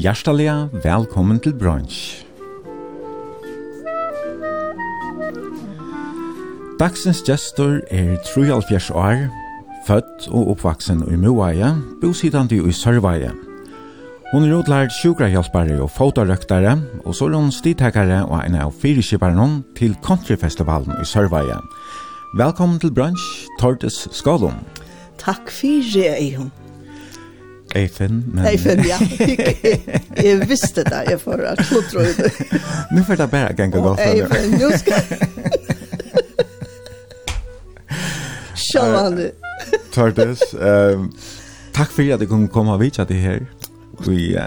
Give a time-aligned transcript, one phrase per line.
[0.00, 0.48] Hjertelig
[0.80, 2.24] velkommen til brunch.
[6.80, 9.26] Dagsens gestor er 73 år,
[9.84, 11.68] født og oppvaksen i Moaie,
[12.00, 13.34] bosidande i Sørveie.
[14.32, 19.60] Hun er utlært sjukrahjelpare og fotorøktare, og så er hun stidtekare og en av fyrkjøparen
[19.76, 21.60] til Countryfestivalen i Sørveie.
[22.40, 23.28] Velkommen til brunch,
[23.60, 24.56] Tordes Skalum.
[25.20, 26.59] Takk fyrir, Eihund.
[27.74, 28.46] Eifen, men...
[28.46, 28.98] Eifen, ja.
[30.22, 32.32] Jeg visste det, jeg får at klodra i det.
[32.92, 34.24] Nu får det bare ganga gå for det.
[34.24, 35.02] Eifen, nu skal...
[38.70, 39.30] Sjålande.
[39.92, 40.42] Tortes,
[41.74, 43.40] takk for at du kunne komme og vite det her.
[44.06, 44.42] Vi uh,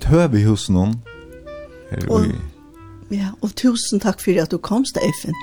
[0.00, 0.96] tøver hos noen.
[1.90, 2.34] Her, Og- vi...
[3.12, 5.34] Ja, og tusen takk for at du komst, Eifen.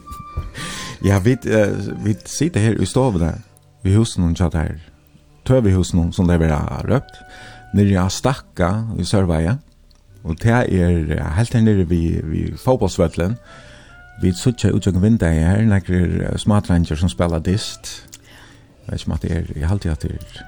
[1.08, 3.34] ja, vi, uh, vi sitter her i stovene,
[3.82, 4.89] Vi hos noen tjatt her
[5.50, 7.18] tøvehusen som det var røpt,
[7.74, 9.56] nere av Stakka i Sørveie,
[10.24, 13.36] og det er helt her nere vid, vid fotballsvøtlen,
[14.20, 18.04] vi sutja utjøkken vinda her, nekker smatranger som spiller dist,
[18.86, 20.40] jeg vet ikke om at det er, jeg halte at det er,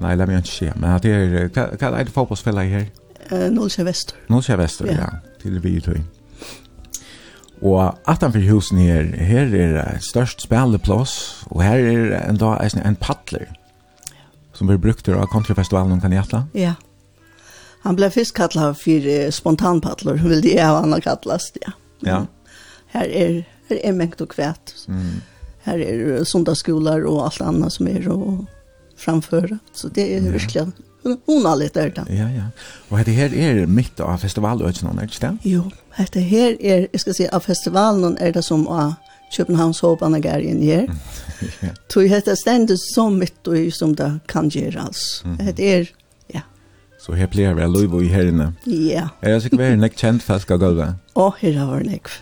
[0.00, 2.88] nei, la meg ikke se, men at det er, hva, hva er det fotbollsfellet her?
[3.30, 3.84] Uh, Vester.
[3.84, 4.22] Vestor.
[4.32, 6.00] Nålsja Vestor, ja, ja til vi tøy.
[7.60, 12.96] Og atanfor husen her, her er et størst speleplås, og her er en dag en
[12.96, 13.48] paddler
[14.60, 16.44] som blir brukt av countryfestivalen kan hjärtla?
[16.52, 16.74] Ja.
[17.82, 21.72] Han blev først kallad för spontanpaddlor, hur vill det jag han kallas, ja.
[22.00, 22.26] Ja.
[22.86, 24.74] Här är, här är mengt og kvæt.
[24.88, 25.20] Mm.
[25.62, 28.46] Här är söndagsskolor och allt annat som är å
[28.96, 29.58] framføre.
[29.72, 30.32] Så det är ja.
[30.32, 30.72] virkelig
[31.26, 32.04] hon har lite där.
[32.08, 32.44] Ja, ja.
[32.88, 35.36] Och det här är mitt av festivalen, är det inte det?
[35.42, 35.70] Jo,
[36.12, 38.94] det här är, jeg ska si, av festivalen er det som att
[39.36, 40.90] Københavns håpene gærgen gjør.
[41.92, 45.22] Tog hette stendet så mitt og som det kan gjøre alls.
[45.56, 45.90] Det er,
[46.34, 46.42] ja.
[47.00, 48.50] Så her blir vel lov i her inne.
[48.66, 49.08] Ja.
[49.22, 50.98] Er det sikkert vært nekk kjent fast av gulvet?
[51.14, 52.12] Å, her har vært nekk.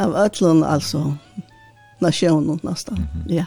[0.00, 1.04] Av ætlån, altså,
[2.00, 3.46] nasjonen nesten, ja.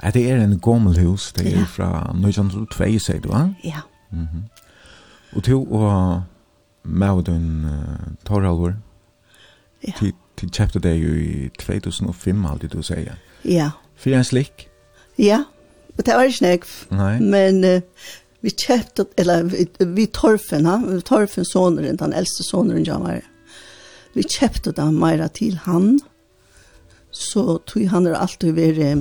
[0.00, 3.48] Er det er en gammel hus, det er fra 1902, sier du, va?
[3.64, 3.82] Ja.
[5.36, 6.22] Og to og
[6.84, 7.66] Maudun
[8.24, 8.78] Torhalvor,
[9.84, 9.92] ja
[10.40, 13.18] til kjøpte det jo i 2005, alltid du sier.
[13.44, 13.70] Ja.
[14.00, 14.68] For en slik?
[15.20, 15.44] Ja,
[15.98, 16.66] og det var ikke nek.
[16.96, 17.14] Nei.
[17.20, 18.06] Men uh,
[18.40, 20.78] vi kjøpte, eller vi, vi torfen, ha?
[20.80, 23.20] vi torfen soneren, den eldste soneren jeg var.
[24.16, 25.98] Vi kjøpte den mer til han,
[27.12, 28.94] så tog han er alltid være,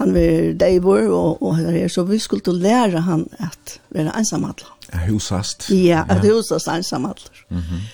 [0.00, 4.72] han var deivor, og, og her, så vi skulle lære han at være ensamhandler.
[4.92, 5.68] Ja, husast.
[5.70, 6.32] Ja, at ja.
[6.32, 7.44] husast ensamhandler.
[7.50, 7.60] Mhm.
[7.60, 7.86] Mm.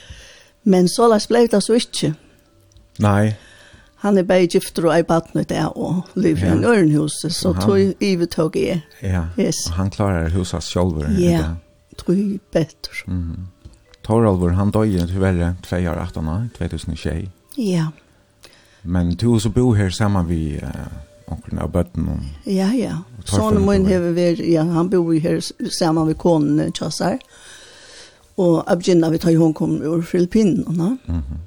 [0.65, 2.13] Men så lars blei det så ikke.
[3.03, 3.35] Nei.
[4.03, 6.53] Han er bare gifter og ei badne der og lever ja.
[6.53, 8.81] i en ørenhus, så han, tog Ive tog jeg.
[9.03, 9.67] Ja, yes.
[9.69, 11.05] og han klarer huset selv.
[11.19, 11.55] Ja,
[11.99, 12.97] tog jeg bedre.
[13.07, 13.47] Mm.
[14.03, 17.29] Toralvor, han døg tyverre 2 år 18 år,
[17.59, 17.87] Ja.
[18.83, 20.69] Men du så bor her sammen vi uh,
[21.27, 22.09] onkelen av bøtten.
[22.09, 22.97] Og, ja, ja.
[23.25, 25.39] Sånn min hever vi, ja, han bor her
[25.71, 27.21] sammen med konen Kjassar.
[27.23, 27.52] Ja.
[28.37, 30.99] Og jeg begynner vi tar hun kom ur Filippinene.
[31.07, 31.41] Mm -hmm.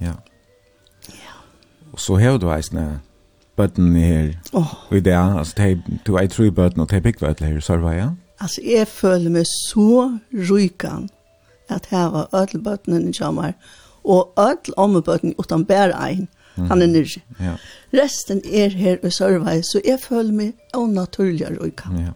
[0.00, 0.12] Ja.
[1.08, 1.34] Ja.
[1.92, 3.00] Og så har du eisne
[3.56, 4.74] bøtten her oh.
[4.92, 5.12] i det.
[5.38, 7.96] Altså, te, du er tre bøtten, og det er bygd her i Sørveia.
[7.96, 8.08] Ja?
[8.40, 10.18] Altså, jeg føler meg så
[10.50, 11.08] rykan
[11.68, 13.52] at her var alle bøttene i Kjamar,
[14.04, 16.28] og alle ommebøttene utan bare en.
[16.56, 16.66] Mm.
[16.66, 17.20] Han er nyrre.
[17.40, 17.54] Ja.
[17.94, 21.98] Resten er her i Sørveia, så jeg føler meg unaturlig rykan.
[21.98, 22.12] Ja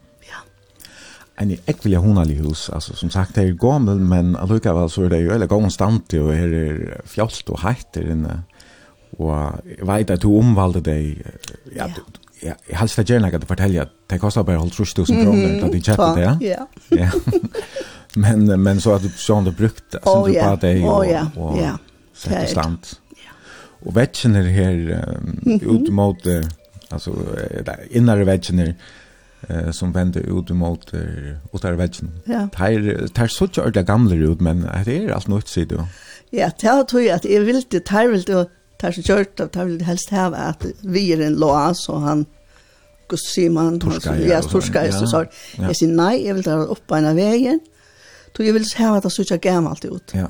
[1.40, 5.22] en ekvelig honalig hus, altså som sagt det er gammel, men allukavall så er det
[5.24, 8.40] jo eller gammel stand og her er fjallt og heit der inne,
[9.18, 9.32] og
[9.66, 11.22] jeg vet at du omvalde deg,
[11.74, 12.04] ja, ja.
[12.44, 15.58] ja jeg helst det gjerne at du forteller at det kostar bare holdt 3000 kroner
[15.62, 16.34] da de kjøpte det, ja.
[16.44, 16.66] ja.
[17.00, 17.10] ja.
[18.24, 22.16] men, men så at du sånn du brukt, sånn du bare deg og, og, og
[22.20, 22.96] sette stand.
[23.80, 24.80] Og vetsjen er her
[25.16, 26.26] um, ut mot,
[26.92, 27.14] altså,
[27.96, 28.74] innare vetsjen er,
[29.48, 30.92] eh som vänder ut mot
[31.50, 32.10] och där vägen.
[32.24, 32.48] Ja.
[32.56, 35.80] Tär tar så tjocka gamla ut men det är allt nytt ser du.
[36.30, 38.46] Ja, tär tror jag att jag vill det tar vill det
[38.78, 42.26] tar så kört av tär vill helst ha att vi är en loas och han
[43.08, 43.80] Gus Simon
[44.26, 45.24] ja torska är så så.
[45.56, 47.60] Jag säger nej, jag vill dra upp på en vägen.
[48.36, 50.10] Då jag vill ha att det så tjocka gammalt ut.
[50.12, 50.26] Ja.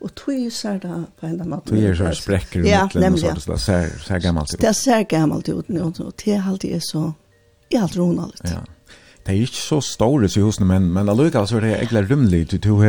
[0.00, 1.68] Och tog ju så där på enda matten.
[1.68, 2.68] Tog ju så spräcker ut.
[2.68, 3.40] Ja, nämligen.
[3.40, 4.60] Så här gammalt ut.
[4.60, 5.80] Det ser gammalt ut nu.
[5.80, 7.12] Och det är alltid så
[7.76, 8.44] är helt ronaldigt.
[8.44, 8.62] Ja.
[9.22, 12.50] Det er ikke så store så husene, men men alluga så er det egentligen rymligt
[12.50, 12.86] du du uh,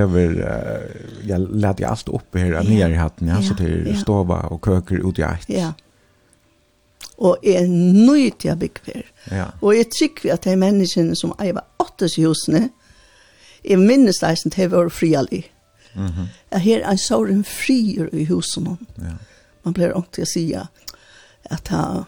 [1.28, 2.64] jeg lät jeg alt upp her, ja.
[2.64, 3.96] ner i hatten ja, så till ja.
[4.00, 5.50] stova og køker ut i ett.
[5.50, 5.74] Ja.
[7.18, 9.02] Och är nöjd jeg bygger.
[9.32, 9.46] Ja.
[9.62, 12.70] Og jeg trykker at de menneskene som äger åtta husna
[13.64, 15.46] är minst nästan till vår friali.
[15.94, 16.06] Mhm.
[16.06, 16.64] Mm jag -hmm.
[16.64, 18.78] hör en såren frier i husene.
[18.96, 19.18] Ja.
[19.64, 20.68] Man blir ont att säga
[21.44, 22.06] att han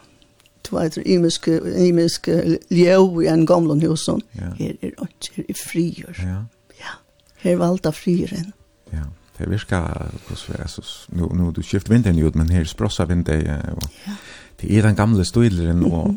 [0.65, 4.21] tveit imiske imiske ljev i en gamlon husen.
[4.35, 4.51] Ja.
[4.59, 6.19] Her er ikke er frier.
[6.19, 6.39] Ja.
[6.79, 6.97] Ja.
[7.45, 8.53] Her valda frieren.
[8.94, 9.07] Ja.
[9.35, 10.81] Det virkar hos vi, altså,
[11.12, 13.41] nu, nu du skift vinteren ut, men her sprossa vinter,
[13.75, 14.13] og ja.
[14.62, 16.13] det er den gamle støyleren, og,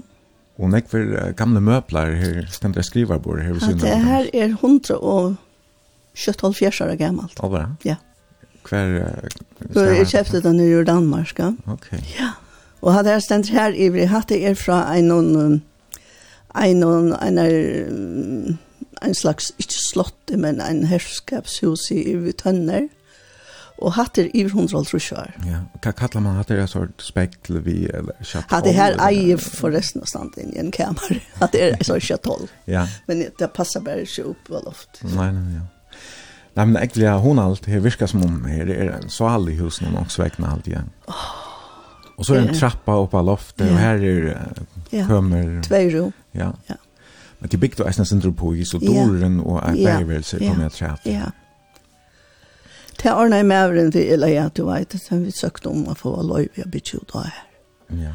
[0.59, 3.83] og nek for gamle møbler, her stemt jeg skrivarbord, her vi synes.
[3.83, 5.35] Ja, det her er hundra og
[6.15, 7.43] kjøtt halv fjersar er gammalt.
[7.85, 7.99] Ja.
[8.69, 8.95] Hver...
[9.67, 11.51] Uh, jeg kjøpte den i Danmark, ja.
[11.67, 11.91] Ok.
[12.15, 12.37] Ja.
[12.81, 15.57] Og hadde jeg stendt her i vi hatt er fra en noen,
[16.55, 17.57] en noen, en er,
[19.03, 22.89] en slags, ikke slott, men en herskapshus i vi tønner.
[23.79, 25.35] Og hatt er i hundra år.
[25.47, 28.51] Ja, hva kallar man hatt er en sort spekkel vi, eller kjattol?
[28.51, 31.21] Hatt er her eier forresten av standen i en kamer.
[31.43, 32.49] Hatt er en sånn kjattol.
[32.67, 32.89] ja.
[33.07, 34.99] Men det passer bare ikke opp på loft.
[35.07, 35.67] Nei, nei, ja.
[36.59, 40.01] Nei, men egentlig, hun alt, her virker som om her er en salig hus noen
[40.01, 40.91] også vekna alt igjen.
[41.07, 41.48] Åh,
[42.19, 43.73] Och så är en trappa upp på loftet ja.
[43.73, 46.13] och här är kommer två rum.
[46.31, 46.53] Ja.
[46.67, 46.75] Ja.
[47.39, 51.11] Men det byggt är nästan på i så dörren och är bärvelse kommer jag trappa.
[51.11, 51.33] Ja.
[53.03, 55.99] Det är när med den till eller jag du vet sen vi sökte om att
[55.99, 57.35] få vara lov jag ut tjut här.
[57.87, 58.15] Ja.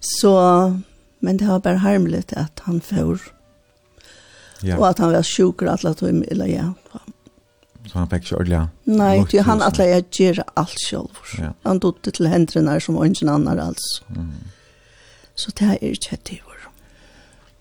[0.00, 0.80] Så
[1.18, 3.20] men det har bara harmligt att han får.
[4.60, 4.78] Ja.
[4.78, 6.74] Och att han var sjuk och alla tog eller ja.
[6.92, 7.00] Ja
[7.86, 11.22] Så han fikk ikke ordentlig Nei, det han at jeg gjør alt selv.
[11.38, 11.52] Ja.
[11.66, 14.02] Han tog det til hendene som ingen annen altså.
[14.10, 14.52] Mm.
[15.36, 16.56] Så det er ikke et år.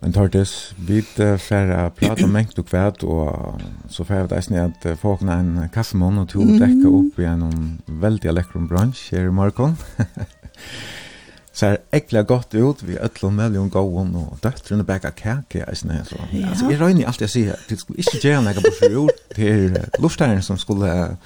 [0.02, 4.88] Men Tartis, vi får prate om mengt og kvæt, og så får jeg deg at
[5.02, 9.78] folk har en kaffemån og to dekker opp gjennom veldig lekkere bransj her i morgen.
[11.56, 16.06] ser ekla gott ut vi öll mellan gå om och döttrarna bäcka kärke är snä
[16.06, 16.16] så.
[16.32, 16.48] Ja.
[16.48, 20.42] Alltså vi rör allt jag ser det skulle ikke gjøre några på fjol till lustaren
[20.42, 21.18] som skulle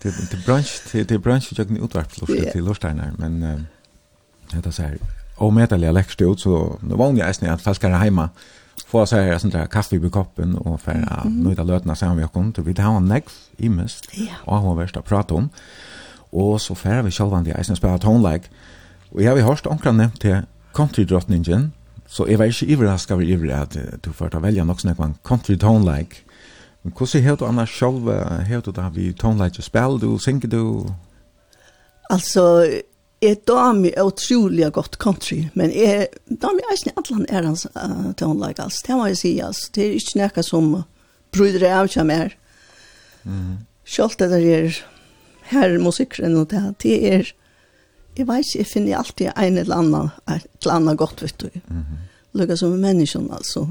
[0.00, 4.74] till til brunch till til brunch jag kan utvarp lust til lustaren men uh, det
[4.74, 4.98] så här
[5.36, 8.28] och metaliga läxte ut så det var ju nästan att falskare heima
[8.86, 12.18] få seg här sånt där kaffe i koppen og och för att nöjda løtene sammen
[12.18, 13.24] vi kom till vi det en näck
[13.58, 14.08] i mest.
[14.12, 14.34] Ja.
[14.44, 15.50] Och hon å prate om.
[16.32, 18.48] og så färra vi själva det är som spelar tonlike.
[19.14, 20.44] Og jeg har hørt omkring nevnt til
[20.76, 21.72] country-drottningen,
[22.08, 25.16] så jeg var ikke iverraska over iver at du får ta velja nok snakk om
[25.24, 26.24] country-tone-like.
[26.82, 28.08] Men hvordan har du annars selv,
[28.48, 30.62] har du da vi tone-like spil, du, synger du?
[32.10, 32.64] Altså,
[33.22, 38.12] jeg damer er utrolig godt country, men jeg damer er ikke alle er hans uh,
[38.16, 40.70] tone-like, altså, det må jeg si, altså, det er ikke noe som
[41.34, 42.36] bryr av seg mer.
[43.24, 43.66] Mm.
[43.84, 44.78] Selv det der er
[45.50, 47.32] her musikkeren og det, det er
[48.16, 51.50] jeg vet ikke, jeg finner alltid en eller annen, et eller annet godt, vet du.
[51.68, 52.06] Mm -hmm.
[52.32, 53.66] Lukka som en menneske, altså.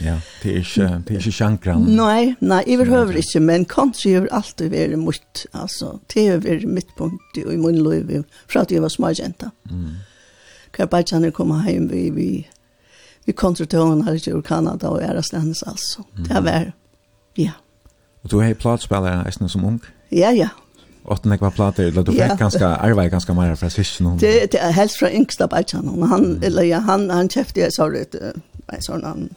[0.00, 1.82] Ja, det er ikke, det er ikke sjankran.
[1.82, 6.66] Nei, nei, jeg behøver ikke, men country har alltid vært mot, altså, det har vært
[6.66, 9.50] mitt punkt i min liv, fra at jeg var småjenta.
[9.70, 9.92] Mm.
[10.76, 12.46] Hver bare kjenner komme hjem, vi, vi,
[13.26, 16.02] vi kontraktøren her i Kanada og æres landes, altså.
[16.16, 16.74] Det har vært,
[17.38, 17.52] ja.
[18.24, 19.80] Og du har platspillere eisen som ung?
[20.10, 20.48] Ja, ja,
[21.04, 22.34] åtta nekva plater, eller du fick ja.
[22.34, 24.16] ganska, arbeid ganska mer fra syskon.
[24.18, 26.42] Det, det er helst fra yngsta bætjan, og han, mm.
[26.42, 28.06] eller ja, han, han käfte jeg sa det,
[28.72, 29.28] en han,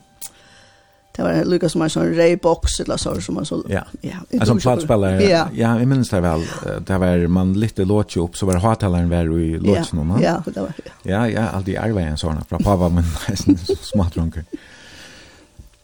[1.18, 4.22] det var lukka som en sån raybox, eller så, som han så, ja, ja.
[4.30, 6.46] En sån platspelare, ja, ja, jeg minns det väl,
[6.88, 10.42] det var man lite låt ju upp, så var hattalaren var i låtsen, ja, ja,
[10.46, 10.92] det var, ja.
[11.04, 13.04] Ja, ja, alltid arbeid en sånn, fra pava, men
[13.92, 14.46] smart runker.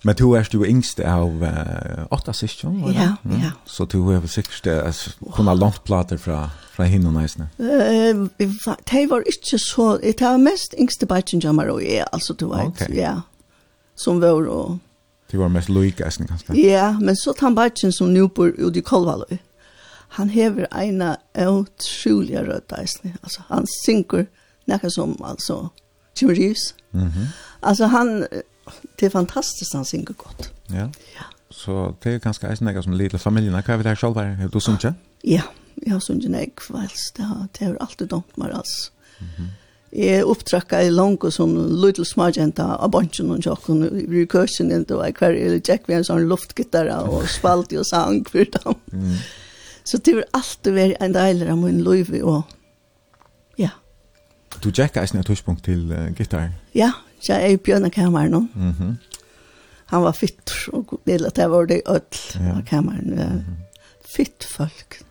[0.03, 3.37] Men du er jo yngst av uh, åtta syskjon, Ja, mm.
[3.39, 3.51] ja.
[3.65, 5.03] Så du er sikkert uh,
[5.35, 7.47] kunne langt plater fra, fra hinn og næsene?
[7.57, 12.49] Uh, det var ikke så, det var mest yngste bætjen jammer og jeg, altså du
[12.51, 12.91] vet, okay.
[12.95, 13.21] ja.
[13.95, 14.79] Som var og...
[15.31, 16.57] Det var mest loik eisen, kanskje?
[16.59, 19.39] Ja, men så tar bætjen som nu bor ute i Kolvaløy,
[20.19, 24.27] han hever eina utrolig rødt eisen, altså han synker
[24.69, 25.67] nekka som, altså,
[26.21, 26.75] Jim Reeves.
[26.91, 27.27] Mm -hmm.
[27.61, 28.27] Altså han
[28.95, 30.49] det är fantastiskt han synger gott.
[30.67, 30.89] Ja.
[31.15, 31.25] Ja.
[31.49, 33.53] Så det är ganska eisen jag som lilla familjen.
[33.53, 34.47] Hva er vi der selv her?
[34.51, 34.93] Du som ikke?
[35.23, 35.43] Ja,
[35.85, 37.11] jeg har sunget en egg kvelds.
[37.17, 38.91] Det har, det har alltid dumt meg, altså.
[39.19, 39.51] Mm -hmm.
[39.93, 45.11] Jeg opptrakka i langt som little smargjenta av bunchen og tjokken i kursen, inte var
[45.19, 48.79] hver eller tjekk vi en sånn luftgitarra og spalt og sang for dem.
[48.91, 49.17] Mm.
[49.83, 52.41] Så det var alltid vært en deiler av min liv og
[53.57, 53.69] ja.
[54.63, 56.49] Du tjekka eisen et tørspunkt til uh, gitar?
[56.73, 56.89] Ja,
[57.23, 58.39] Så jeg er i bjørnekammeren nå.
[58.53, 58.93] Mm -hmm.
[59.85, 63.13] Han var fitt, og ville at jeg var det i ødel av kammeren.
[63.13, 63.63] Mm -hmm.
[64.15, 65.03] Fitt folk.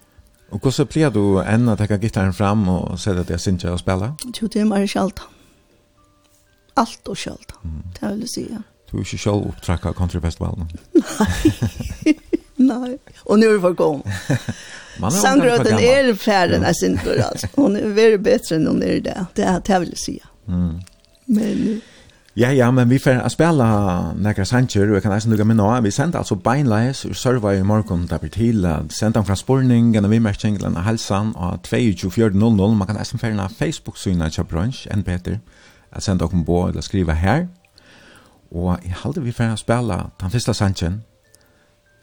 [0.50, 3.75] Og hvordan blir du enn å takke gittaren fram og se at jeg synes ikke
[3.75, 4.12] å spille?
[4.42, 5.26] Jo, det er mer sjaldan.
[6.76, 7.83] Alt og sjaldan, mm.
[8.00, 8.57] det vil jeg si.
[8.90, 10.71] Du er ikke selv opptrakket countryfestivalen?
[10.95, 12.14] Nei.
[12.62, 12.99] Nei.
[13.19, 14.02] Och nu är det gång.
[15.23, 17.47] Sandgröten är färden är sin alltså.
[17.57, 19.26] Hun er veldig bedre enn hun er det.
[19.35, 20.26] Det är att jeg vill säga.
[20.49, 20.81] Mm.
[21.25, 21.81] Men
[22.37, 23.65] Ja, ja, men vi får spela
[24.17, 25.83] nekra sanger, og jeg kan eisen lukka minna av.
[25.85, 30.09] Vi sender altså beinleis, og serva i morgon der blir til, sender om transportning, en
[30.09, 35.05] av imerkning, en av halsan, og 22.4.00, man kan eisen færna Facebook-syna til brunch, enn
[35.05, 35.37] Peter,
[35.93, 37.47] at senda okkom på, eller skriva her.
[38.51, 41.03] Og jeg halde vi får spela den fyrsta sangen,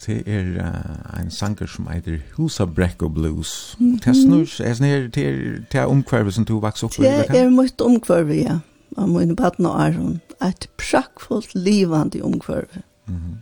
[0.05, 3.75] det er uh, en sanger som heter Husabrekko Blues.
[3.79, 3.99] Mm -hmm.
[3.99, 5.07] Det er snur,
[5.71, 7.01] det er omkvarvet som du vaks opp i.
[7.01, 8.59] Det er mye omkvarvet, ja
[8.97, 12.81] av mine baden og æren, et prakkfullt, livande omkvarve.
[13.07, 13.37] Mm -hmm.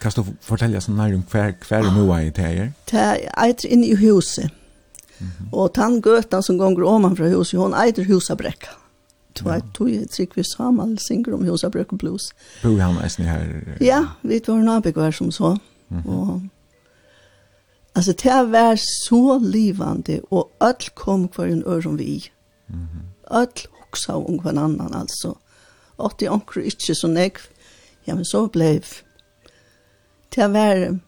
[0.00, 2.70] Kan du fortelle oss nær om hver, hver ah, noe er det her?
[2.90, 4.50] Det er inne i huset.
[5.18, 5.48] Mm -hmm.
[5.52, 8.68] Og den gøten som gonger om fra huset, hun eier husabrekka.
[9.38, 12.22] Du vet, du er trygg vi sammen, synger om husabrekka blues.
[12.62, 13.46] Bor han eisen her?
[13.80, 15.58] Ja, vi var nabegvar som så.
[15.88, 16.08] Mm -hmm.
[16.08, 16.42] Og
[17.94, 22.30] Altså, det var så livande og alt kom hver en öron vi.
[22.68, 22.78] Mhm.
[22.78, 25.36] Mm öll hoksa om hver annan altså.
[25.98, 27.38] Og det anker ikke så nek.
[28.06, 28.82] Ja, men så blev
[30.34, 30.98] det var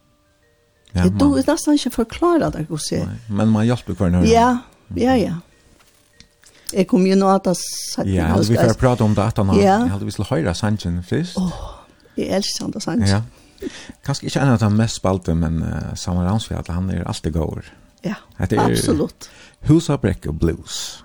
[0.93, 2.99] ja, det du er nesten ikke forklare det, jeg se.
[3.27, 4.29] Men man hjelper hver nøyre.
[4.29, 4.57] Ja,
[4.95, 5.33] ja, ja.
[6.73, 7.57] Jeg kom jo nå at jeg
[7.95, 10.53] satt Ja, vi får prate om det at han har, jeg hadde vi til høyre
[10.55, 11.37] sannsyn først.
[11.37, 11.57] Åh,
[12.17, 13.09] jeg elsker det sannsyn.
[13.09, 13.21] Ja.
[14.05, 17.65] Kanske inte en av de mest spalte, men uh, Samaransfjall, han är alltid går.
[18.01, 19.29] Ja, absolut.
[19.65, 21.04] Husa Break og Blues.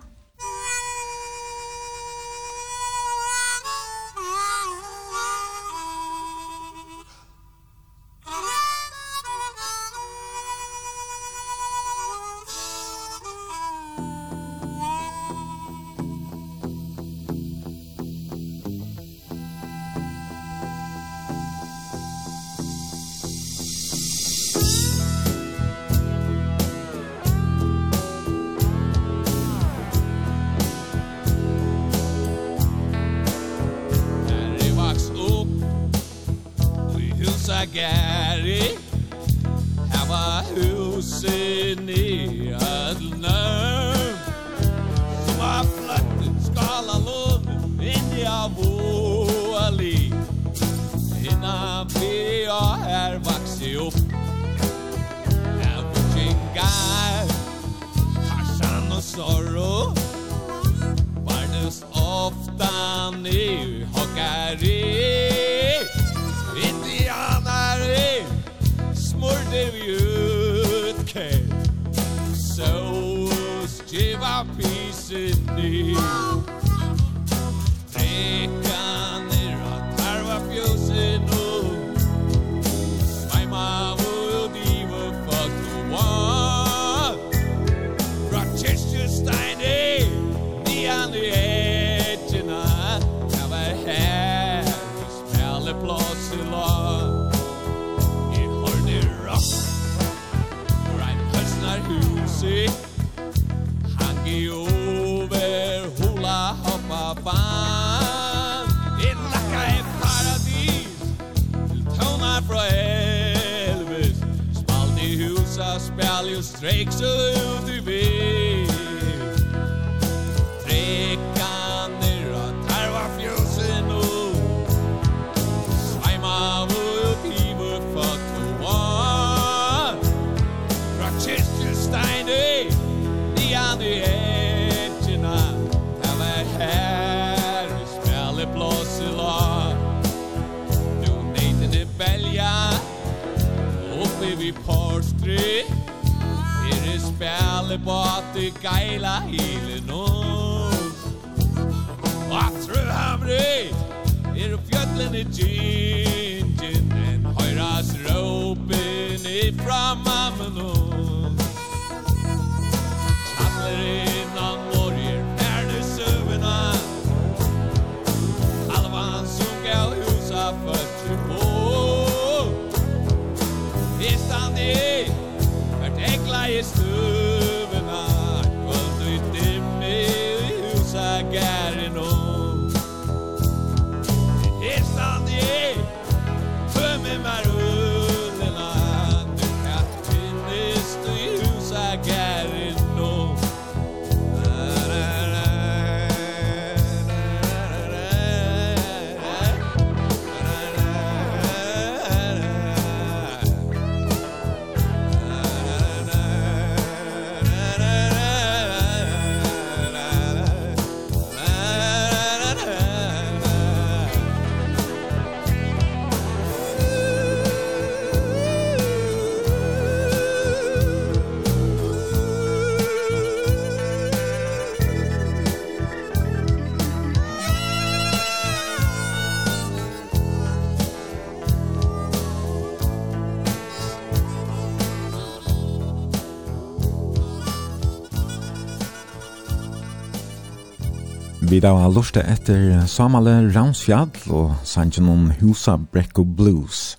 [241.51, 246.95] Vi da har lustet etter Samale Ramsfjall og sangen om Husa Brekko Blues.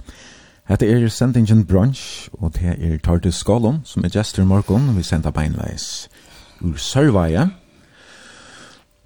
[0.67, 5.31] Hette er sendingen Brunch, og det er Tardis Skålom, som er gestur morgon, vi sender
[5.31, 6.09] beinleis
[6.59, 7.45] ur Sørveie.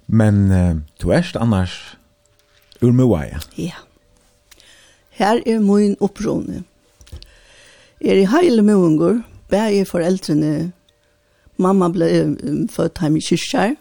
[0.08, 1.78] Men uh, du erst annars
[2.82, 3.38] ur Møveie.
[3.54, 3.78] Ja.
[5.14, 6.64] Her er min opprone.
[8.00, 10.72] Er i heile Møvengur, bæg er foreldrene,
[11.56, 13.76] mamma ble um, født hjemme i kyrkjær,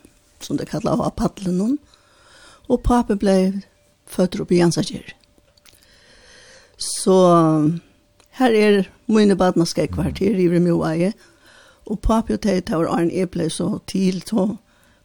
[0.45, 1.77] som det kallar av paddelen.
[2.69, 3.37] Og pappa ble
[4.09, 5.13] født opp i Jansakir.
[6.77, 7.15] Så
[8.39, 11.13] her er mine badna kvarter i Vremjoaie.
[11.85, 14.55] Og pappa og teg tar Arne Eble så til så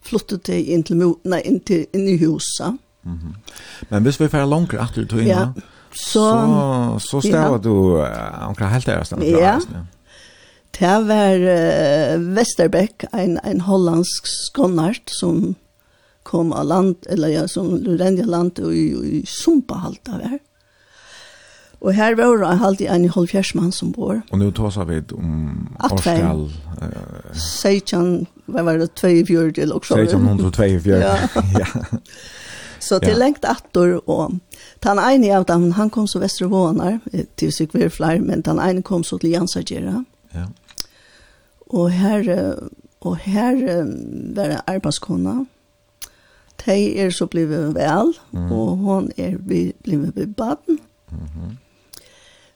[0.01, 0.97] flyttet det inn til,
[1.29, 2.77] nei, inn til inn i huset.
[3.03, 3.33] Mm -hmm.
[3.89, 5.51] Men hvis vi får langer etter tog inn, ja.
[5.91, 6.25] så,
[6.99, 7.57] så, så stedet ja.
[7.57, 9.13] du uh, omkring helt ærest.
[9.21, 9.59] Ja,
[10.79, 15.55] Det var uh, Vesterbæk, en, en hollandsk skånart som
[16.23, 18.87] kom av land, eller ja, som Lurendia land i,
[19.19, 20.39] i Sumpa halt av her.
[21.81, 24.19] Og her var det alltid en halvfjerdsmann som bor.
[24.29, 25.31] Og nå tar vi om
[25.81, 26.45] Årskall.
[26.77, 29.97] Uh, Seitjan, hva var det, 24 eller også?
[29.97, 31.15] Seitjan 124, ja.
[31.63, 31.67] ja.
[32.81, 33.17] Så til ja.
[33.17, 34.37] lengt attor, og
[34.81, 36.99] den ene av dem, han kom så Vestervånar,
[37.37, 40.03] til Sigvir flere, men den ene kom så til Jansagera.
[40.33, 40.47] Ja.
[41.71, 42.27] Og her,
[43.01, 43.55] og her
[44.35, 45.45] var det arbeidskona.
[46.65, 48.51] De er så blevet vel, mm.
[48.51, 49.37] og hun er
[49.83, 50.79] blevet ved baden.
[51.11, 51.55] Mm -hmm.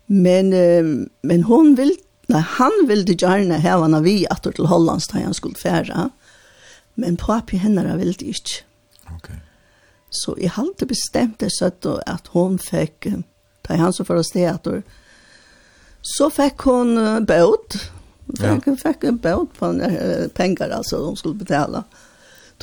[0.07, 1.91] Men, uh, men hon vil,
[2.27, 6.09] nei, han ville gjerne hava henne vi atter til Hollands da han skulle fære.
[6.95, 8.63] Men papi henne ville det ikke.
[9.15, 9.39] Okay.
[10.11, 13.07] Så jeg hadde bestemt det søtt at hun fikk,
[13.67, 14.83] da han så for å sted atter,
[16.05, 17.79] så fikk hun uh, bøt,
[18.25, 18.59] Ja.
[18.65, 19.81] Jag fick en båt på
[20.33, 21.83] pengar alltså de skulle betala.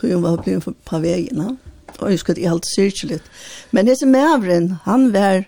[0.01, 1.57] Tror jag var blev på vägen.
[1.99, 3.23] Och jag skulle i allt cirkulit.
[3.71, 5.45] Men det som är han var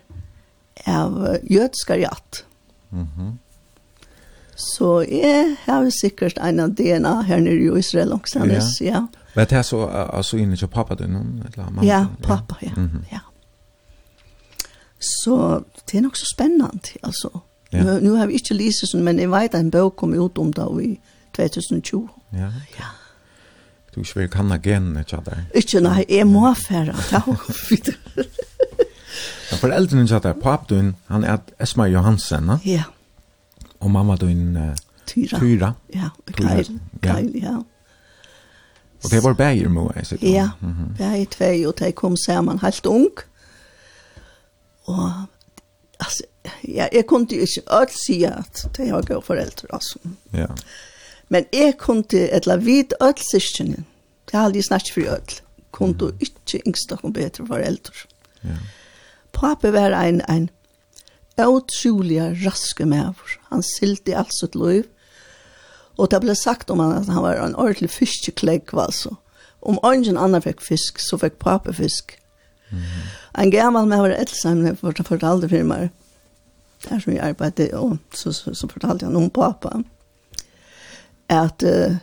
[0.86, 2.44] av jötska jatt.
[2.88, 3.08] Mhm.
[3.18, 3.38] Mm
[4.56, 5.04] så
[5.66, 8.38] jag har säkert en av DNA här nere i Israel också.
[8.38, 8.60] Ja.
[8.80, 9.06] ja.
[9.34, 11.84] Men det är så alltså inne till pappa då någon eller mamma?
[11.84, 12.70] Ja, pappa ja.
[12.76, 13.04] Mm -hmm.
[13.10, 13.20] Ja.
[14.98, 17.40] Så det är nog så spännande alltså.
[17.74, 17.82] Ja.
[17.82, 20.38] Nu, nu har vi ikke lyst sånn, men jeg vet at en bøk kom ut
[20.38, 20.90] om det i
[21.34, 22.04] 2020.
[22.38, 22.50] Ja.
[22.78, 22.92] ja.
[23.94, 25.44] Du er ikke vil kanna genene, ikke der?
[25.54, 26.94] Ikke, nei, jeg må fære.
[27.12, 27.90] Ja, fint.
[29.50, 32.58] Ja, eldre ikke der, papdun, han er Esma Johansen, ne?
[32.64, 32.88] Ja.
[33.80, 34.56] Og mamma dun...
[34.56, 34.74] Uh,
[35.06, 35.38] Tyra.
[35.38, 35.72] Tyra.
[35.92, 36.64] Ja, Kyle,
[37.02, 37.58] Kyle, ja.
[39.04, 40.30] Og det var bæger må jeg sitte.
[40.30, 40.96] Ja, mm -hmm.
[40.98, 43.10] bæger tvei, og de kom sammen helt ung.
[44.84, 45.12] Og
[45.98, 46.22] alltså
[46.60, 49.98] ja, jag kunde ju öll säga att det har gått föräldrar alltså.
[50.30, 50.56] Ja.
[51.28, 53.84] Men jag kunde eller vid öll syskonen.
[54.24, 55.20] Det har aldrig snackat för öll.
[55.70, 56.16] Kunde mm.
[56.20, 57.96] inte yngsta kom bättre föräldrar.
[58.40, 58.48] Ja.
[59.32, 60.48] Pappa var en en
[61.36, 64.84] otroliga raske med Han silti allt sitt liv.
[65.96, 69.16] Och det blev sagt om han att han var en ordentlig fiskeklägg alltså.
[69.60, 72.18] Om ingen annan fick fisk så fick pappa fisk.
[73.32, 75.90] En gammal med var älsam för att fortalde för mig.
[76.88, 79.82] Där som jag arbetade och så, så, så fortalde han om pappa.
[81.26, 81.96] Att uh,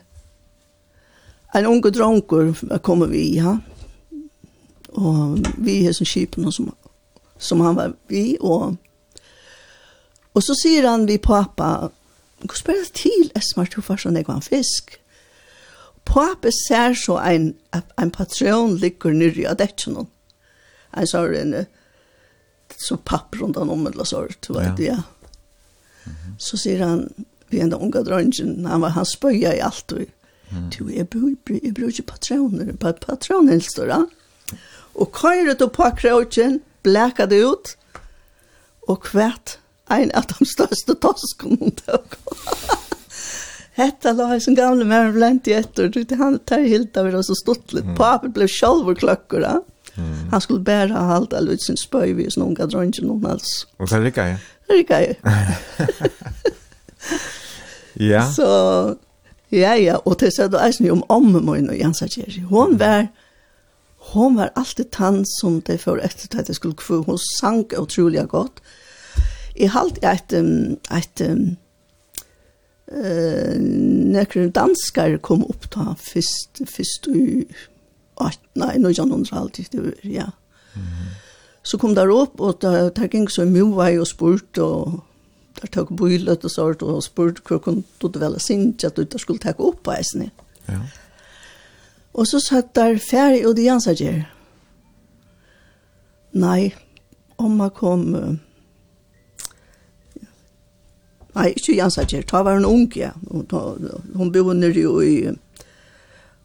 [1.53, 3.57] en unge dronker kommer vi, ja.
[4.87, 6.71] Och vi är som kipen som,
[7.37, 8.37] som han var vi.
[8.39, 8.73] Och,
[10.31, 11.89] och så säger han vi pappa,
[12.41, 14.95] Hva spør jeg til, Esmar tog farsan jag var en fisk.
[16.05, 17.53] Pappa ser så en,
[18.01, 20.07] en patron ligger nere i däcken
[20.93, 21.55] en så har en
[22.77, 24.85] så papp rundt han om eller så, du vet, ja.
[24.85, 25.03] ja.
[26.03, 26.35] Mm -hmm.
[26.37, 27.13] Så sier han,
[27.49, 30.05] vi er en unga drøngen, han, var, han spøyer i alt, og
[30.51, 30.69] mm.
[30.69, 34.07] du, jeg bruker ikke patroner, patroner står han.
[34.95, 37.75] Og køyret og på kråkjen, blæka det ut,
[38.87, 42.17] og kvært en av de største tosken hun tok.
[43.79, 47.23] Hetta la som gamle mer blant i etter, du, til han tar helt av det,
[47.23, 47.95] så stått litt, mm.
[47.99, 49.59] papet ble sjálfur klokkur, da.
[49.59, 49.67] Mm.
[49.95, 50.29] Mm.
[50.31, 53.67] Han skulle bära allt all ut sin spöj vid sin unga drönchen och alls.
[53.77, 54.37] Och så rika jag?
[54.69, 55.15] Rika jag.
[58.11, 58.31] ja.
[58.31, 58.43] Så,
[59.49, 59.97] ja, ja.
[59.97, 62.39] Och det sa du eisen om om mig och Jansa Kjeri.
[62.39, 63.07] Hon var,
[63.97, 66.95] hon var alltid tann som det för efter att det skulle kvö.
[66.95, 68.61] Hon sank otroliga gott.
[69.55, 70.41] I halt ett, ett,
[70.91, 71.35] ett eh
[74.35, 77.45] uh, danskar kom upp ta fyrst fyrst i
[78.53, 80.31] nei, 1900 alltid, det ja.
[80.75, 81.07] Mm -hmm.
[81.63, 85.03] Så kom der opp, og da der gikk så mye vei og spurt, og
[85.61, 89.19] der tok bøylet og sånt, og spurt hva kom du vel sinne at du ikke
[89.19, 90.31] skulle ta opp på eisen.
[90.67, 90.79] Ja.
[92.13, 94.25] Og så satt der ferie, og de ansatte
[96.33, 96.73] Nei,
[97.37, 98.15] om man kom...
[98.15, 98.35] Uh,
[101.35, 102.23] Nei, ikke Jansager.
[102.27, 103.11] Ta var hun ung, ja.
[103.31, 103.45] Hun,
[104.15, 105.13] hun bor nere i...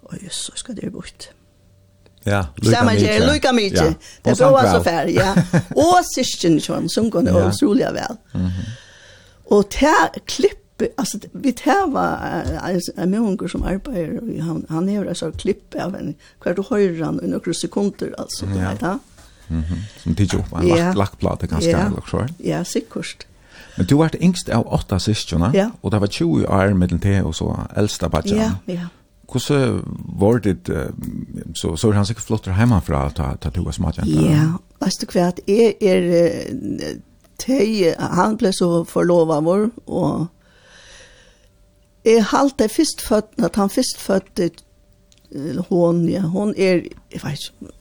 [0.06, 1.30] Å, så skal det bort.
[2.26, 3.94] Ja, Samma ger Luca Miche.
[4.22, 5.34] Det var så fär, ja.
[5.74, 8.16] Och sisten som som går och soliga väl.
[8.32, 8.50] Mhm.
[9.44, 12.18] Och ta klipp alltså vi tar var
[12.96, 17.24] en människa som arbetar han han gör så klipp av en kvar du hör han
[17.24, 18.82] i några sekunder alltså det vet.
[19.48, 19.64] Mhm.
[20.02, 22.26] Som tidig upp en lack lackplata kanske eller så.
[22.38, 23.26] Ja, säkert.
[23.76, 25.70] Men du var det yngst av åtta syskon, ja.
[25.80, 28.38] og det var 20 år mellom te og så äldsta badjan.
[28.38, 28.88] Ja, ja.
[29.32, 29.82] Hvordan
[30.18, 30.86] var det, uh,
[31.54, 34.06] så, så er han sikkert flottere hjemme hjemmefra ta, ta to oss maten?
[34.06, 36.06] Ja, vet du hva, jeg er,
[37.42, 40.26] teg, han ble så forlovet vår, og
[42.06, 44.62] jeg halte først født, at han først født
[45.68, 47.72] hon, ja, hon er, jeg vet ikke,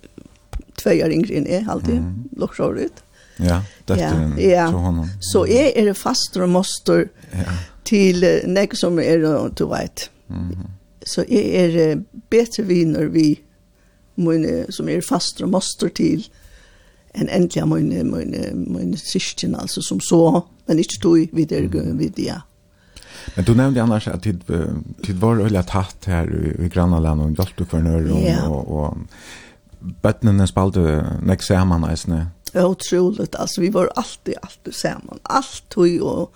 [0.82, 2.40] tvei år yngre enn jeg, alltid, mm.
[2.42, 3.04] lukker ut.
[3.38, 4.66] Ja, dette ja, ja.
[4.72, 5.04] til hon.
[5.24, 7.06] Så jeg er faster og moster
[7.36, 7.54] ja.
[7.86, 9.22] til uh, nek som er,
[9.54, 10.74] du vet, mm -hmm
[11.06, 13.36] så jeg er bedre viner vi
[14.16, 16.26] mine, som er fast og moster til
[17.16, 21.54] enn endelig av mine, mine, mine syskjen, altså som så, men ikke tog vid
[22.00, 22.42] videre.
[23.36, 24.44] Men du nämnde annars att tid
[25.04, 28.52] tid var øyla tatt här i grannland och for för og, yeah.
[28.52, 28.98] och og
[30.02, 32.28] bøttene spalte nästa eisne.
[32.54, 35.20] Ja, Otroligt altså vi var alltid alltid samman.
[35.24, 36.36] Allt tog och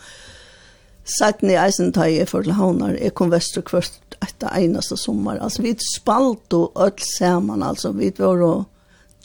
[1.19, 5.39] satt ni isen ta i för havnar, jeg kom väster kvart etter eneste sommer.
[5.39, 8.65] Altså, vi spalt og ødel sammen, altså, vi var og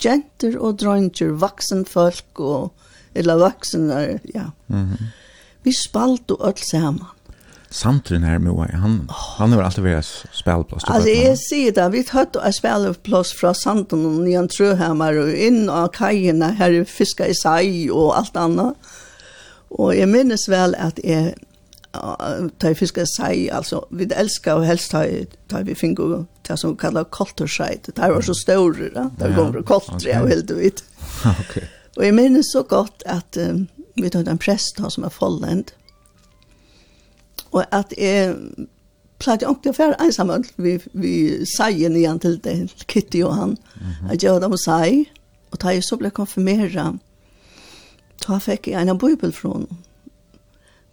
[0.04, 2.72] jenter og dronjer, vaksen folk og,
[3.14, 4.50] eller vaksne, ja.
[4.68, 5.12] Mm -hmm.
[5.62, 7.06] Vi spalt og ødel sammen.
[7.74, 10.84] Samtidig her med han, han har alltid vært spelplass.
[10.86, 15.66] Altså, jeg sier det, vi tatt og spelplass fra Sanden og Nian Trøhammer og inn
[15.68, 18.78] av kajene her i Fiska i Sai og alt annet.
[19.74, 21.34] Og jeg minnes vel at jeg
[22.58, 25.04] ta i fiska sei, altså, vi elskar og helst ta,
[25.48, 30.10] ta vi fingo ta som kallar koltersei, ta var så store, da, ta kommer koltre,
[30.10, 30.84] ja, helt du vet.
[31.24, 31.66] Okay.
[31.96, 35.72] Og jeg minnes så godt at um, vi tar en prest da, som er follend,
[37.54, 38.34] og at jeg
[39.22, 41.14] platt jeg ikke for ensam, vi, vi
[41.54, 42.56] seien igjen til det,
[42.90, 44.12] Kitty og han, mm -hmm.
[44.12, 45.08] at jeg hadde må sei,
[45.50, 46.98] og da jeg så ble konfirmeret,
[48.28, 49.66] da fikk jeg en bibel fra henne,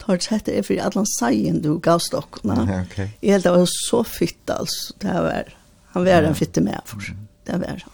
[0.05, 2.67] tar sett det för att han säger du gav okkona.
[2.69, 3.09] Ja, ok.
[3.19, 5.43] Det var så fitt alltså Det var,
[5.85, 7.15] han var en fitte med for.
[7.45, 7.91] Det var han.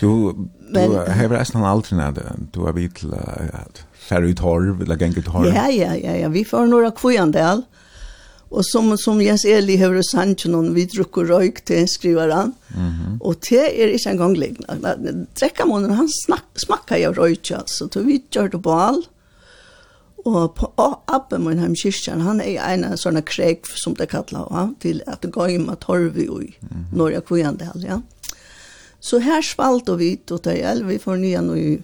[0.00, 0.34] Du,
[0.70, 2.12] Men, du har resten av när
[2.52, 5.46] du har vidt att at ut torv, eller genget torv.
[5.54, 6.28] Ja, ja, ja, ja.
[6.28, 7.62] Vi får några kvojandel.
[8.48, 12.54] Og som, som Jens Eli har sagt noen, vi drukker røyk til en skrivaren.
[12.68, 13.18] Mm -hmm.
[13.20, 15.26] Og det er ikke en gang lignende.
[15.40, 17.88] Drekker han smak, smakker jo røyk, altså.
[17.92, 19.10] Så vi gjør det på alt.
[20.28, 20.68] Og på
[21.08, 25.00] Abbe min hem kyrkjan, han er en av sånne kreg, som det kallar, ja, til
[25.06, 26.84] at det går med torvi i mm -hmm.
[26.92, 28.00] når jeg kujandel, ja.
[29.00, 31.82] Så her svalt og vit, og det er vi får nye noe i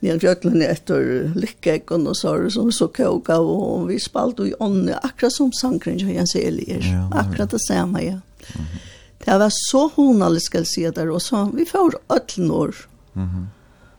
[0.00, 5.32] Nian Bjørklund etter lykkeggen og sår som så kåka, og vi spalt i ånne, akkurat
[5.32, 6.80] som sangren til Jens Elier.
[6.80, 8.20] Ja, akkurat det samme, ja.
[8.56, 8.78] Mm -hmm.
[9.24, 12.74] Det var så honalig skal jeg si der, og så vi får øtlen år.
[13.14, 13.44] Mm -hmm.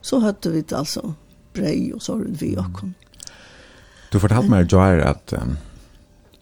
[0.02, 1.14] Så hørte vi det altså
[1.54, 2.96] brei og sår vi åkken.
[4.12, 5.56] Du fortalte meg, Joar at, um,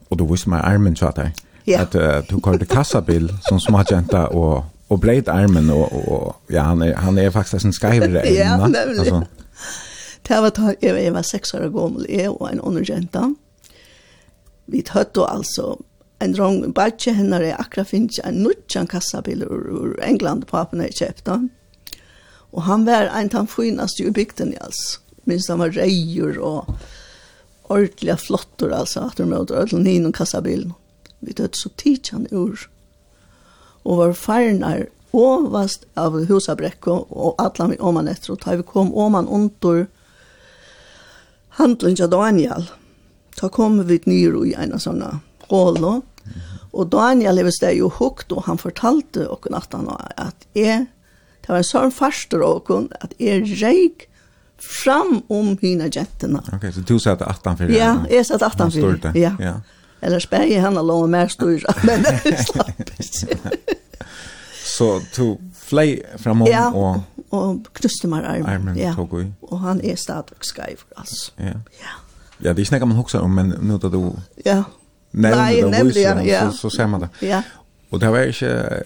[0.10, 1.32] og du visste meg armen så där.
[1.65, 1.82] Yeah.
[1.82, 6.82] Att uh, du körde kassabil som småjenta och och blöt armen och, och ja han
[6.82, 8.99] är han är faktiskt en skyver Ja, nämligen.
[8.99, 9.23] Alltså.
[10.27, 13.36] Det var jag, jag var sex år gammal jag och en underjenta.
[14.65, 15.77] Vi hade alltså
[16.19, 20.82] en drong batje henne er akkurat finnes en nutjan kassabil ur, ur England på appen
[20.82, 21.29] er kjøpt
[22.51, 24.99] Og han var en av de finaste i bygden, altså.
[25.25, 26.75] Minst han var reier og
[27.69, 30.73] ordentliga flottor alltså att de åt ödlen in och kassabilen.
[31.19, 32.69] Vi dött så tidsan ur.
[33.84, 38.93] Och var farnar ovast av husabräcko och alla vi oman efter och tar vi kom
[38.93, 39.88] oman ontor
[41.49, 42.71] handlunja Daniel.
[43.36, 46.01] Ta kom vi nyr i en sånna hål
[46.71, 50.86] Och Daniel levde steg och hukt och han fortalte och natten han att är
[51.41, 54.09] det var en sån farstor och att är rejk
[54.60, 56.43] fram om hina jentena.
[56.48, 59.17] Okej, okay, så du satt 18 för Ja, jag satt 18 för.
[59.17, 59.36] Ja.
[59.39, 59.62] ja.
[60.02, 62.06] Eller spärje han och låg mer stor men
[64.78, 66.98] Så du flej fram om ja, och
[67.30, 68.45] och knuste mig armen.
[68.45, 68.93] armen ja.
[68.93, 69.32] Tog i.
[69.41, 71.32] Och han är stadigt skaj för oss.
[71.36, 71.45] Ja.
[71.45, 71.54] Ja.
[72.38, 74.12] Ja, det snackar man också om men nu då du
[74.43, 74.63] Ja.
[75.12, 76.52] Nej, nämligen, ja.
[76.52, 77.10] Så, så ser man det.
[77.28, 77.43] Ja.
[77.89, 78.84] Och det var ju inte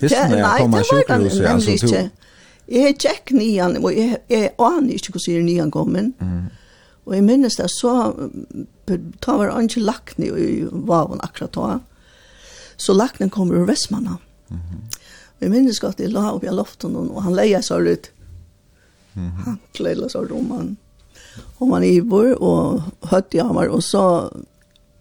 [0.00, 2.10] Hissen när jag kom av sjukhuset, alltså du,
[2.66, 6.14] Jeg tjekk nian, og jeg, jeg aner ikke hvordan jeg nian kommet.
[6.18, 6.48] Mm.
[7.06, 7.92] Og jeg minnes det, så
[9.22, 11.78] ta var han ikke lagt ned i vaven akkurat da.
[12.76, 14.18] Så lagt ned kommer ur Vestmanna.
[14.48, 14.82] Mm -hmm.
[15.36, 18.10] Og jeg minnes godt, jeg la opp i loften, og han leia seg litt.
[19.14, 19.44] Mm -hmm.
[19.44, 20.76] Han kleila seg om han.
[21.58, 24.30] Og man ivor, og høtt i hamar, og så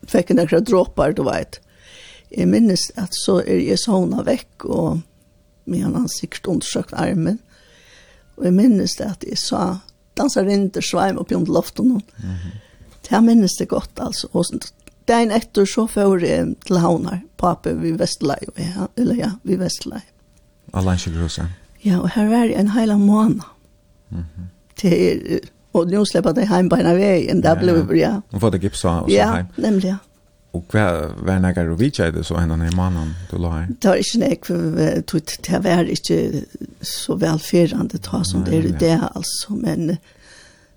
[0.07, 1.59] fikk han akkurat dråpar, du vet.
[2.37, 5.01] Jeg minnes at så er jeg såna vekk, og
[5.65, 7.39] med han sikkert undersøkt armen.
[8.37, 9.77] Og jeg minnes det at jeg sa,
[10.17, 11.87] danser til sveim oppi under loften.
[11.87, 12.61] Mm -hmm.
[13.11, 14.27] Jeg minnes det godt, altså.
[14.33, 14.45] Og
[15.07, 20.01] dagen etter så får jeg til havnar, pape ved Vestlei, ja, eller ja, ved Vestlei.
[20.73, 21.49] Alla en
[21.85, 23.41] Ja, og her var jeg en heila måned.
[24.09, 24.43] Mm -hmm.
[24.75, 25.39] Til,
[25.73, 28.21] og nå slipper jeg hjem på en av veien, der ja, ble vi, ja.
[28.31, 29.45] Og var det gipsa og så ja, heim?
[29.57, 29.97] Ja, nemlig, ja.
[30.55, 33.71] Og hva var det du vidtja i det så henne i mannen du la her?
[33.71, 34.49] Det var ikke nek,
[35.47, 36.19] det var ikke
[36.85, 39.97] så velferande ta som det er det altså, men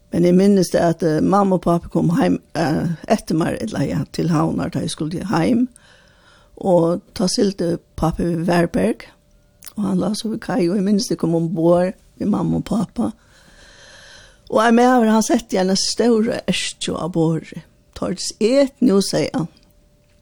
[0.08, 3.84] men jeg minnes det at uh, mamma og pappa kom hjem uh, etter meg eller,
[3.84, 5.66] ja, til havnar da jeg skulle hjem.
[6.56, 9.04] og ta silte pappa ved Værberg
[9.76, 12.64] og han la seg ved kai og jeg minnes det kom ombord med mamma og
[12.64, 13.12] pappa.
[14.48, 19.30] Og jeg med over han sette gjerne større erstjo av båret Tors et nå sier
[19.34, 19.48] han,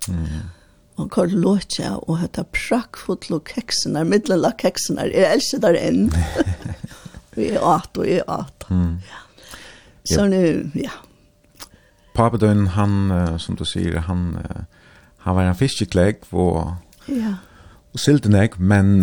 [0.08, 0.52] Mm.
[0.96, 6.08] Og kort låtja og hetta prakkfull og keksenar, middelenla keksenar, er elsker der enn.
[7.36, 8.68] vi er at og er at.
[8.70, 9.02] Mm.
[9.04, 9.22] Ja.
[10.14, 10.94] Så nu, ja.
[12.14, 13.10] Papadøyn, han,
[13.42, 14.38] som du sier, han,
[15.26, 16.76] han var en fiskeklegg og...
[17.08, 17.36] Ja
[17.96, 19.00] och silden jag men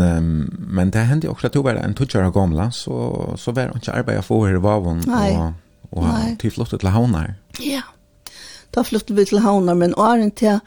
[0.49, 4.21] men det hände också att var en tutchar gamla så så var han inte arbeta
[4.21, 5.03] för hur var hon
[5.89, 7.33] och och til flottet til Havnar.
[7.59, 7.81] Ja.
[8.73, 10.59] Da flyttet vi til havner, men åren til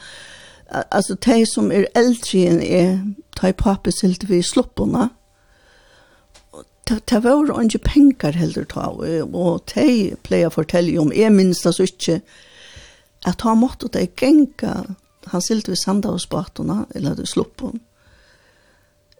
[0.67, 2.99] altså de som er eldre enn er,
[3.39, 5.09] ta i pappa silt vi sloppene.
[6.87, 11.75] Det var ikke penger heller ta, og de pleier å fortelle om, jeg minns det
[11.75, 12.21] så ikke,
[13.27, 14.85] at han måtte det genka,
[15.33, 17.83] han silt vi sanda hos batene, eller sloppene.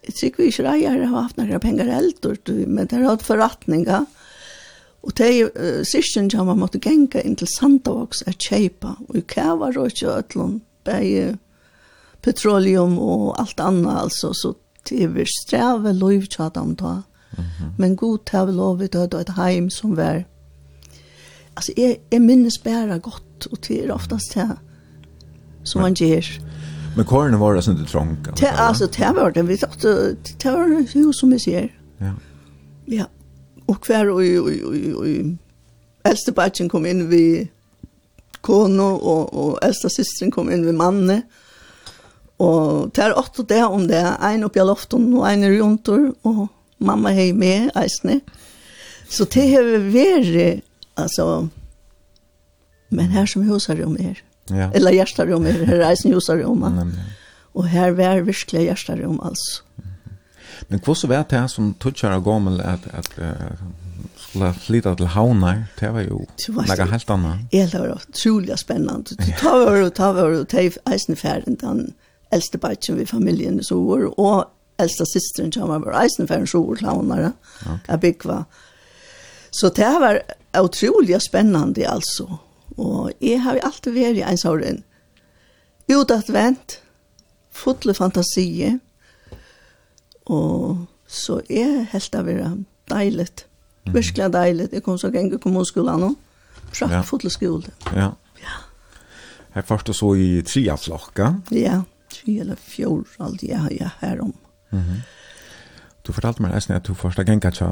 [0.07, 4.26] Jeg tror ikke reier har haft noen penger eldre, men det er hatt forretninger, og
[5.07, 9.23] Og det uh, sysken som man måtte genga inn til Sandavoks er kjeipa, og i
[9.23, 11.37] kæva råkje øtlun, bare
[12.23, 14.53] petroleum og alt annet, altså, så
[14.89, 17.01] det er vi streve loiv tjadam da.
[17.37, 17.71] Mm -hmm.
[17.77, 20.23] Men god til tæv lovet og et heim som var,
[21.55, 24.57] altså, jeg, jeg minnes bare godt, og det er oftast det
[25.63, 26.41] som man gjør.
[26.95, 28.31] Men kårene var det som du trånka?
[28.57, 29.81] Altså, det var det, vi tatt,
[30.43, 31.67] det var det hus som vi ser.
[32.01, 32.11] Ja.
[32.87, 33.05] Ja,
[33.67, 37.47] Og hver og, og, og, og eldste bætjen kom inn ved
[38.45, 41.21] kono, og, og eldste systeren kom inn ved manne.
[42.43, 45.89] Og det er åtte det om det, en oppi av loften og en i rundt,
[45.89, 48.21] og mamma er med, eisne.
[49.09, 50.63] Så det har vært,
[50.99, 51.47] altså,
[52.93, 54.21] men her som huser om er.
[54.53, 54.69] Ja.
[54.75, 56.91] Eller hjertet om er, her eisen huser om er.
[57.57, 59.63] Og her var virkelig hjertet om, altså.
[60.67, 63.59] Men hur så vet det som tutsjer av gammel at, at uh,
[64.19, 65.63] skulle flytta til havnar?
[65.79, 67.45] Det var jo noe helt annet.
[67.51, 69.15] Det var utrolig spennende.
[69.15, 71.93] Det var jo, ta var jo, det eisen ferden, den
[72.35, 76.81] eldste bætjen vi familien så var, og eldste systeren som var eisen ferden så var
[76.81, 77.29] til havnar.
[77.87, 78.43] Jeg bygde
[79.51, 80.19] Så det var
[80.59, 82.27] utrolig spennende altså.
[82.77, 84.83] Og jeg har alltid vært en sånn
[85.87, 86.81] utadvendt,
[87.55, 88.77] fotle fantasier,
[90.27, 92.37] Og så er helt av det
[92.91, 93.27] deilig.
[93.87, 94.69] Virkelig deilig.
[94.71, 96.13] Jeg kom så gang i kommunskolen nå.
[96.73, 97.71] Praktfull skole.
[97.95, 98.11] Ja.
[98.41, 98.57] Ja.
[99.55, 101.31] Her først og så i triaflokka.
[101.55, 104.33] Ja, tre eller fjord, alt jeg har ja, herom.
[104.71, 104.99] Mm -hmm.
[106.07, 107.65] Du fortalte meg nesten at du først gang til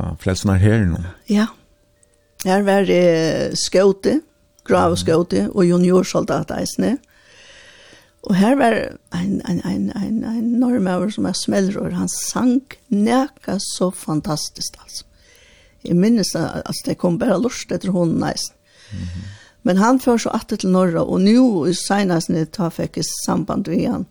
[0.49, 0.97] er her nå.
[1.29, 1.47] Ja.
[2.45, 4.21] Her var det skåte,
[4.63, 6.91] gravskåte og juniorsoldat eisne.
[6.91, 6.99] Mm
[8.25, 8.75] Og her var
[9.13, 15.05] en, en, en, en, en normauer som er smellrør, han sang nækka så fantastisk, altså.
[15.85, 18.55] Jeg minnes at altså, det kom bare lust etter hunden nesten.
[18.91, 19.27] Mm -hmm.
[19.63, 23.85] Men han før så atter til Norra, og nå senest når jeg fikk samband med
[23.85, 24.05] han.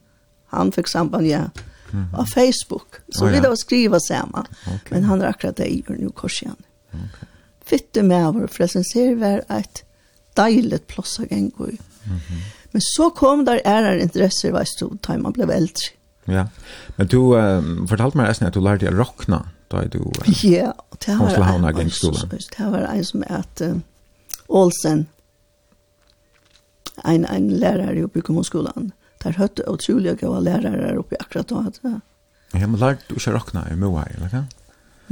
[0.47, 1.45] Han fikk samband, ja,
[1.93, 2.19] mm -hmm.
[2.19, 3.01] av Facebook.
[3.09, 3.37] Så oh, ja.
[3.37, 4.47] vi da skriva sammen.
[4.67, 4.91] Okay.
[4.91, 6.57] Men han er akkurat det i nu kors igjen.
[6.93, 7.29] Okay.
[7.67, 9.85] Fytte med over, for jeg synes her var et
[10.37, 11.53] deilig plass å en i.
[11.61, 12.41] Mm -hmm.
[12.75, 15.93] Men så kom der ærer interesser, veist du, da man ble eldre.
[16.27, 16.47] Ja,
[16.97, 20.73] men du uh, fortalte meg nesten at du lærte å rockna da du uh, ja,
[21.05, 22.33] det var kom til gangskolen.
[22.33, 23.77] Det var en som er at uh,
[24.49, 25.05] Olsen,
[27.05, 28.91] en, en lærer oppe i kommunskolen,
[29.23, 31.95] der høtte utrolig gode lærere oppe akkurat da.
[32.55, 34.45] Ja, men lærte du ikke rockna i Moa, eller hva?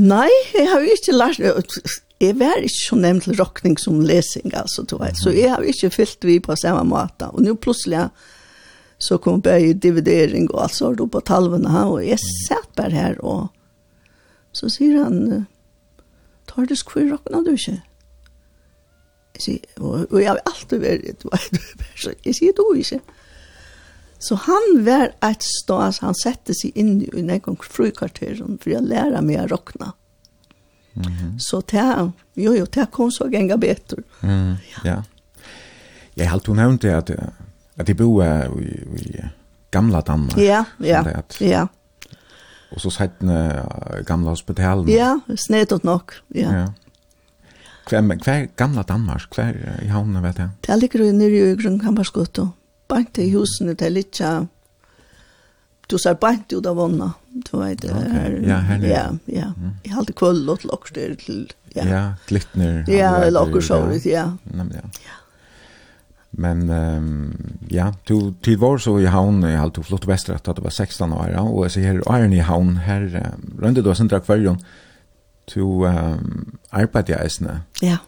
[0.01, 1.41] Nei, jeg har jo ikke lært
[2.23, 5.19] jeg var ikke så nevnt til råkning som lesing, altså, du vet.
[5.19, 7.27] Så jeg har ikke fyllt vi på samme måte.
[7.35, 8.07] Og nå plutselig
[9.03, 12.95] så kom jeg i dividering og alt sånt på talvene her, og jeg satt bare
[12.95, 13.49] her, og
[14.55, 15.47] så sier han,
[16.47, 17.81] tar du skvur råkna du ikke?
[19.35, 23.01] Jeg sier, og og jeg har alltid vært, du vet, jeg sier du ikke.
[24.23, 28.85] Så han var et stas, han sette seg inn i en nekong frukvarteren for å
[28.87, 29.91] lære meg å råkna.
[29.91, 30.02] Mm
[30.95, 31.39] -hmm.
[31.39, 34.03] Så det, jo, jo, det kom så gänga bättre.
[34.21, 35.03] Mm, ja.
[36.15, 37.11] Jeg har alltid nevnt det at,
[37.77, 39.23] at det bor i, i
[39.71, 40.39] gamla Danmark.
[40.39, 41.67] Ja, ja, at, ja.
[42.73, 43.19] Og så sett
[44.07, 44.89] gamla hospitalen.
[44.89, 46.53] Ja, snedet nok, ja.
[46.53, 46.67] ja.
[47.89, 50.49] Hver, hver gamla Danmark, hver i havnen, vet jeg?
[50.67, 52.49] Det ligger jo nere i Grönkamparskott och
[52.89, 54.21] bankte i husene, det litt
[55.93, 57.13] du ser bant ut av vonna.
[57.33, 58.37] Du vet, okay.
[58.49, 58.93] ja, herlig.
[58.93, 59.49] Ja, ja.
[59.57, 59.73] Mm.
[59.85, 61.43] Jeg halte kvöld og lokkstyr til,
[61.77, 61.89] ja.
[61.89, 62.85] Ja, glittner.
[62.89, 64.31] Ja, lokkersåret, ja.
[64.53, 64.87] Ja, ja.
[65.05, 65.19] ja.
[66.33, 70.63] Men um, ja, du till var så i havn i halt flott västra att det
[70.63, 74.27] var 16 år och så här är ni i havn här runt då sen drack
[74.27, 74.59] förjon
[75.45, 77.61] till um, arbete isne.
[77.83, 77.99] Ja.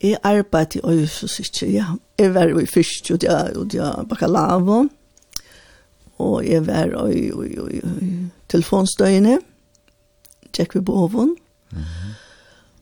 [0.00, 1.84] Jeg arbeidde i Øyfus ikke, ja.
[2.18, 4.90] Jeg var jo i fyrst, og jeg var bakalavån
[6.18, 8.12] og jeg var i, i, i, i
[8.48, 9.38] telefonstøyene,
[10.56, 11.36] tjekk vi boven.
[11.70, 12.14] Mm -hmm.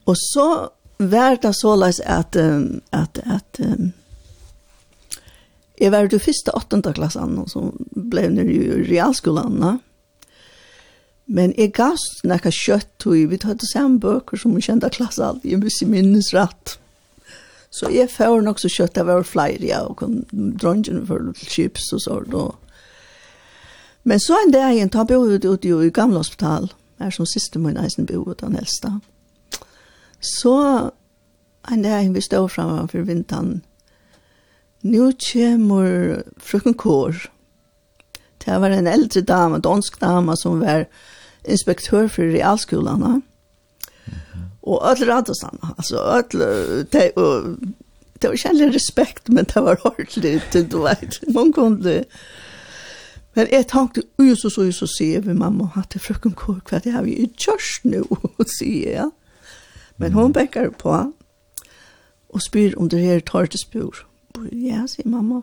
[0.07, 0.69] Og så
[0.99, 3.93] var det såleis at, um, at, at um,
[5.81, 7.65] jeg var i første åttende klassen, og så
[8.11, 9.81] ble jeg i realskolen.
[11.27, 15.45] Men jeg gav noe kjøtt, og vi tatt samme bøker som vi kjente klasse alt,
[15.45, 16.79] jeg mye minnes rett.
[17.75, 22.05] Så jeg får nok så kjøtt, det var flere, ja, og dronjen for chips og
[22.05, 22.55] sånt, og
[24.05, 26.69] Men så en dag igjen, da bor ut ute i gamle hospital,
[27.01, 28.93] er som siste min eisen bor ut den eldste.
[30.21, 30.57] Så
[31.71, 33.63] en dag igjen, vi står fremme for vinteren.
[34.85, 37.23] Nå kommer frukken Kår.
[38.45, 40.85] Det var en eldre dame, dansk dame, som var
[41.49, 43.09] inspektør for realskolene.
[43.09, 43.23] Mm
[44.13, 44.45] -hmm.
[44.63, 47.57] Og alle radosene, altså alle, det, og,
[48.23, 51.19] det var kjærlig respekt, men det var ordentlig, du vet.
[51.35, 52.05] Mange kunne
[53.35, 56.79] Men jeg tenkte, og så så så sier vi mamma, hatt til frøkken kår, hva
[56.79, 58.05] det har vi i kjørst nå,
[58.59, 59.11] sier jeg.
[59.99, 60.95] Men hun bekker på,
[62.29, 64.05] og spyr om det her tar til spyr.
[64.53, 65.43] Ja, sier mamma.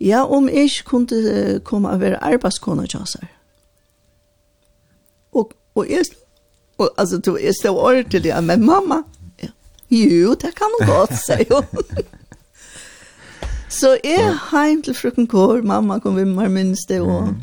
[0.00, 3.28] Ja, om jeg ikke kunne komme og være arbeidskone til oss her.
[5.32, 6.04] Og, og jeg,
[6.78, 9.02] og, altså, du, jeg stod ordentlig, men mamma,
[9.42, 9.52] ja.
[9.90, 11.84] jo, det kan hun godt, sier hun.
[13.70, 17.34] Så jeg heim til frukken Kår, mamma kom vi med minst det og...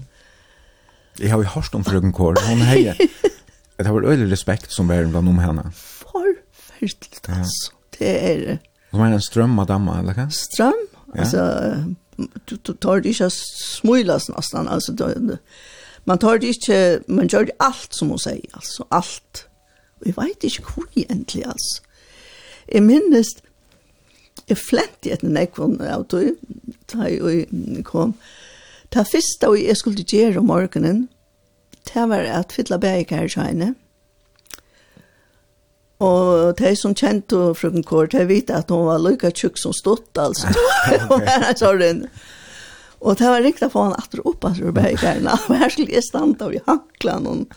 [1.17, 2.97] Jeg har jo hørt om frukken Kår, hun heier.
[2.99, 5.63] Det har vært øyelig respekt som verden blant om henne.
[5.73, 7.71] Forferdelig, altså.
[7.97, 8.57] Det er det.
[8.93, 10.28] er en strøm av damma, eller hva?
[10.34, 10.84] Strøm?
[11.15, 11.23] Ja.
[11.23, 11.43] Altså,
[12.49, 14.93] du du tar det ikke smulas nesten, altså.
[14.93, 15.38] Du,
[16.05, 19.47] Man tar det ikke, man gjør det alt som hun sier, altså, alt.
[19.99, 21.82] Og jeg vet ikke hvor egentlig, altså.
[22.73, 23.28] Jeg minnes,
[24.48, 26.38] jeg flent i etter nekvån av tog,
[26.91, 28.16] da jeg kom.
[28.95, 31.08] Det første jeg skulle gjøre om morgenen,
[31.88, 33.74] det var at fylla bægikar sjøyne.
[36.04, 40.12] Og de som kjente frukken Kort, de vet at hun var lykka tjukk som stått,
[40.22, 40.52] altså.
[41.10, 42.04] Hun var en sånn.
[43.02, 45.34] Og det var riktig å få han atter opp, altså, bægikarna.
[45.48, 47.48] Og her skulle jeg standa og hankla noen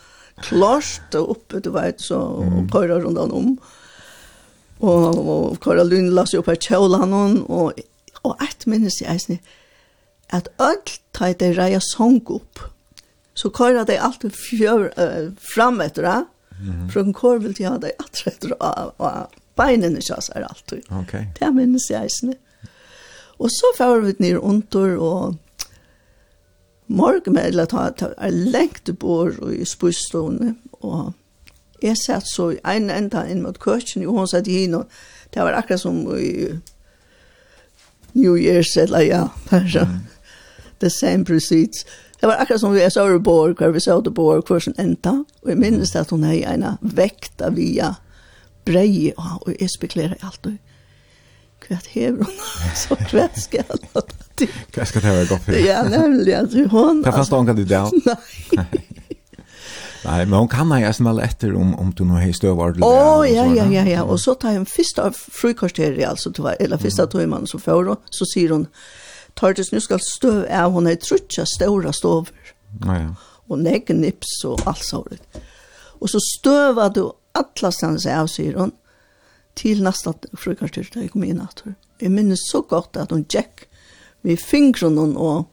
[0.40, 3.52] klart oppe, du vet, så, og køyre rundt om.
[3.54, 3.76] Mm
[4.80, 7.80] og, og Karoline la seg opp her kjølan hon, og,
[8.24, 9.38] og et minnes jeg eisne,
[10.30, 12.62] at øll tar det reia sång opp,
[13.34, 16.24] så kører de alltid fjør, uh, fram etter det,
[16.60, 16.90] mm -hmm.
[16.92, 19.26] for en kår vil de ha det etter etter, og, og
[19.56, 20.82] beinene kjøs er alltid.
[20.90, 21.26] Okay.
[21.40, 22.34] Det minnes jeg eisne.
[23.38, 25.36] Og så fjør vi ned under, og
[26.86, 31.12] morgen med, eller ta, ta, er lengt bor og i spustående, og
[31.82, 35.34] Jeg satt så i en enda inn mot køkken, og hun satt i henne, og
[35.34, 36.50] det var akkurat som i
[38.12, 39.86] New Year's, eller ja, kanskje.
[40.80, 41.84] The same proceeds.
[42.20, 44.74] Det var akkurat som vi så i Borg, hvor vi så i Borg, hvor som
[44.78, 45.10] enda,
[45.42, 47.94] og jeg minnes at hun hei en vekta via
[48.64, 50.58] brei, og jeg spekulerer alt, og
[51.68, 52.40] hva hever hun,
[52.82, 54.56] så hva skal jeg lade til.
[54.74, 55.60] Hva skal det være godt for.
[55.64, 57.04] Ja, nemlig, at hun...
[57.04, 57.84] Hva fast ångan du det?
[58.04, 58.68] Nei.
[60.04, 62.86] Nei, men hon kan ha nästan vel efter om om du nu har stövar Å,
[62.86, 67.02] Åh, ja ja ja ja, och så tar en första frukosteri alltså då eller första
[67.02, 67.10] mm.
[67.10, 68.66] timmen som får då så säger hon
[69.34, 72.34] tar det nu ska stöv är hon är trutcha stora stover.
[72.84, 73.14] Ja ja.
[73.48, 75.22] Och negge nips och allt sånt.
[76.00, 78.70] Och så stövar du alla stans av sier hon
[79.54, 81.62] till nästa frukosteri da jeg kom in att.
[81.98, 83.66] Jag minns så godt at hun tjekk
[84.20, 85.50] med fingrarna och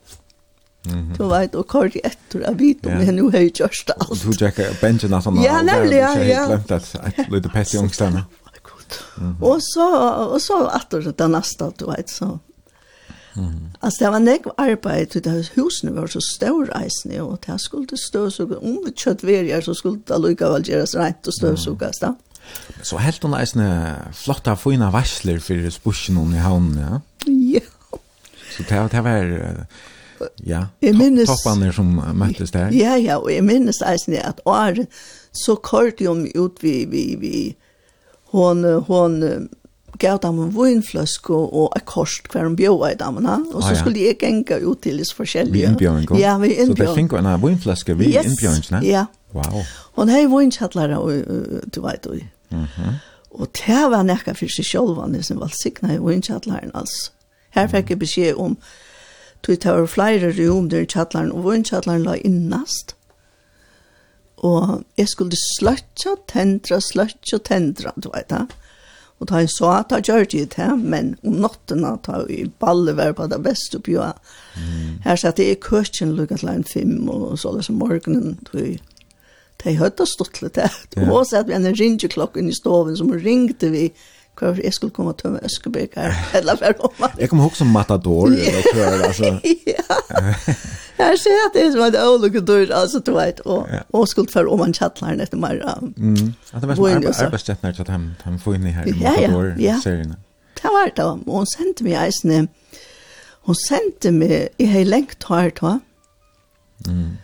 [1.18, 4.24] Du vet, og kort etter, jeg vet om jeg nå har gjort alt.
[4.24, 6.26] Du tjekker bensin og sånn, ja, nemlig, ja, ja.
[6.28, 8.26] Jeg glemte et lite pett i ungstene.
[9.44, 9.86] Og så,
[10.32, 12.38] og så etter det neste, du vet, så.
[13.82, 17.98] Altså, det var nek arbeid, det här husen var så stor eisne, og det skulle
[17.98, 22.16] støvsuga, om vi kjøtt verger, så skulle det lukka gjøres rent og støvsugas da.
[22.82, 23.68] Så helt hun eisne
[24.16, 27.00] flotta, fina varsler for spusjen i havnen, ja?
[27.28, 27.66] Ja.
[28.56, 29.28] Så det, det var
[30.46, 32.74] Ja, jeg minnes, toppene som møttes der.
[32.76, 34.88] Ja, ja, og jeg minnes eisen at året
[35.38, 37.56] så kort jo ut vi, vi, vi,
[38.34, 39.50] hon, hon
[40.00, 44.02] gav dem en vinfløske og et kost hver en bjøa i damene, og så skulle
[44.02, 45.54] jeg genga ut til disse forskjellige.
[45.54, 46.78] Vi innbjøring Ja, vi innbjøring.
[46.78, 48.32] Så det fikk en vinfløske vi yes.
[48.32, 48.82] innbjørn, ne?
[48.88, 49.06] Ja.
[49.36, 49.62] Wow.
[49.98, 50.98] Hon hei vinskattlere,
[51.76, 52.20] du vet du.
[52.52, 52.98] Mhm.
[53.38, 57.12] Og det var nekka for seg sjølvene som var sikna i vinskattleren, altså.
[57.56, 58.58] Her fikk jeg beskjed om
[59.48, 62.96] tog det var flere rom der i kjallaren, og en kjallaren la innast.
[64.38, 68.46] Og jeg skulle sløtja, tendra, sløtja, tendra, du vet det.
[69.18, 72.44] Og da jeg så at jeg gjør det til, men om natten at jeg i
[72.62, 74.14] balle var på det beste oppi, og
[74.60, 75.00] mm.
[75.08, 78.62] her satt jeg i køkken lukket til en film, og så det som morgenen, tog
[78.62, 78.80] jeg
[79.58, 80.74] Det hørte stått litt her.
[81.10, 83.88] Og så at vi en ringeklokken i stoven som ringte vi
[84.40, 87.74] hva jeg skulle komme og tømme Øskebøk her, eller hva om Jeg kommer også som
[87.74, 89.32] Matador, eller hva er altså.
[89.68, 89.88] Ja,
[91.10, 94.32] jeg ser at det er som et øyne dør, altså, du vet, og, og skulle
[94.34, 95.62] for om han kjattler etter mer.
[95.96, 96.34] Mm.
[96.54, 99.80] At det var som arbeidsstjettene til at han får inn i her i Matador ja.
[99.84, 100.16] serien.
[100.58, 102.48] Det var det, og hun sendte meg eisene,
[103.48, 105.78] hun sendte meg, jeg har lengt her da,
[106.86, 107.18] Mm.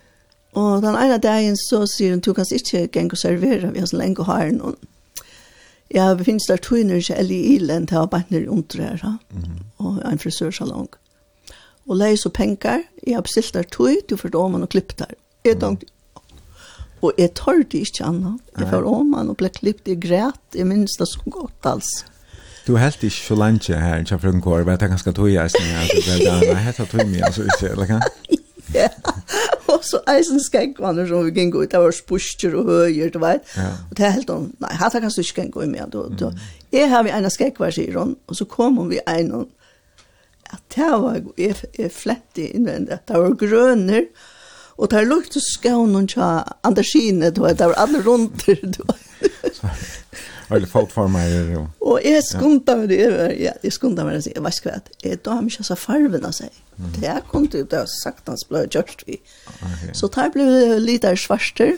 [0.54, 3.90] Og den ene dagen så sier hun, du kan ikke gjenge og servere, vi har
[3.90, 4.78] så lenge har noen.
[5.94, 9.18] Ja, vi finnes der tøyner ikke eller i ilen til å arbeide nere under her,
[9.30, 9.58] mm.
[9.86, 10.90] og en frisørsalong.
[11.84, 15.14] Og leie så penger, jeg har bestilt der tøy, du får åman og klipp der.
[15.46, 15.92] Jeg tenkte,
[17.04, 18.40] og jeg tar det ikke annet.
[18.58, 22.06] Jeg får åman og ble klippet, jeg græt, jeg minnes det så godt altså.
[22.64, 25.34] Du helt ikke så langt her, ikke for en kår, men jeg tenker ganske tøy,
[25.34, 28.00] jeg snitt her, så det er det, jeg heter tøy mye, altså, ikke, eller hva?
[28.74, 28.88] Ja
[29.86, 33.48] så eisen skäckvannar som vi gikk ut, det var spuster og høyer, du vet.
[33.58, 33.70] Ja.
[33.90, 35.90] Og det er helt om, nej, här kan du inte gå med.
[35.92, 36.34] Då, då.
[36.72, 39.48] jeg har vi ena skäckvar, sier hun, og så kom vi en og
[40.52, 44.06] ja, det var jeg, jag flättig invändigt, det var grønner,
[44.78, 46.22] og det lukte skånen till
[46.64, 49.62] Andersine, det var alle rundt, du vet.
[50.56, 51.58] Eller fotformer.
[51.58, 54.82] Och, Og, jag skundar mig över, ja, jeg skundte meg och säger, vad ska jag
[55.04, 56.50] jeg da har man inte så farven av seg.
[56.96, 59.18] Det er kom till det sagt hans ble gjort vi.
[59.48, 59.94] Okay.
[59.94, 60.44] Så där ble
[60.98, 61.78] det av svarster.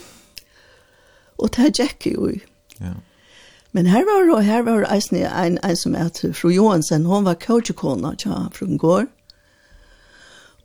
[1.38, 2.40] og det här gick ju.
[2.80, 2.94] Ja.
[3.72, 7.26] Men her var det, her var det en, en, en som heter fru Johansen, hun
[7.26, 9.08] var coachekona, ja, från Gård.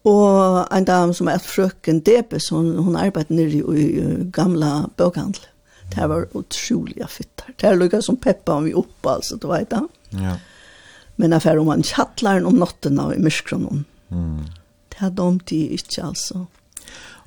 [0.04, 5.42] Og en dam som er frøken Debes, hun, hun arbeidde nere i, i gamla bøkhandel.
[5.94, 7.54] Det var otroliga fittar.
[7.56, 9.88] Det lukka som peppa om vi uppe alltså, du vet det.
[10.10, 10.36] Ja.
[11.16, 13.84] Men affär om man chattlar om natten och i myskronon.
[14.10, 14.44] Mm.
[14.88, 16.46] Det har de det inte alltså.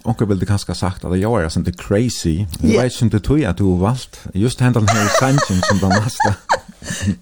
[0.03, 2.45] Och jag ville kanske sagt att jag är sånt där crazy.
[2.61, 2.83] Jag yeah.
[2.83, 6.35] vet inte tog att du valt just hända den här sanchen som den nästa.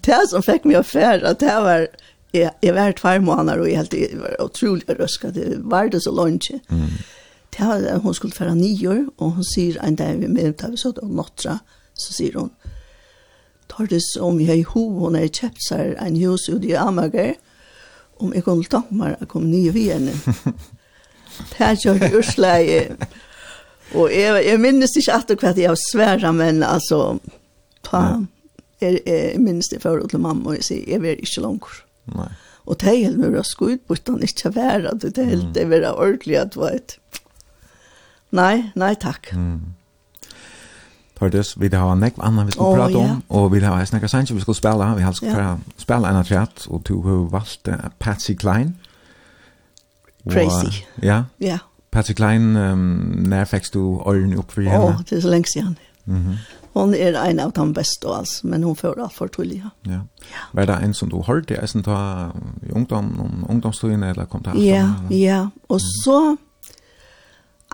[0.00, 1.88] det som fick mig att att det var
[2.30, 5.34] jag, jag var två månader och jag helt var otroligt röskad.
[5.34, 6.48] Det var det så långt.
[6.68, 6.88] Mm
[7.52, 10.80] Det har hon skulle færa nio, og hon sier en dag vi med tar vi
[10.80, 11.58] så det nottra,
[11.94, 12.50] så sier hon,
[13.68, 17.34] tar det som vi i ho, hon har kjøpt seg en hus ut i Amager,
[18.22, 20.14] om jeg kunne ta meg å komme nio vi henne.
[21.52, 22.96] Det er jo ursleie.
[23.96, 27.18] Og jeg, jeg minnes ikke at hva jeg sværa, men altså,
[27.84, 28.02] ta,
[28.80, 31.82] jeg, jeg minnes det for til mamma, og jeg sier, jeg vil ikke langt.
[32.12, 32.30] Nei.
[32.68, 35.66] Og det er helt mye å sko ut, bortan ikke være, det er helt det
[35.66, 36.96] er ordentlig at du vet.
[38.32, 39.32] Nei, nei takk.
[39.36, 39.60] Mm.
[41.18, 43.18] Tordes, vi har en nekv annan vi skal oh, prate om, yeah.
[43.28, 45.50] og vi har en snakka sannsyn vi skal spela, vi har skal ja.
[45.78, 48.76] spela en atrat, og du har valgt uh, Patsy Klein.
[50.30, 50.66] Crazy.
[50.66, 51.22] Og, ja?
[51.40, 51.58] Ja.
[51.92, 54.84] Patsy Klein, um, när fick du åren upp för henne?
[54.84, 55.76] Oh, det är så länge sedan.
[56.06, 56.36] Mm -hmm.
[56.72, 59.70] Hon är en av de bästa alls, men hon får allt för tulliga.
[59.82, 59.92] Ja.
[59.92, 60.00] ja.
[60.52, 61.56] Var det en som du hörde det?
[61.56, 62.30] Är ta
[62.66, 64.58] i ungdom, ungdomstiden eller kom det?
[64.58, 65.50] Ja, ja.
[65.66, 66.36] Och så,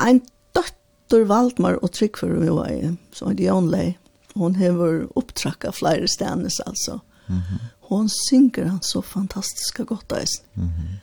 [0.07, 0.21] en
[0.57, 3.97] døtter Valdmar og Tryggfer vi var i, som er Jan Lei.
[4.39, 7.01] Hon hever opptrakka flere stenes, altså.
[7.27, 7.65] Mm -hmm.
[7.81, 10.43] Hon synger han så fantastiska godt, altså.
[10.55, 10.99] Mm -hmm.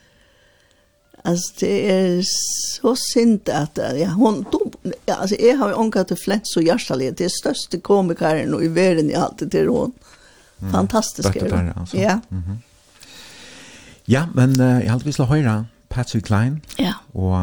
[1.26, 2.24] Alltså det är
[2.82, 4.46] så synd att ja hon
[5.06, 7.18] ja, alltså jag har ångat det flätt så hjärtligt.
[7.18, 9.92] Det är största komikern i världen i allt det hon.
[10.72, 11.34] Fantastisk.
[11.34, 11.74] Det där.
[11.94, 12.20] Ja.
[12.30, 12.44] Mhm.
[12.44, 12.58] Mm
[14.06, 16.62] ja, men uh, jag vist å höra Patsy Klein.
[16.78, 16.94] Ja.
[17.12, 17.36] Och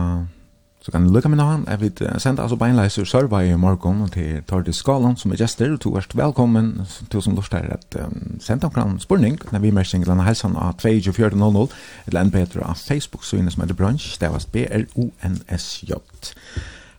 [0.82, 4.42] Så kan du lukka med han, jeg vil sende altså beinleiser survey i morgen til
[4.48, 8.40] Tordis Skalan som er gjester, og du er velkommen, til som lort her, at um,
[8.40, 11.68] sende omkran spurning, når vi merker single denne helsen av 2400,
[12.06, 15.92] eller enn bedre av Facebook, så som heter Brunch, det var B-R-O-N-S-J.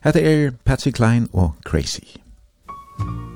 [0.03, 1.99] Hette er Patsy Klein og Crazy.
[2.99, 3.32] Crazy.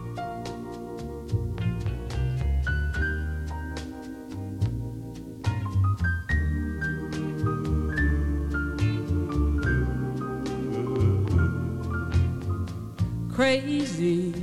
[13.38, 14.34] crazy.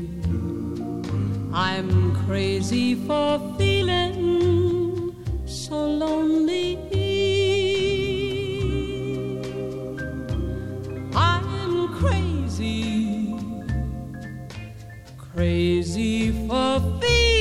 [1.53, 5.17] I'm crazy for feeling
[5.47, 6.79] so lonely.
[11.17, 13.35] I'm crazy
[15.19, 17.34] crazy for feeling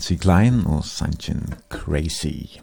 [0.00, 2.56] Patsy Klein og Sanchin Crazy.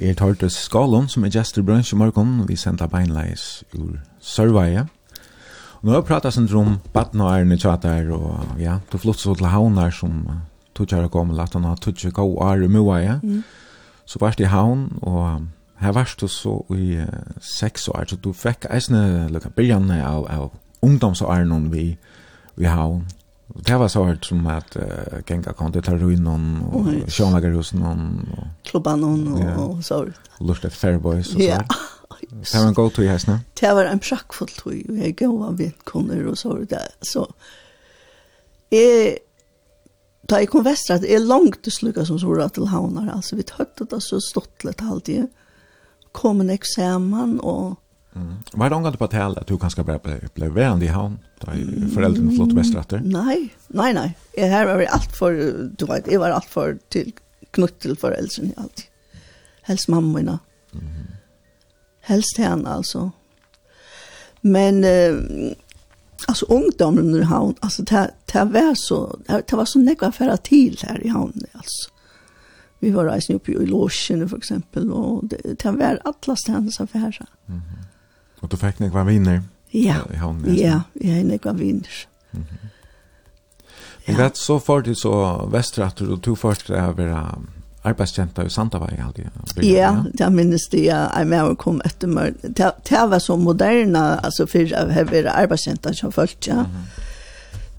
[0.00, 3.92] Jeg er til Skalon, som er gestor brunch i morgen, og vi sender beinleis ur
[4.18, 4.88] Sørveie.
[5.78, 9.22] Og nå har vi pratet sånn om baden og ærene tjater, og ja, du flott
[9.22, 10.24] så til havner som
[10.74, 13.44] tog kjære kom, og at han har kjære gå og ære mua, Mm.
[14.04, 15.46] Så var det i havn, og
[15.78, 17.06] her var du så i uh,
[17.38, 20.50] seks år, så du fikk eisne lukka byrjan av, av
[20.82, 21.98] ungdomsåren vi
[22.56, 23.06] vi havn.
[23.06, 23.19] Mm
[23.50, 27.96] Det var så hørt som at uh, Genga kom til Taruinon og oh, Sjønlagerhusen og
[28.64, 29.56] Klubban och, ja.
[29.56, 30.30] och så hørt.
[30.40, 31.72] Lurt et Fairboys og så hørt.
[32.30, 33.40] Det var en god tog i hestene?
[33.60, 34.74] Det var en prakkfull tog.
[34.74, 36.86] Jeg gav av vedkunner og så hørt det.
[37.02, 37.24] Så
[38.70, 39.18] jeg
[40.30, 43.42] da jeg kom vestra, det er langt til slukka som sora til havnar, altså vi
[43.48, 45.26] tøttet det så stått litt alltid.
[46.12, 47.76] kom en eksamen og
[48.16, 48.34] Mm.
[48.52, 49.98] Var det ångat på tal at du kanske ble,
[50.34, 53.00] ble vän i han där föräldrarna flott västratter?
[53.04, 54.16] Nej, nej, nej.
[54.36, 55.32] Jeg, här var allt för
[55.78, 57.12] du vet, jeg var allt för till
[57.50, 58.84] knutt till i alltid.
[59.62, 60.38] Helst mammorna.
[60.72, 60.84] Mm.
[62.00, 63.10] Helst henne alltså.
[64.40, 65.14] Men eh,
[66.28, 70.78] alltså ungdomen i havn, alltså det, det var så det var så nekva affärer till
[70.82, 71.90] her i havn alltså.
[72.78, 77.26] Vi var reisende oppe i Låsjene for eksempel, og det, det var alle stedens affærer.
[77.46, 77.79] Mm -hmm.
[78.40, 79.42] Og du fick några viner?
[79.70, 81.88] Ja, ja, jag har några viner.
[82.32, 82.68] Mm -hmm.
[84.06, 87.26] Men det så fort du så västratter och tog först över
[87.82, 89.26] arbeidskjenta i Sandavai aldri.
[89.54, 92.34] Ja, det minnes det jeg med å komme etter meg.
[92.42, 96.66] Det var så moderne, altså for å vært arbeidsjenta som følt, ja.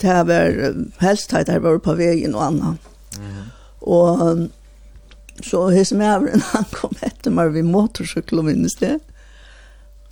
[0.02, 2.80] Det var helst at jeg var på veien og annan.
[3.82, 4.48] Og
[5.44, 8.98] så hos med han kom etter meg ved motorsykkel og minnes det.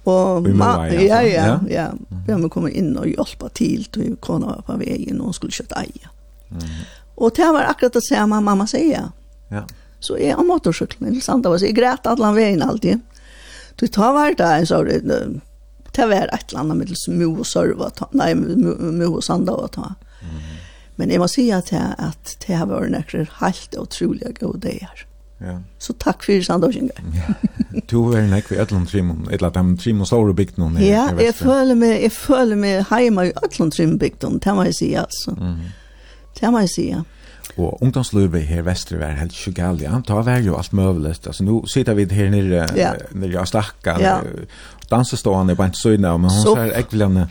[0.10, 1.92] Og ma ja, ja, ja.
[2.26, 5.52] Vi har kommit in och hjälpa till till kona var på vägen och hon skulle
[5.52, 6.10] köta eja.
[6.52, 6.64] Mm.
[7.16, 9.12] Och det var akkurat det samma mamma säger.
[9.48, 9.64] Ja.
[10.00, 13.00] Så är jag motorcykeln, det sant var så jeg græt alle veien alltid.
[13.76, 15.02] Du tar hver där så det
[15.92, 19.94] det var ett annet med små och serva nej med och sanda och ta.
[20.96, 25.09] Men jag måste säga att att det har varit nekker helt otroliga goda dagar.
[25.42, 25.58] Ja.
[25.80, 26.92] Så takk for Sandorsinga.
[27.16, 27.34] Ja.
[27.92, 30.86] Du er nek ekvi Atlant Trimon, eller de Trimon stora bygden här.
[30.86, 34.76] Ja, jag føler, meg, jeg føler meg hemma i Øtlund Trimon bygden, det må jeg
[34.76, 35.36] si, altså.
[35.38, 35.70] Mm.
[36.40, 37.04] Det må jeg jag säga.
[37.56, 39.82] Och ungdomslövet här vestre var helt sjugal.
[39.82, 41.28] Ja, Da var jo alt möjligt.
[41.28, 42.94] Altså, nu sitter vi her nere ja.
[43.12, 44.22] nere av stakka, Ja.
[44.90, 47.28] dansestående på en sida men hun så här ekvilande.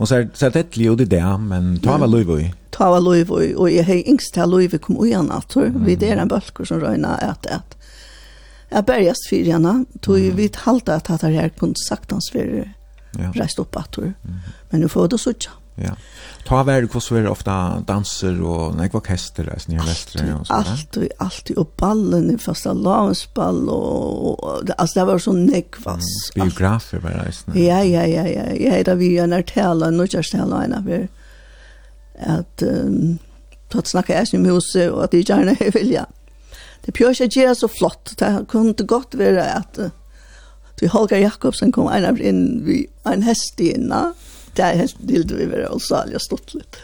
[0.00, 2.52] Hon ser ser det lite ut i det, men ta av liv i.
[2.70, 6.08] Ta väl Louis og jeg har yngst till Louis kom och gärna tror vi det
[6.08, 7.76] är en bølger som röna att att.
[8.68, 12.72] Jag börjar svirjarna, tog vi vid halta at det här kunde sagt hans för
[13.34, 13.98] rest upp att
[14.70, 15.50] Men nu får det suttja.
[15.80, 15.94] Ja.
[16.44, 20.46] Ta vær hur så är ofta danser och nej vad kester i ni väster och
[20.46, 20.52] så.
[20.52, 26.04] Allt och allt och ballen i fasta lavsball og alltså det var så nekvas.
[26.34, 27.60] Mm, biografer var det.
[27.60, 28.54] Ja ja ja ja.
[28.54, 31.06] Jag heter vi en artella nu jag ställer en av
[32.26, 33.18] att um,
[33.72, 36.06] att snacka är sin huset och att det gärna vill jag.
[36.84, 38.14] Det pjør jag ger så flott.
[38.18, 39.92] Det kunde gott at att
[40.80, 44.00] Vi Holger Jakobsen kom en av in vi en häst inna.
[44.00, 46.80] Mm det er ville vi være og salig og stått litt.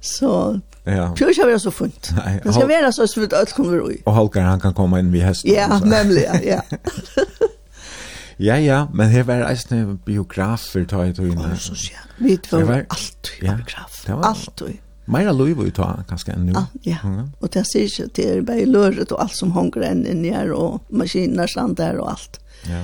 [0.00, 1.12] Så Ja.
[1.16, 2.10] Pjør ska vara så funt.
[2.44, 3.92] Det ska være så svårt alt kommer ur.
[4.06, 5.52] Og Holger han kan komme inn vid hesten.
[5.52, 6.38] Ja, nemlig, ja.
[6.44, 6.60] ja,
[8.48, 11.56] ja, ja, men her var eisne biografer ta i tog inne.
[11.60, 12.04] Så ja.
[12.18, 14.04] Vi var var allt i biograf.
[14.06, 14.78] Det Allt i.
[15.08, 16.52] Meira Louis ju ta ganska ännu.
[16.82, 16.96] Ja,
[17.40, 20.52] och det sier ikke det är bara löret och allt som hänger enn inn her
[20.52, 22.40] og maskiner stand der og alt.
[22.68, 22.82] Ja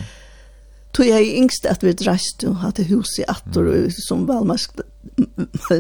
[0.95, 4.83] tog jeg yngst at vi dreist og hadde hus i attor og som valmask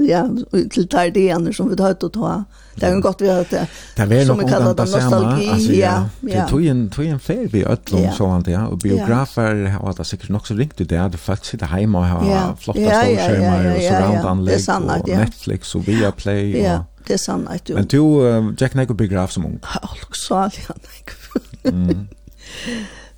[0.08, 0.22] ja,
[0.70, 2.32] til der det ene som vi tar ut og ta.
[2.74, 3.62] Det er jo godt vi har det.
[3.96, 5.46] Det er som vi kallar det nostalgi.
[5.54, 5.92] Altså, ja,
[6.22, 6.40] ja.
[6.40, 8.14] Det tog en, tog en fer vi øtlom ja.
[8.16, 8.64] så alt, ja.
[8.70, 11.04] Og biografer har det sikkert nok så ringt ut det.
[11.12, 12.42] Det folk sitter hjemme og har ja.
[12.64, 16.50] flotte ja, ja, ja, ja, ja, og surround-anlegg og Netflix og Viaplay.
[16.50, 16.58] Og...
[16.64, 17.78] Ja, det er sannhet, jo.
[17.78, 19.56] Men du, uh, Jack Neko biograf som ung?
[19.62, 21.14] Ja, også, ja, Neko.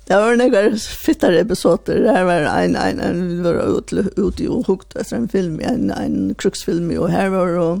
[0.07, 1.99] Det var några fittare episoder.
[1.99, 5.91] Det var en, en, en, vi var ute, ute och hukt efter en film, en,
[5.91, 6.97] en kruksfilm.
[6.99, 7.79] Och här var och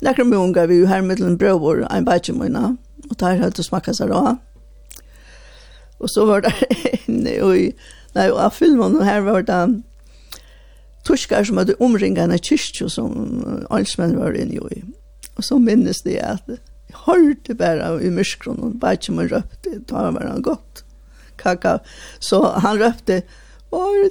[0.00, 2.76] några många vi ju här med en bror, en bajtjemöjna.
[3.10, 4.36] Och där hade det smakat sig då.
[5.98, 6.52] Och så var det
[7.06, 7.76] inne och i,
[8.12, 9.82] nej, och filmen här var det
[11.06, 14.82] tuskar som hade omringat en kyrkjö som allsmän var inne i.
[15.36, 16.48] Och så minnes det att
[16.86, 19.70] jag hörde bara i myskron och bajtjemöjna röpte.
[19.70, 20.85] Det var bara gott
[21.46, 21.78] kaka.
[22.20, 23.22] Så han røpte,
[23.72, 24.06] var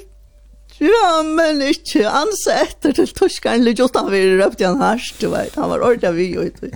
[0.76, 5.56] Ja, men ikke anse etter til torskeren, litt utan vi røpte han herst, du vet.
[5.56, 6.74] Han var ordentlig vi, vet du.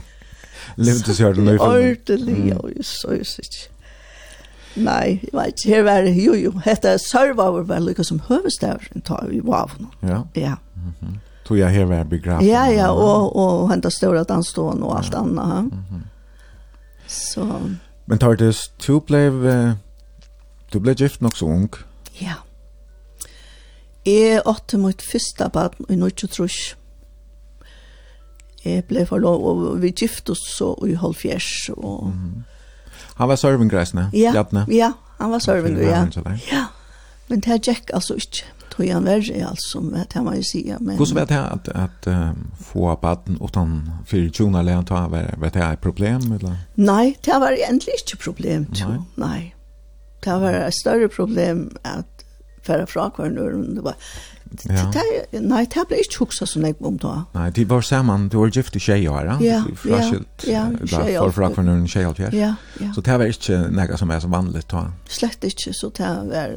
[0.79, 1.65] Levde seg den løyfen.
[1.65, 3.65] Ordentlig, ja, så er det ikke.
[4.79, 9.03] Nei, jeg vet ikke, her var det, jo, jo, hette Sørvaver var lykke som høvestavren
[9.03, 9.89] tar i Vavn.
[10.05, 10.21] Ja.
[10.37, 10.55] Ja.
[11.47, 12.47] Tog jeg her var begravet.
[12.47, 15.19] Ja, ja, og, og hente større dansstående og alt ja.
[15.19, 15.73] annet.
[15.73, 16.07] Mm -hmm.
[17.07, 17.61] Så...
[18.05, 18.55] Men tar det,
[18.87, 19.75] du ble
[20.73, 21.73] Du ble gift nok så ung.
[22.21, 22.41] Ja.
[24.05, 26.75] Jeg åtte mot første barn i Norge Trus.
[28.65, 31.69] Jeg ble forlov, og vi gift oss så i halvfjers.
[31.77, 32.07] Og...
[32.13, 32.43] Mm.
[33.19, 34.65] Han var servingreisende, Ja, Jadne.
[34.71, 36.05] ja, han var sørvengre, ja.
[36.51, 36.65] ja.
[37.27, 38.45] Men det gikk altså ikke.
[38.69, 40.61] Tog han verre, altså, med det må jeg si.
[40.79, 40.95] Men...
[40.95, 45.63] Hvordan vet jeg at, at um, få baden utan fyrir tjona leon, var, var det
[45.63, 46.31] et problem?
[46.33, 46.55] Eller?
[46.75, 48.87] Nei, det var egentlig ikke problem, tjo.
[48.87, 48.99] Nei.
[49.17, 49.41] Nei
[50.25, 52.05] det var et større problem at
[52.65, 53.95] færre fra hverandre, Det var
[54.65, 54.89] Ja.
[55.39, 57.11] Nei, det ble ikke hukset så nek om da.
[57.35, 59.35] Nei, de var sammen, de var gift i tjej her, ja?
[59.45, 61.21] Ja, ja, ja.
[61.21, 62.33] For fra kvarnur tjej her.
[62.33, 62.89] Ja, ja.
[62.95, 64.87] Så det var ikke noe som er så vanlig da?
[65.05, 66.55] Slett ikke, så det var...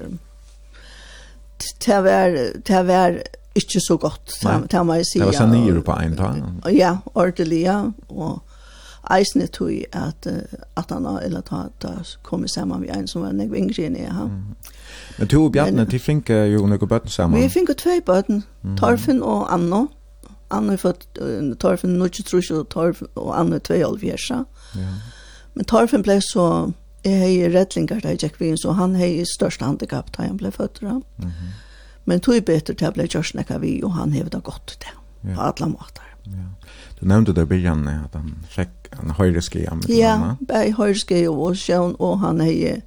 [1.87, 3.21] Det var, det var
[3.55, 4.39] ikke så godt,
[4.73, 5.19] det må jeg si.
[5.21, 6.33] Det var sanir på en da?
[6.73, 7.77] Ja, ordentlig, ja.
[8.09, 8.41] Og
[9.11, 10.26] eisne tog at,
[10.76, 13.96] at han har, eller ta, ta kom sammen med en som var nek yngre enn
[13.98, 14.12] jeg.
[14.12, 14.55] Mm.
[15.18, 17.40] Men to og Bjarne, de finke jo nek bøtten sammen?
[17.42, 18.76] Vi finke tvei bøtten, mm.
[18.76, 19.86] Torfinn og Anno.
[20.53, 24.44] Anno er fått uh, Torfinn, nu ikke trus og Torfinn, og Anno tvei alvjersa.
[24.78, 24.94] Ja.
[25.55, 26.46] Men Torfinn ble så,
[27.05, 30.38] jeg hei rettlingar da jeg gikk vi, inn, så han hei største handikapp da han
[30.38, 30.82] ble født.
[30.82, 31.53] Mm -hmm.
[32.05, 34.94] Men tog betur til jeg ble kjørsnekka vi, og han hevde godt til det,
[35.24, 35.34] ja.
[35.34, 36.09] på alle måter.
[36.26, 36.62] Ja.
[37.03, 39.64] Du nevnte det i början at han fikk en höjreske.
[39.90, 42.82] Ja, bara höjreske og sjøen, og han är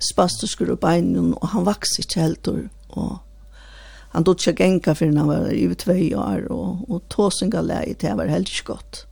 [0.00, 2.48] spastisk og beinen, og han vaks ikke helt
[2.88, 3.18] og
[4.12, 8.08] han dog ikke genka før han var i två år og, og tåsinga leie til
[8.08, 9.06] han var helt ikke godt.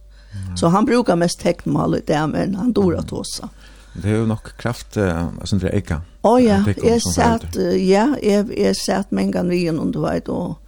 [0.57, 3.49] Så han brukar mest tecknmål i det men han dog att tåsa.
[3.95, 6.01] Det er jo nok kraft alltså det er eka.
[6.23, 10.59] Å ja, jag satt ja, jeg, jeg satt mängan vi och du vet och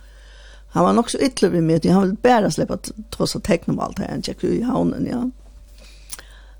[0.72, 2.78] Han var nok så ytler vid mig, han ville bara släppa
[3.10, 5.30] trots att teckna allt han checkade i havnen, ja.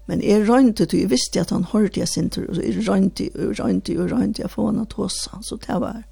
[0.06, 2.88] Men jeg røynte til, jeg visste att han hørte jeg sin tur, och så jag
[2.88, 5.12] rönte, jag rönte, jag rönte, jag får honom att
[5.44, 6.02] så det var,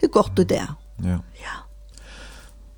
[0.00, 0.74] det är gott det där.
[0.96, 1.18] Ja.
[1.32, 1.56] Ja.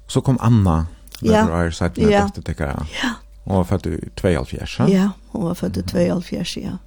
[0.06, 0.86] Så kom Anna,
[1.20, 1.32] ja.
[1.32, 2.30] när du har sagt med ja.
[2.34, 2.64] det, tycker.
[3.02, 3.10] Ja.
[3.44, 4.88] Hon var född i 2,5 ja?
[4.88, 6.78] Ja, hon var född i 2,5 ja.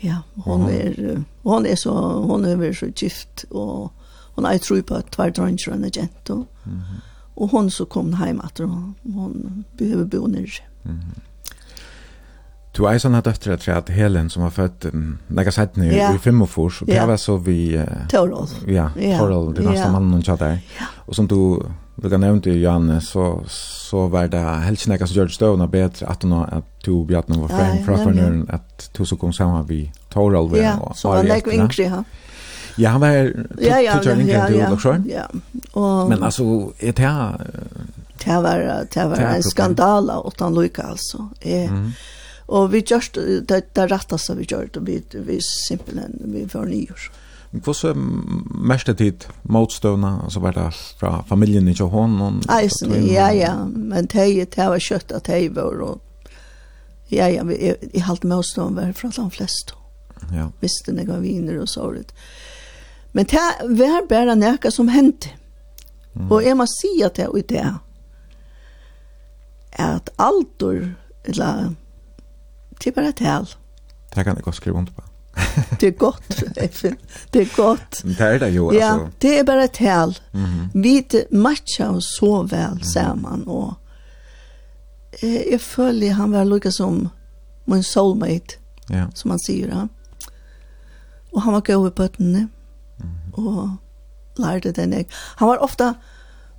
[0.00, 3.92] Ja, hon är, hon är så, hon är så gift, och
[4.38, 6.46] hon har tro på att tvär dronjer en gent Mm
[6.78, 7.00] -hmm.
[7.34, 10.50] Och hon så kom hem att hon, hon behöver bo ner.
[10.84, 10.98] Mm.
[12.72, 14.90] Du är sån här efter tror jag Helen som var född
[15.28, 16.14] lägga sett nu ja.
[16.14, 16.82] i fem och fors.
[16.82, 17.76] Och det var så vi...
[17.76, 18.46] Uh, Torol.
[18.66, 19.92] Ja, Torol, det var ja.
[19.92, 20.58] mannen hon tjatt där.
[20.78, 20.86] Ja.
[20.96, 21.62] Och som du
[22.02, 26.22] du kan nevnte Janne, så, så var det helst nekka som gjør støvna bedre at
[26.22, 29.80] hun at to bjattene var frem fra fornøren at to som kom sammen vi
[30.12, 32.02] Toralve ja, og Ari Ja, så lägger det yngre, ja.
[32.78, 35.26] Ja, han var ja, ja, ja, ja, ja, ja.
[35.72, 37.36] Og, Men altså, er det her...
[38.18, 38.62] Det var,
[38.94, 41.28] det var en skandala utan lykke, altså.
[41.44, 41.92] Jeg, mm.
[42.48, 43.18] Og vi gjørst,
[43.48, 47.08] det, det retteste vi gjør, det, vi, vi simpelthen, vi var nyår.
[47.50, 48.08] Men hvordan
[48.68, 50.66] mest tid motstående, altså var det
[51.00, 52.42] fra familien i Kjøhån?
[52.58, 56.00] Eisen, ja, ja, men det, det var kjøtt at det var, og
[57.08, 59.78] ja, ja, vi, jeg, jeg halte motstående var fra de fleste.
[60.34, 60.50] Ja.
[60.60, 62.12] Visste når jeg var viner og såret.
[62.12, 62.47] Ja
[63.18, 63.38] Men det
[63.82, 65.32] var bare noe som hendte.
[66.14, 66.28] Mm.
[66.30, 67.62] Og jeg må si at det er det
[69.78, 70.84] at alder,
[71.24, 71.72] eller
[72.78, 73.48] det er bare tal.
[74.14, 75.02] Det kan jeg godt skrive under på.
[75.80, 76.28] det er godt,
[77.34, 78.02] det er godt.
[78.04, 78.86] Det er det jo, altså.
[78.86, 80.18] Ja, det er bare tal.
[80.32, 80.82] Mm -hmm.
[80.82, 83.74] Vi matcher oss så vel sammen, og
[85.22, 87.08] eh, jeg føler han var lukket som
[87.64, 88.58] min soulmate,
[88.90, 89.06] ja.
[89.14, 89.68] som han sier.
[89.68, 89.86] Ja.
[91.32, 92.40] Og han var gøy på bøttene.
[92.40, 92.50] Mm
[93.46, 93.76] og
[94.38, 95.06] lærte den jeg.
[95.36, 95.94] Han var ofta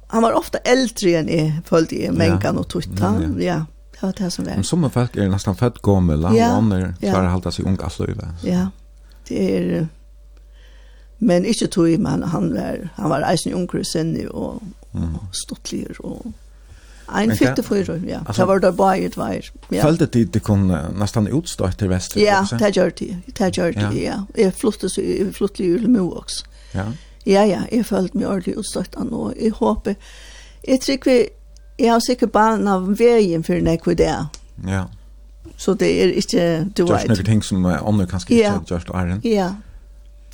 [0.10, 3.22] han var ofta enn än jag följde i mänkan og tutta.
[3.22, 3.66] Ja, ja.
[3.92, 4.56] det var det som var.
[4.56, 7.22] Men som folk är nesten fett gamla ja, och andra ja.
[7.22, 8.28] å holde seg sig unga slöjda.
[8.44, 8.70] Ja,
[9.28, 9.88] det er...
[11.18, 14.62] men ikke tog i men han var han var eisen ung sen og,
[14.94, 16.34] og och og och
[17.12, 18.20] Ein fitte fyrir, ja.
[18.26, 19.52] Altså, det var der bare et veier.
[19.72, 19.84] Ja.
[19.84, 22.16] Følte de det kunne nesten utstått til vest?
[22.18, 23.08] Ja, det gjør de.
[23.40, 24.20] Det gjør de, ja.
[24.38, 26.46] Jeg flyttet, jeg flyttet i Ulemo også.
[26.74, 26.92] Ja.
[27.26, 29.34] Ja, ja, jeg følte meg ordentlig utstøtt av noe.
[29.38, 29.96] Jeg håper,
[30.68, 31.18] jeg tror vi,
[31.80, 34.16] jeg har sikkert banen av veien for når jeg det.
[34.68, 34.86] Ja.
[35.60, 36.46] Så det er ikke,
[36.78, 37.04] du vet.
[37.04, 38.56] Det er noen ting som andre kan skrive, ja.
[38.56, 39.20] og Iron.
[39.28, 39.50] Ja.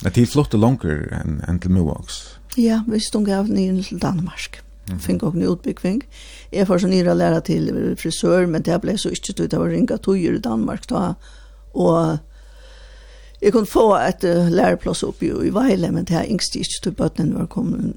[0.04, 2.22] Men de flotte langer enn en til Moax.
[2.60, 4.62] Ja, vi stod av nyen til Danmark.
[4.88, 5.02] Mm -hmm.
[5.02, 6.04] Fink og ny utbyggving.
[6.52, 9.52] Jeg får så nye å til frisør, men det ble så ikke tog.
[9.52, 11.14] Det var ringa togjer i Danmark da,
[11.74, 12.20] og
[13.46, 16.80] jeg kunne få et uh, læreplass opp i, i Veile, men det er yngst ikke
[16.82, 17.93] til bøtten var kommet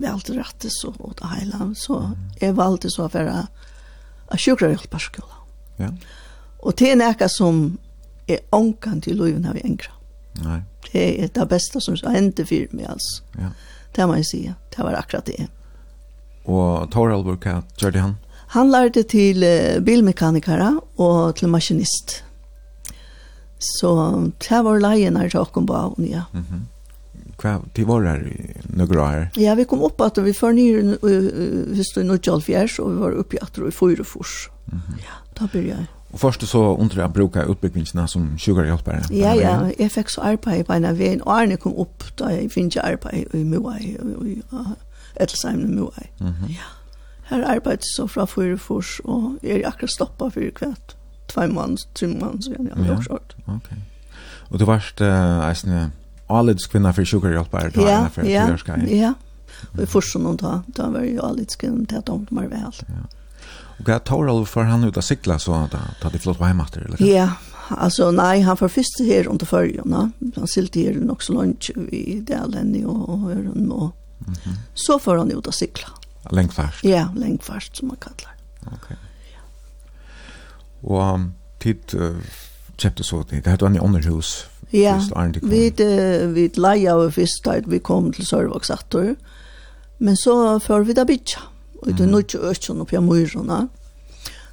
[0.00, 1.68] vel til rette så det hele.
[1.76, 1.98] Så
[2.40, 5.34] jeg valgte så å være av.
[5.76, 5.90] Ja.
[6.64, 7.60] Og det er noe som
[8.26, 9.92] er ånkan til loven av engra.
[10.42, 10.62] Nei.
[10.88, 13.22] Det er det beste som har hendt for meg, altså.
[13.36, 13.52] Ja.
[13.96, 14.42] Det må jeg si.
[14.72, 15.46] Det var akkurat det.
[16.48, 18.16] Og Toralburg, hva gjør det han?
[18.56, 19.44] Han lærte til
[19.84, 20.72] bilmekanikere
[21.02, 22.22] og til maskinist.
[23.58, 23.90] Så
[24.48, 26.22] det var leien her til åkken på avn, ja.
[26.32, 26.64] Mm -hmm.
[27.36, 29.28] Hva, de var her i noen år?
[29.36, 30.96] Ja, vi kom opp at vi før nye,
[31.74, 34.48] hvis det er noe kjallfjers, og vi var oppe i at og i fyre fors.
[34.72, 34.98] Mm -hmm.
[34.98, 35.86] Ja, da blir jeg.
[36.12, 39.02] Og først så under jeg bruker utbyggingene som sjukerhjelpere?
[39.10, 42.24] Ja, ja, jeg fikk så arbeid på en av veien, og Arne kom opp da
[42.24, 44.42] jeg finner ikke arbeid i Moai, i
[45.20, 46.06] Edelsheim i Moai.
[46.20, 46.48] Mm -hmm.
[46.48, 46.68] Ja,
[47.22, 50.95] her arbeidet så fra fyre fors, og jeg er akkurat stoppet for kvart
[51.26, 52.70] två månader, tre månader sedan.
[52.76, 53.18] Ja, ja.
[53.44, 53.78] okej.
[54.48, 55.08] Och du varst uh,
[55.64, 55.92] en
[56.26, 57.80] alids-kvinna för sugarhjälpare då?
[57.80, 58.58] Ja, för ja,
[58.88, 59.14] ja.
[59.72, 62.72] Och i första någon da, då var ju alids-kvinna til att de var väl.
[62.86, 62.94] Ja.
[63.78, 65.70] Och jag tar allt för han ut av cykla så att
[66.02, 67.14] da de flott på hemmater, eller?
[67.16, 67.30] Ja,
[67.68, 70.10] alltså nej, han var først här under förrjorna.
[70.36, 73.92] Han silte her nok så langt i Dalen och, och, och, og.
[74.26, 74.54] Mm -hmm.
[74.74, 75.88] Så får han ut att cykla.
[76.30, 76.84] Längdfärst?
[76.84, 78.34] Ja, längdfärst som man kallar.
[78.60, 78.78] Okej.
[78.82, 78.96] Okay.
[80.82, 82.16] Og tid uh,
[82.76, 83.42] kjøpte så tid.
[83.42, 84.50] Det hadde han i Ånderhus.
[84.72, 84.98] Ja,
[85.42, 89.14] vi, uh, vi leia over først da vi kom til Sørvåksattor.
[89.98, 91.40] Men så før vi da bytja.
[91.82, 93.68] Og det er nødt til økken oppi av myrene.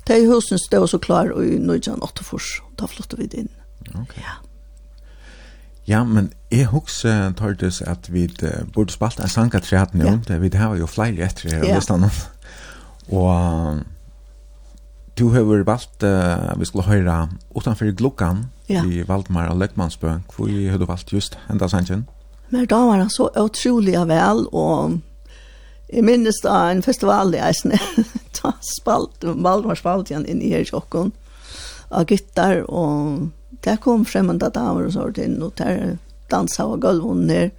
[0.07, 2.59] Det er husen stod så klar og i nødt til åtte fors.
[2.79, 3.51] Da flyttet vi inn.
[3.95, 4.17] Ok.
[4.17, 4.39] Ja.
[5.87, 10.05] Ja, men jeg husker, Tordes, at vi uh, burde spalt en sang av treet nå.
[10.05, 10.19] Ja.
[10.27, 11.65] Det, Vi har jo flere etter her.
[11.65, 12.09] Ja.
[13.09, 13.81] Og, uh,
[15.17, 18.81] Du har valgt, uh, vi skulle høre, utenfor Glukkan, ja.
[18.85, 20.17] i Valdmar og Lekmansbø.
[20.35, 22.07] Hvor har du valgt just enda sannsyn?
[22.49, 24.99] Men da var det så utrolig vel, og
[25.93, 27.77] jeg minnes da en festival i Eisene.
[28.39, 31.13] da spalt, Valdmar spalt igjen inn i her tjokken
[31.93, 33.29] av gitter, og
[33.63, 35.97] der kom fremmede damer og sånt inn, og der
[36.31, 37.53] dansa og gulvånden her.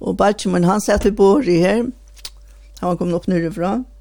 [0.00, 1.84] Og Bartjemann, han satt i bordet her,
[2.80, 3.97] han kom opp nyrefra, og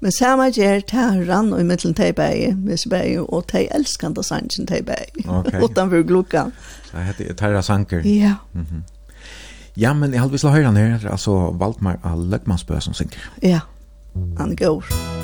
[0.00, 4.22] Men samma ger tar rann og i mitten till bäge, miss bäge och till älskande
[4.22, 5.28] sanchen till bäge.
[5.28, 5.60] Okay.
[5.64, 6.52] Utanför gluckan.
[6.92, 8.06] Det heter Terra Sanker.
[8.06, 8.34] Ja.
[8.52, 8.66] Mhm.
[8.70, 8.82] Mm
[9.74, 13.20] ja, men jag hade visst höra ner alltså Valdmar Lökmansbö som synker.
[13.40, 13.60] Ja.
[14.38, 14.84] Han går.
[14.90, 15.19] Ja.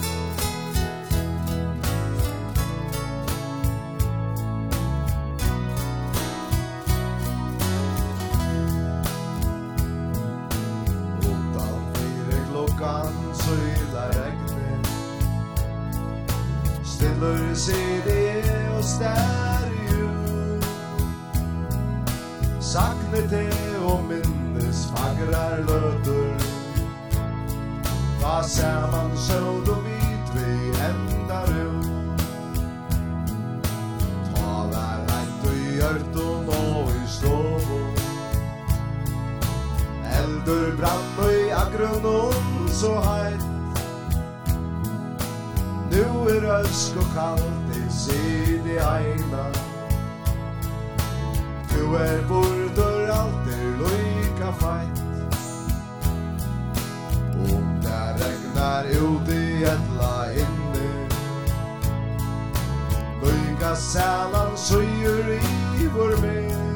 [40.47, 43.43] Akkur Brandøy, agronom så heit
[45.91, 49.47] Nu er øsk og kallt, det sier i eina
[51.73, 55.03] Du er bordur, alt er loika feit
[57.35, 60.95] Om det regnar ut i etla inni.
[63.25, 65.35] Loika sælan søyer
[65.83, 66.67] i vår mer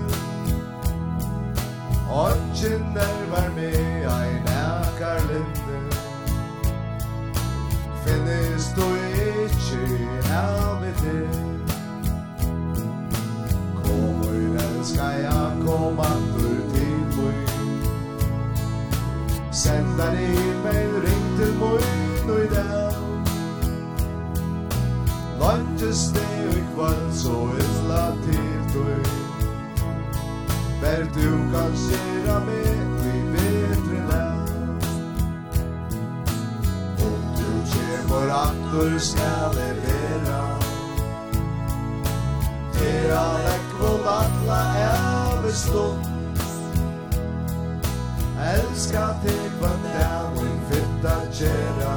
[2.11, 5.78] Ogin er var med ein akar linde
[8.05, 8.87] Finnes du
[9.28, 9.83] ikkje
[10.35, 11.28] av i til?
[13.85, 17.45] Kom og elska ja, kom atur til mui
[19.53, 21.91] Sendar i meil ring til mui
[22.26, 22.95] nu i dag.
[25.41, 28.85] Lantes det i kvann så illa til du
[30.81, 32.89] Ver du kan skjera meg
[38.21, 40.41] for akkur skal det vera.
[42.75, 46.07] Her a lekvom atla er bestått
[48.53, 51.95] Elska til kvann dagen fytta kjera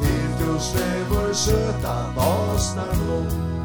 [0.00, 3.59] Til du svevor søta basnar blått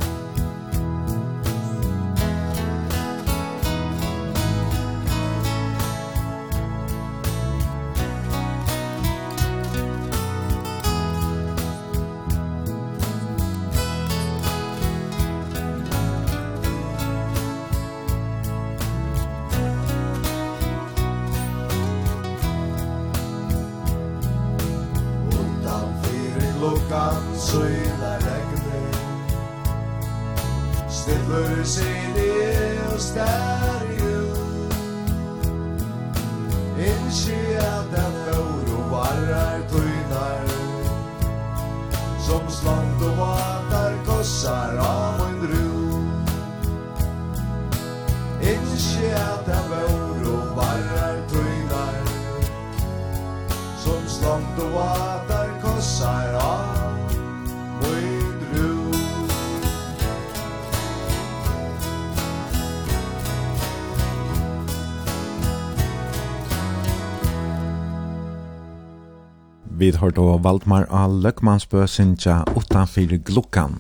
[69.86, 71.08] Vi har då Valdmar A.
[71.08, 73.76] Løkmansbø synsja utanfyr glukkan.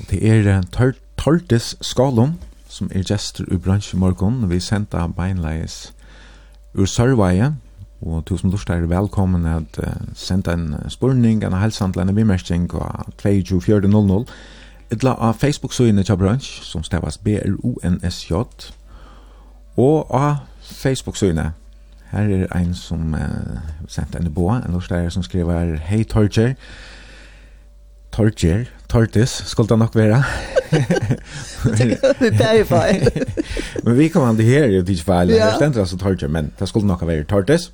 [0.00, 2.38] Og det er tør, Tortis Skalum,
[2.68, 4.50] som er gestur i bransjemorgon.
[4.50, 5.92] Vi senda beinleis
[6.74, 7.52] ur Sørveie,
[8.00, 13.12] og tusen lust er velkommen at uh, senda en spurning, en helsan en bimerking av
[13.18, 14.24] 22400.
[14.90, 18.32] Etla av Facebook-søyene til bransj, som stavas B-R-O-N-S-J,
[19.76, 21.52] og av Facebook-søyene
[22.12, 26.52] Her er ein som uh, sendte en boa, en lorsdager som skriver Hei Torger,
[28.12, 30.18] Torger, Tortis, skulle det nok være.
[32.20, 33.08] det er jo feil.
[33.84, 35.46] Men vi kommer aldri her i Vidsfall, ja.
[35.46, 37.70] det stender altså Torger, men det skulle nok være Tortis.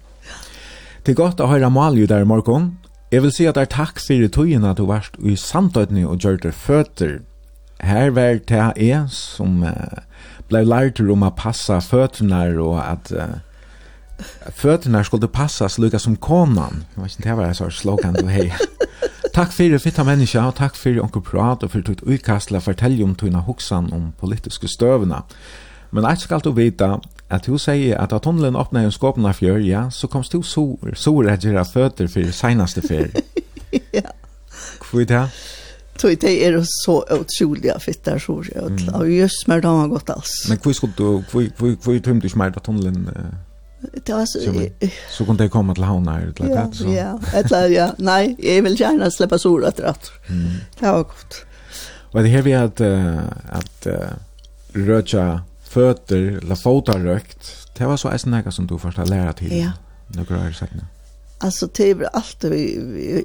[1.04, 2.76] Til godt å høre Malju der i morgen.
[3.10, 6.22] Jeg vil si at det er takk for det at du varst i samtøytene og
[6.22, 7.18] gjør det føtter.
[7.82, 9.98] Her var det jeg som uh,
[10.46, 13.10] ble lært om å passe føttene og at...
[13.10, 13.42] Uh,
[14.54, 16.84] fötterna skulle passas lika som konan.
[16.94, 18.56] Jag vet inte vad det är slogan du hej.
[19.34, 23.04] Takk för det fitta människa och tack för onkel prat och för ditt utkastla fortälj
[23.04, 25.22] om tunna hoxan om politiska stövna.
[25.90, 29.58] Men jag ska alltid veta att du säger att att tunneln öppnar en skåpna fjör,
[29.58, 33.10] ja, så kommer du så så rädda fötter för senaste fyr.
[33.90, 34.10] ja.
[34.80, 35.28] Kvitt det?
[35.98, 38.66] Tog det är så otroliga fittar så jag.
[38.66, 38.94] Mm.
[38.94, 40.46] Och just med dem har gått alls.
[40.48, 41.22] Men hvor skulle du,
[41.82, 43.08] hvor tømte du smärda tunnelen?
[43.16, 43.47] Uh,
[44.06, 44.40] Det var så...
[45.10, 46.88] Så kunne det komme til havna her, eller det, så?
[46.90, 47.90] Ja, eller, ja.
[47.98, 50.10] Nei, jeg vil gjerne slippe sora etter at.
[50.28, 51.44] Det var godt.
[52.12, 53.88] Og det her vi at, at
[54.74, 57.54] rødja fötter, eller fotar rökt.
[57.78, 59.58] det var så eisen ega som du först har lært till.
[59.58, 59.72] Ja.
[60.14, 60.86] Nå grøy sagt sækna.
[61.40, 62.04] Altså, det er vi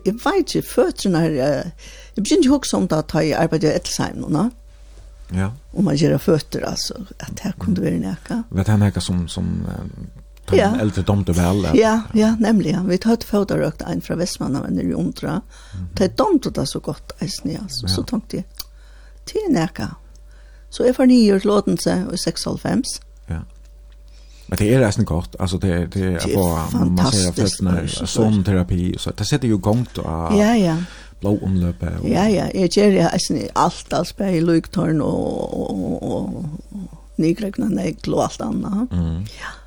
[0.06, 1.32] jag vet ikke, føtterne her,
[2.16, 4.49] jag begynner inte også om det at jeg arbeider i Etlsheim nå.
[5.34, 5.51] Ja.
[5.74, 8.43] Om man gör fötter alltså att här kunde vi näka.
[8.49, 9.66] Vet han näka som som
[10.49, 10.73] de ja.
[10.81, 11.67] eldre domte vel.
[11.77, 12.73] Ja, ja, nemlig.
[12.73, 12.83] Ja.
[12.83, 15.39] Vi tøtt føderøkt en fra Vestmanna, men det nere i undra.
[15.73, 15.87] Mm.
[15.99, 17.63] De domte det så godt, eisen, ja.
[17.67, 17.93] Så, ja.
[17.95, 18.69] så tenkte jeg,
[19.29, 19.93] til nekka.
[20.73, 22.99] Så jeg var nye låten Ådense i 96.
[23.29, 23.43] Ja.
[24.47, 25.35] Men det er resten godt.
[25.39, 26.43] Altså det, det er på
[26.89, 28.91] massere føttene, sånn terapi.
[28.99, 30.75] Så det setter jo gongt av ja, ja.
[31.21, 32.01] blå omløpet.
[32.01, 32.09] Og...
[32.09, 32.49] Ja, ja.
[32.51, 36.29] Jeg gjør det resten i alt, alt i lyktårn og, og, og,
[36.73, 38.91] og nygregnene, og alt annet.
[38.91, 39.21] Mm.
[39.39, 39.57] Ja.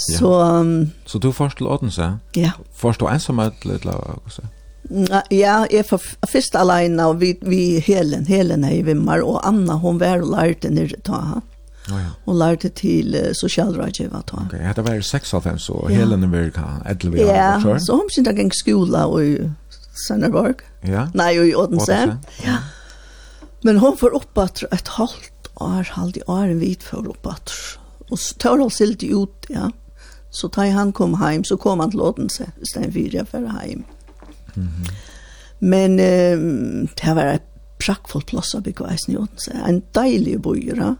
[0.00, 0.30] Så
[0.60, 2.14] um, Så du først til Odense?
[2.36, 2.54] Ja.
[2.72, 4.46] Først du ensamhet eller hva så?
[4.90, 5.84] Ja, jeg er
[6.26, 10.32] først alene, og vi, vi Helen, Helen er i Vimmar, og Anna, hun var og
[10.32, 11.44] lærte nere ta han.
[11.90, 12.08] Oh, ja.
[12.26, 14.48] Hun lærte til uh, socialrådgiver ta han.
[14.50, 16.00] Ok, dette var 96, så ja.
[16.00, 19.36] Helen Amerika, hva, 11 år, Ja, så hun synte gikk skola i
[20.06, 20.64] Sønderborg.
[20.88, 21.06] Ja?
[21.14, 22.00] Nei, i Odense.
[22.08, 22.46] Odense.
[22.46, 22.58] Ja.
[23.66, 27.52] Men hun får opp at et halvt år, halvt år, en hvit for opp at.
[28.10, 29.68] Og så tar hun silt ut, ja.
[30.30, 33.84] Så tar han kom hem så kom han till Odense, istället för for å hem.
[34.56, 34.90] Mm -hmm.
[35.58, 36.38] Men eh,
[37.02, 37.46] det var ett
[37.78, 39.52] praktfullt plats att bygga i Odense.
[39.66, 40.96] En deilig bojere.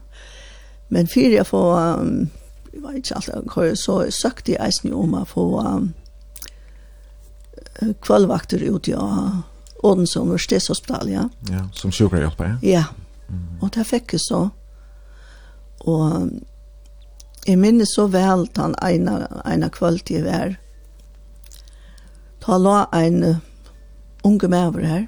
[0.87, 2.29] Men för jag får, um,
[2.71, 5.93] jag vet ikke alt jeg så søkte jeg eisen om att få um,
[8.01, 8.95] kvällvakter ut i
[9.83, 11.29] Odense universitetshospital, ja.
[11.49, 12.83] Ja, som sjukerhjelper, ja.
[13.29, 13.63] Mm -hmm.
[13.63, 14.49] og det fikk jeg så.
[15.79, 16.29] Og
[17.47, 20.57] Jeg minnes så vel den ene, ene kvöld i var.
[22.41, 23.39] Da la en uh,
[24.23, 25.07] unge med her.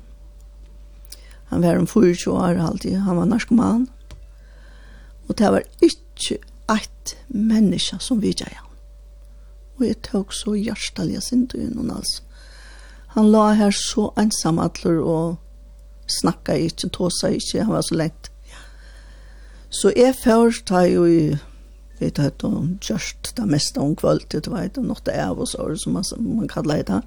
[1.54, 2.98] Han var om 24 år alltid.
[2.98, 3.88] Han var narkoman.
[5.28, 8.70] Og det var ikke ett menneske som vidja han.
[9.78, 12.24] Og jeg tok så hjertelig sint og noen altså.
[13.14, 15.38] Han la her så ensam atler og
[16.10, 17.62] snakka ikke, tåsa ikke.
[17.62, 18.32] Han var så lengt.
[19.70, 21.38] Så jeg først har jo i
[22.04, 25.76] vi tatt og kjørst det meste om kvalitet, du vet, og nått av oss, år,
[25.82, 27.02] som man, man kallar det.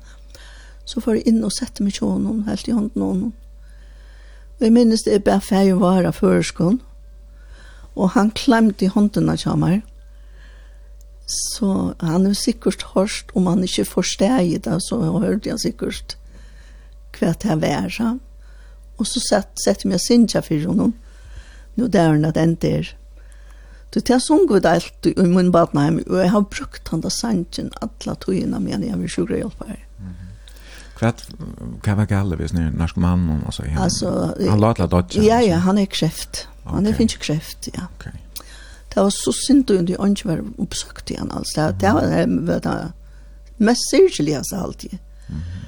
[0.86, 3.32] Så får jeg inn og sette meg til honom, helt i hånden honom.
[4.56, 6.80] Og jeg minnes det er bare ferie å være føreskånd,
[7.96, 9.80] og han klemte i hånden av kjammer.
[11.26, 11.70] Så
[12.00, 16.16] han er sikkert hørst, om han ikke forsteg det, så hørte jeg sikkert
[17.16, 17.98] hva det var.
[18.96, 20.94] Og så sette set meg sinja for honom,
[21.76, 22.92] nå der han at endte er.
[23.96, 27.08] Så det er sånn god alt i min badnheim, og jeg har brukt han da
[27.08, 29.86] sannsyn alle togene men jeg vil sjukre hjelpe her.
[31.00, 33.24] Hva var gale hvis ni norsk mann?
[33.48, 35.24] Altså, han, altså, han la til dodge?
[35.24, 36.44] Ja, ja, han er kreft.
[36.68, 37.86] Han er finnes kreft, ja.
[37.96, 38.12] Okay.
[38.92, 41.70] Det var så synd og jeg ikke var oppsøkt igjen, altså.
[41.80, 42.76] Det, var det, det
[43.64, 44.98] mest syrgelige, altså, alltid.
[45.28, 45.66] Mm -hmm.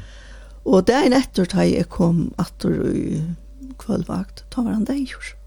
[0.64, 3.22] Og det er en etter da jeg kom atter i
[3.78, 5.37] kvøldvakt, da var han deg, jo.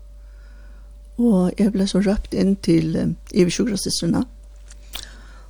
[1.22, 4.24] Og jeg ble så røpt inn til um, Ivi Sjukra-sistrene.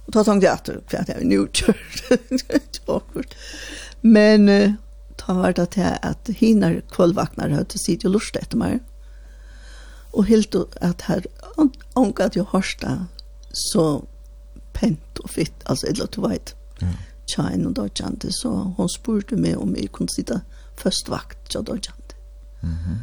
[0.07, 2.79] Og da tenkte jeg at det var jeg nå kjørt.
[4.15, 4.73] Men uh,
[5.21, 8.81] da var det til at hinner kvalvakner hadde sitt og lurt etter meg.
[10.11, 11.27] Og helt at her
[11.95, 12.97] ångat jo hørste
[13.55, 13.85] så
[14.75, 16.53] pent og fitt, altså et eller annet veit.
[16.81, 16.91] Ja.
[17.31, 20.41] Tjejen og dødjante, så hun spurte meg om jeg kunne sitte
[20.79, 22.19] først vakt til dødjante.
[22.61, 22.97] Mhm.
[22.97, 23.01] Mm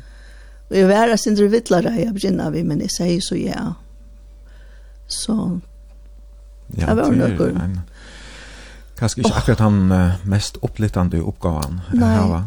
[0.69, 3.65] Og jeg var en sindre vittlare, jeg begynner vi, men jeg sier så ja.
[5.09, 5.35] Så,
[6.77, 7.69] ja, det var noe.
[8.99, 11.81] Kanskje ikke akkurat han uh, mest opplittande oppgaven.
[11.97, 12.43] Nei, hava.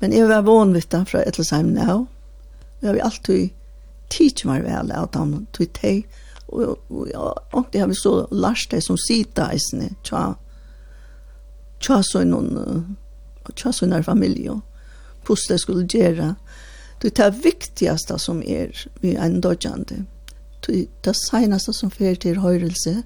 [0.00, 2.02] men jeg var vanvittig fra Etelsheim nå.
[2.82, 3.54] Jeg har alltid
[4.12, 6.04] tidsi meg vel at han tog teg,
[6.48, 10.34] og og, og, og det har vi så lært det som sida eisne, tja,
[11.80, 12.96] tja så noen,
[13.54, 14.56] tja så noen familie,
[15.28, 16.34] puste skulle gjøre,
[17.02, 20.04] Det er det viktigaste som är vid en dödjande.
[20.66, 23.02] Det er det senaste som fer til høyrelse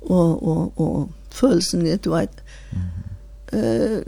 [0.00, 2.42] og, og, og følelsen er, du vet,
[3.52, 4.02] eh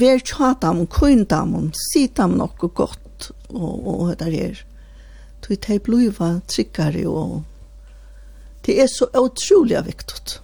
[0.00, 4.64] ver tjata om kunta om sita om gott og og det er
[5.42, 7.42] tu te bluva trikkare og
[8.66, 10.40] det er så utrolig viktigt.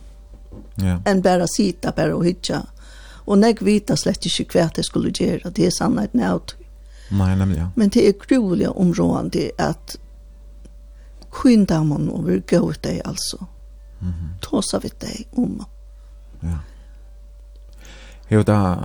[0.74, 1.00] Ja.
[1.04, 2.66] Enn bare sita bare och hitcha.
[3.26, 5.50] Och när vita slett ikke hva det skulle gjøre.
[5.50, 6.40] det är sannhet nu.
[7.10, 7.70] Nei, nemlig, Ja.
[7.74, 9.96] Men det er groliga områdende at
[11.30, 13.46] skynda man och gå ut dig alltså.
[14.00, 14.40] Mm -hmm.
[14.40, 15.64] Tåsa vi deg om.
[16.40, 16.58] Ja.
[18.28, 18.78] Jo, da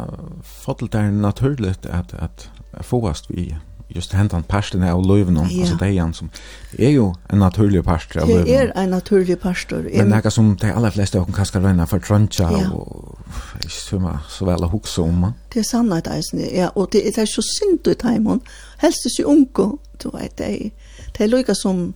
[0.44, 2.50] fått det naturligt at, at,
[2.82, 3.58] fåast vi
[3.96, 5.66] just hentan parsten av løven om, ja.
[5.66, 6.30] altså det er som
[6.78, 8.46] er jo en naturlig parst av løven.
[8.48, 9.84] Det er en naturlig pastor.
[9.84, 12.68] Men det er som de aller fleste av kan skal røyna for trøntja ja.
[12.72, 13.18] og
[13.62, 15.26] ikke svima så vel å hukse om.
[15.54, 18.44] Det er sannhet eisne, ja, og det, er så synd ut heimun,
[18.84, 19.68] helst ikke unko,
[20.04, 21.92] du vet, det er, det er lykka som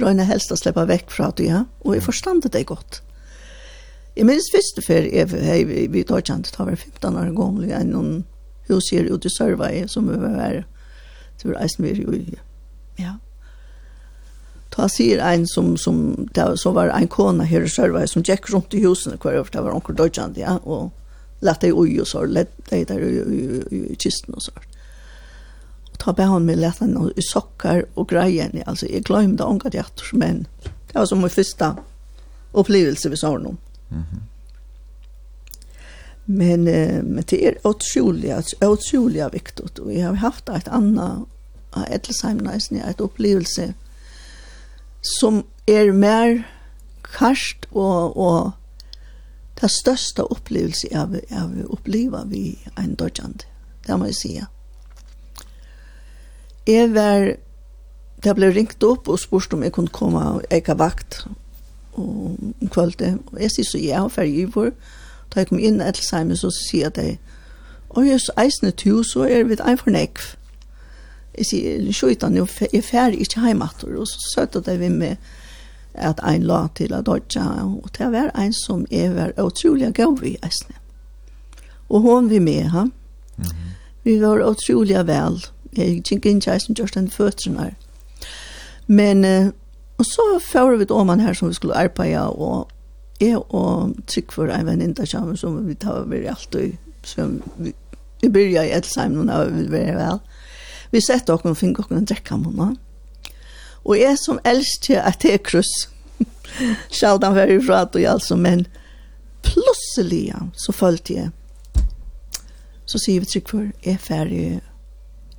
[0.00, 3.02] røyna helst å slippe vekk fra det, ja, og jeg forstand det godt.
[4.16, 7.94] Jeg minns første før jeg, jeg, vi tar kjent, det var 15 år gamle, en
[7.94, 8.12] noen
[8.70, 10.62] hus her ute i Sørvei, som vi var her,
[11.40, 12.38] Det var eisen vi jo i.
[13.00, 13.16] Ja.
[14.70, 18.52] Ta sier ein som, som det, så var ein kona her i Sørvei som gikk
[18.52, 20.92] rundt i husene hver år, det var onker Deutschland, ja, og
[21.42, 24.54] lette i ui og så, lette i der i, kisten og så.
[25.90, 29.48] Og ta be han med lette han i sokker og greien, ja, altså jeg glemte
[29.48, 31.74] onker det men det var som min første
[32.52, 33.58] opplevelse vi sa noen.
[33.90, 34.22] Mm.
[36.30, 38.30] Men, eh, men det er utrolig,
[38.62, 41.26] utrolig viktig, og jeg har haft et annet
[41.72, 43.72] av Etlesheim neisen er et opplevelse
[45.06, 46.42] som er mer
[47.06, 48.50] karst og, og
[49.60, 53.44] det største opplevelse jeg vil, jeg vil oppleve ved en dødjande.
[53.86, 54.40] Det må jeg si.
[56.66, 57.32] Jeg var,
[58.24, 61.24] det ble ringt opp og spurt om jeg kunne komme og eka vakt
[61.92, 63.18] og om kvölde.
[63.32, 64.72] Og jeg sier så ja, for jeg var.
[65.30, 67.36] Da jeg kom inn i Etlsheimen så sier jeg at
[67.90, 70.36] og jeg er eisende tu, så er vi et en fornekv
[71.38, 75.16] jeg sier, skjøyta nå, jeg fer ikke heimater, og så søtte det vi med
[75.94, 80.22] at ein la til at dodja, og det var ein som jeg var utrolig gav
[80.24, 80.76] i eisne.
[81.90, 82.84] Og hon vi med ha?
[82.84, 82.92] mm
[83.44, 83.70] -hmm.
[84.04, 85.46] vi var utrolig vel,
[85.76, 87.74] jeg gikk ikke eisne just den føtterne.
[88.86, 89.46] Men, eh,
[89.98, 92.68] og så fører vi om han her som vi skulle arbeide, og
[93.20, 96.62] jeg og trykk for en venninda sammen som vi tar over i alt, og
[97.04, 97.72] som vi,
[98.22, 100.20] vi byrja i Edsheim, nå har vi vært vel,
[100.90, 102.70] Vi sett okken og finner okken en drekkamunna.
[103.86, 105.88] Og jeg som elsker at det er kryss,
[106.96, 108.66] sjaldan var i frat og altså, men
[109.46, 111.30] plutselig så følte jeg,
[112.84, 114.44] så sier vi trygg for, jeg er ferdig,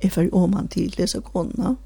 [0.00, 1.76] jeg er ferdig om han til disse kona.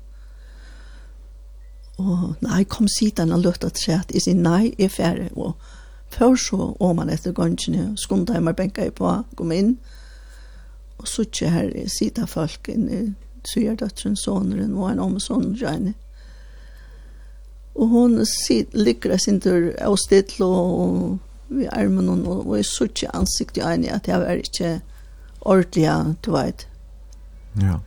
[1.97, 5.57] Og nei, kom sidan og løtta at jeg sier nei, jeg er ferdig, og
[6.13, 9.77] før så om han etter gongene, skundet meg benka i på, kom inn,
[10.97, 13.01] og så ikke her, sida folk inn i,
[13.53, 15.95] sverdøtteren, soneren og en omsån Reine.
[17.77, 18.25] Og hun
[18.73, 21.19] ligger sin tur av stedet og
[21.49, 24.71] vi armen hun, og jeg så ikke ansikt i øynene at jeg var ikke
[25.47, 26.67] ordentlig, du vet.
[27.63, 27.79] Ja.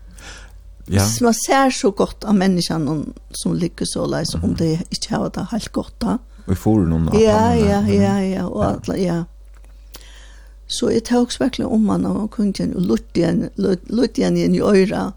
[0.89, 1.05] Ja.
[1.05, 3.03] Så man ser så godt av menneskene
[3.37, 4.45] som ligger så leis, mm -hmm.
[4.45, 6.17] om det ikke har det helt godt da.
[6.47, 8.69] Og i foren noen av ja, ja, ja, ja, og ja.
[8.69, 9.23] alle, ja.
[10.67, 13.49] Så jeg tar også virkelig om han og kunne og lutte igjen,
[13.89, 15.11] lutte igjen i øyra,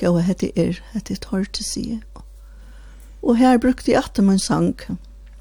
[0.00, 2.02] gå hette er, hette tar til sige.
[3.22, 4.76] Og her brukte jeg atter min sang,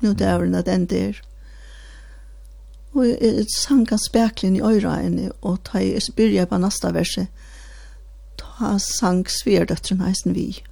[0.01, 1.21] nu det er den der.
[2.93, 7.27] Og jeg sang han speklen i øyra henne, og ta i spyrja på neste verset,
[8.39, 10.63] ta sang sverdøtteren heisen vi.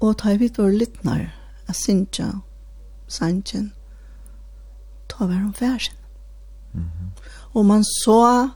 [0.00, 1.30] Og ta i vidt vår jeg
[1.68, 2.40] a sinja,
[3.08, 3.72] sanjen,
[5.08, 5.94] ta var hon færsen.
[6.72, 7.22] Mm -hmm.
[7.52, 8.50] Og man så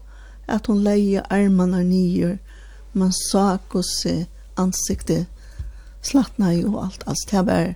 [0.49, 2.39] at hon leie armarna nyer,
[2.93, 4.27] man sa hvordan
[4.61, 5.27] ansiktet
[6.03, 7.05] slattna i og alt.
[7.07, 7.75] Altså, det var,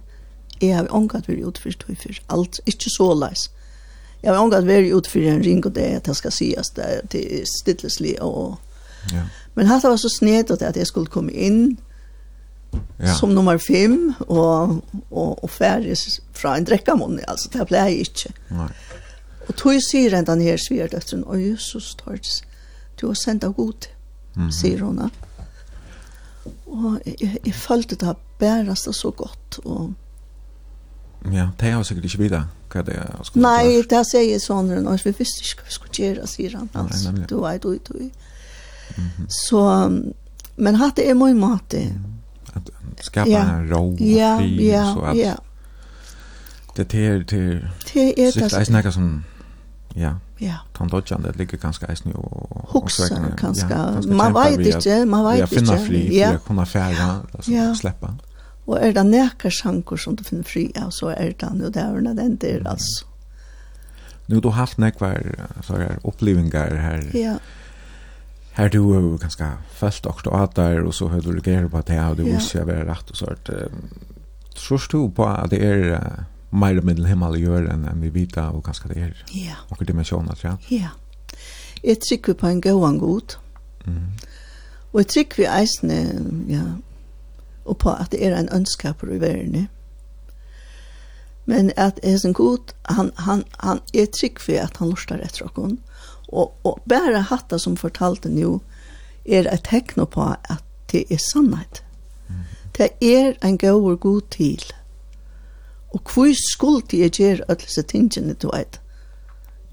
[0.61, 3.49] jeg har ångat vært utfyrt og utfyrt, alt, ikke så leis.
[4.23, 7.11] Jeg har ångat vært utfyrt en ring, og det at jeg skal sies, det er
[7.13, 8.57] til stilleslig og...
[9.13, 9.23] Ja.
[9.55, 11.77] Men hatt var så snedt at jeg skulle komme inn
[12.99, 13.15] ja.
[13.15, 14.81] som nummer fem, og,
[15.11, 15.95] og, og ferdig
[16.35, 18.33] fra en drekkamunni, altså, det ble jeg ikke.
[18.57, 18.71] Nei.
[19.47, 21.95] Og tog sier enda nere sverdøtteren, og Jesus,
[23.01, 23.87] du har sendt av god
[24.37, 24.51] mm.
[24.53, 25.01] sier hun.
[26.67, 29.59] Og jeg, jeg følte det bæreste så godt.
[29.65, 29.93] Og...
[31.33, 32.47] Ja, det har sikkert ikke videre.
[32.73, 33.31] Hva det er?
[33.41, 36.69] Nei, det sier jeg sånn, og vi visste ikke hva vi skulle gjøre, sier han.
[36.75, 37.29] Altså, nemlig.
[37.31, 38.11] du er, du er, du er.
[39.33, 39.63] Så,
[40.57, 41.83] men hatt det er mye måte.
[42.57, 42.71] At
[43.05, 43.43] skapa ja.
[43.57, 45.35] en ro og fri, ja, ja, så at ja.
[46.77, 47.51] det er til, til,
[47.85, 49.19] til, sikkert, til, til, til,
[49.97, 50.55] til, Ja.
[50.73, 53.03] Kan då känna det ligger ganska isny och också
[53.41, 54.01] ganska.
[54.07, 55.41] Man vet inte, man vet inte.
[55.41, 58.17] Jag finner fri, jag kunna färja, alltså släppa.
[58.65, 62.01] Och är det näka sjankor som du finner fri av så är det nu där
[62.01, 63.07] när den där alltså.
[64.27, 65.35] Nu du har haft näkvar
[65.67, 67.11] så här upplevelser här.
[67.15, 67.35] Ja.
[68.53, 71.87] Här du är ganska fast och då där och så hör du det på att
[71.87, 73.51] det har du måste se vara rätt och så att
[74.57, 76.01] tror du på att det är
[76.51, 79.23] mer med himmel å gjøre enn en vi vita og ganske det er.
[79.35, 79.59] Ja.
[79.71, 80.81] Og dimensjoner, tror jeg.
[80.83, 80.91] Ja.
[81.83, 83.37] Jeg trykker på en gåan en god.
[83.87, 84.13] Mm.
[84.93, 85.99] Og jeg trykker vi eisene,
[86.51, 86.67] ja,
[87.65, 89.69] og på at det er en ønskaper i verden.
[91.47, 95.45] Men at er en god, han, han, han, är trygg för at han lustar etter
[95.45, 95.79] oss.
[96.29, 98.61] Og, og bare hatta som fortalte nå,
[99.25, 101.85] er et tekno på at det er sannhet.
[102.29, 102.43] Mm.
[102.79, 104.63] Det er en god god til.
[104.65, 104.86] Mm
[105.97, 108.81] Og hvor skulle jeg gjøre alle disse tingene, du vet?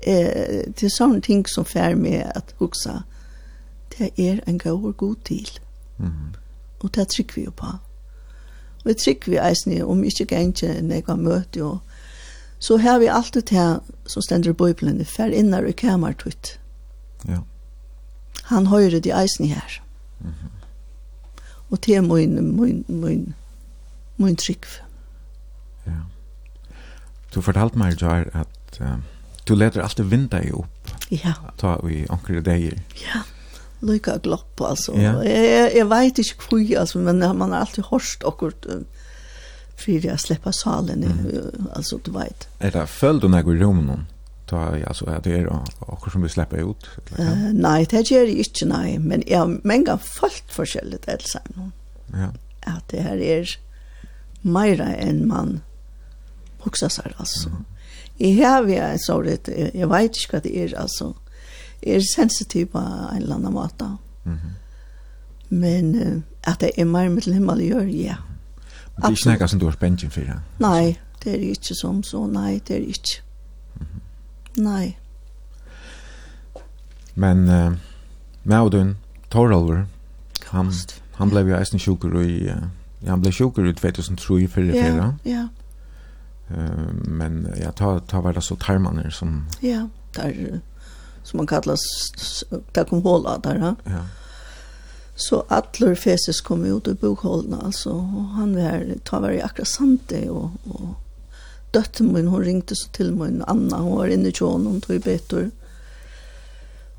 [0.07, 3.01] Eh, det er sånne ting som fær med at huksa,
[3.97, 5.49] det er en god god til.
[5.97, 6.37] Mm -hmm.
[6.79, 7.65] Og det trykker vi jo på.
[7.65, 11.77] Og det trykker vi eisne om ikke ganger når jeg har jo.
[12.59, 16.13] Så har vi alltid det som stender i bøybelen, fær innar i kamer.
[17.27, 17.39] Ja.
[18.43, 19.83] Han høyre de eisne her.
[20.19, 20.65] Mm -hmm.
[21.69, 23.33] Og det er min, min, min,
[24.17, 24.65] min trygg.
[25.87, 25.91] Ja.
[27.33, 28.97] Du fortalte meg jo her at uh,
[29.47, 30.93] du leder alltid vinda i opp.
[31.11, 31.35] Ja.
[31.57, 32.77] Ta i onkere deier.
[33.01, 33.23] Ja,
[33.85, 34.95] lykka glopp, altså.
[34.97, 35.17] Ja.
[35.25, 38.81] Jeg, jeg, jeg vet ikke hvor, altså, men man har alltid hørt akkurat uh,
[39.79, 41.69] fyrir jeg slipper salen, mm.
[41.75, 42.47] altså, du vet.
[42.59, 44.09] Er det følt du når jeg går i rommet noen?
[44.53, 45.47] ta ja så er det är
[45.79, 46.89] och som vi slipper ut.
[46.97, 47.31] Eller, ja?
[47.31, 48.97] uh, nei, det gjør jeg ikke, nei.
[48.97, 51.39] men jeg har jag følt forskjellig til alltså.
[52.13, 52.29] Ja.
[52.67, 53.55] At det her er
[54.43, 55.61] meira enn man
[56.63, 57.49] hugsa seg, altså.
[57.49, 57.65] Mm.
[58.19, 61.13] Jeg har vi en sårhet, jeg vet ikke hva det er, altså.
[61.83, 63.87] Jeg er sensitiv på en eller annen måte.
[64.23, 64.37] Mm.
[65.49, 68.15] Men uh, at det er mer med himmel gjør, ja.
[68.95, 70.37] Men det er ikke noe som du har spennt inn for det?
[70.61, 73.21] Nei, det er ikke som så, nei, det er ikke.
[73.75, 74.61] Mm -hmm.
[74.61, 74.97] Nei.
[77.15, 77.73] Men uh,
[78.43, 78.97] Maudun,
[79.31, 79.85] Toralver,
[80.45, 80.71] han,
[81.15, 82.49] han blev jo eisen sjukur i...
[82.49, 82.63] Uh,
[83.07, 85.17] han blev sjukur i 2003 fyrir fyrre.
[85.25, 85.47] Ja, ja
[86.93, 89.47] men ja, ta, ta var det så tarmaner som...
[89.59, 90.61] Ja, där
[91.23, 91.79] som man kallas,
[92.71, 93.75] där kom håla där, ha?
[93.83, 94.05] Ja.
[95.15, 99.67] Så Adler fesis kom ut ur bokhållna, alltså, och han var, ta var i akkurat
[99.67, 100.87] sante, och, och
[101.71, 104.95] dötten min, hon ringte så till min Anna, hon var inne i tjån, hon tog
[104.95, 105.51] i betor.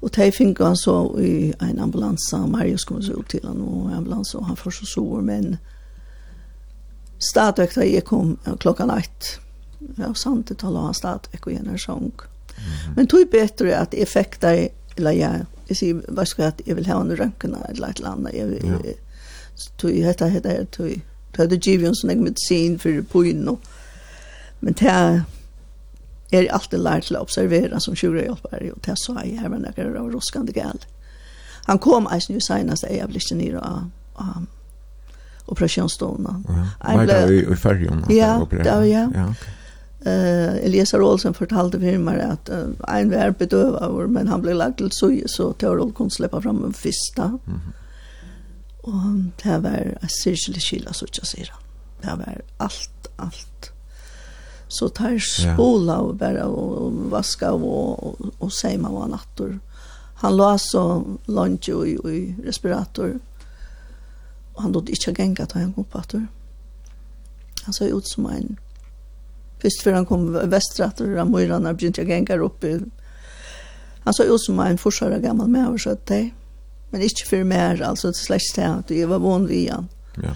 [0.01, 3.97] Och där fick han så i en ambulans, Marius kom så ut till honom, och
[3.97, 5.56] ambulans, och han får så sår, men
[7.18, 9.40] stadväkta jag kom klockan ett
[9.97, 12.12] det var sant det talar han stad ekko gener sång.
[12.97, 17.01] Men tog bättre att effekter eller jag jag säger vad ska att jag vill ha
[17.01, 18.59] en röntgen eller ett landa jag
[19.77, 21.01] tog heter heter tog
[21.32, 23.59] tog det givion som jag medicin för på inno.
[24.61, 25.23] Men det
[26.32, 29.74] er alltid lært til å observera som sjurehjelpere, og det sa jeg her, men det
[29.77, 30.81] var ruskende gal.
[31.66, 33.90] Han kom eisen jo senast jeg ble ikke nere av
[34.20, 34.47] um,
[35.47, 36.35] operasjonsstående.
[36.48, 36.65] Ja,
[36.97, 38.05] var det i fergen?
[38.09, 39.05] Ja, det var ja.
[39.15, 39.55] ja okay.
[40.05, 44.76] Eh Elias Rolsen fortalte for meg att uh, en var bedøver, men han lagt lagd
[44.76, 47.26] till så så Teodor kunne slippe fram en fista.
[47.26, 47.40] Mhm.
[47.47, 47.72] Mm
[48.85, 51.62] och det var en cirkel skilla så ikke sier han.
[52.02, 53.70] Det var allt allt.
[54.68, 59.59] Så tar spola og bare og, og vaska och og, og seima var natter.
[60.14, 63.18] Han la så lunch och i respirator.
[64.56, 66.26] Han då inte gänga ta kom på atter.
[67.64, 68.56] Han så ut som en
[69.65, 72.77] Fyrst før han kom vestrat og Ramøyrene begynte å genga opp i
[74.05, 76.24] Han så ut som en forsvarer gammal med og skjøtt det.
[76.93, 79.89] Men ikke for mer, altså til slags det, at jeg var vond vi han.
[80.20, 80.35] Ja.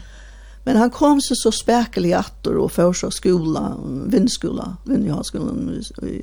[0.64, 3.74] Men han kom så så spekelig atter og for så skola,
[4.08, 5.68] vindskola, vindjohanskolen
[6.08, 6.16] i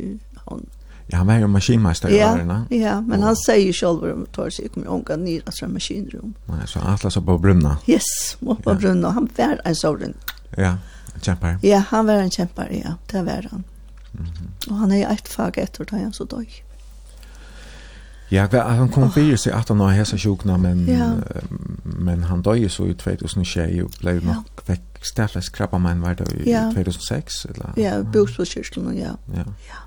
[0.47, 0.65] han.
[1.07, 2.59] Ja, han var jo maskinmeister i ja, årene.
[2.73, 3.27] Ja, men og...
[3.29, 6.33] han sier selv om det tar seg, kommer ånka ned at det maskinrum.
[6.49, 7.77] Nei, så han slags på brunna.
[7.85, 8.09] Yes,
[8.41, 8.73] på ja.
[8.73, 9.13] brunna.
[9.13, 10.17] Han var en sånn.
[10.57, 10.75] Ja.
[11.21, 11.57] Kjempar?
[11.61, 13.63] Ja, han var en kjempar, ja, det var han.
[14.11, 14.73] Mm -hmm.
[14.73, 16.63] Han är ju ett fag etter da han så døg.
[18.29, 21.11] Ja, han kom fyrir seg han har hesa sjukna, men, ja.
[21.83, 24.19] men han døg så i 2006 og blei ja.
[24.33, 26.71] nok vekk stærleis krabba mein var det i ja.
[26.73, 27.45] 2006?
[27.45, 27.73] Eller?
[27.77, 28.43] Ja, bors på
[28.91, 29.15] ja.
[29.35, 29.43] Ja.
[29.69, 29.81] ja.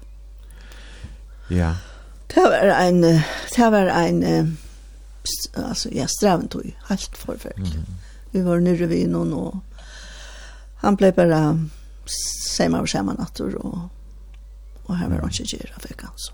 [1.50, 1.74] ja.
[2.34, 4.58] Det var en, det var en,
[5.56, 7.74] altså, ja, straventøy, helt forfølgelig.
[7.74, 8.08] Mm -hmm.
[8.32, 9.62] Vi var nere vid noen og
[10.80, 11.58] han blev bara
[12.56, 13.78] samma och samma nattor och
[14.88, 16.32] och här var han inte gira fick han så.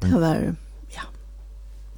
[0.00, 0.54] Det var
[0.88, 1.02] ja.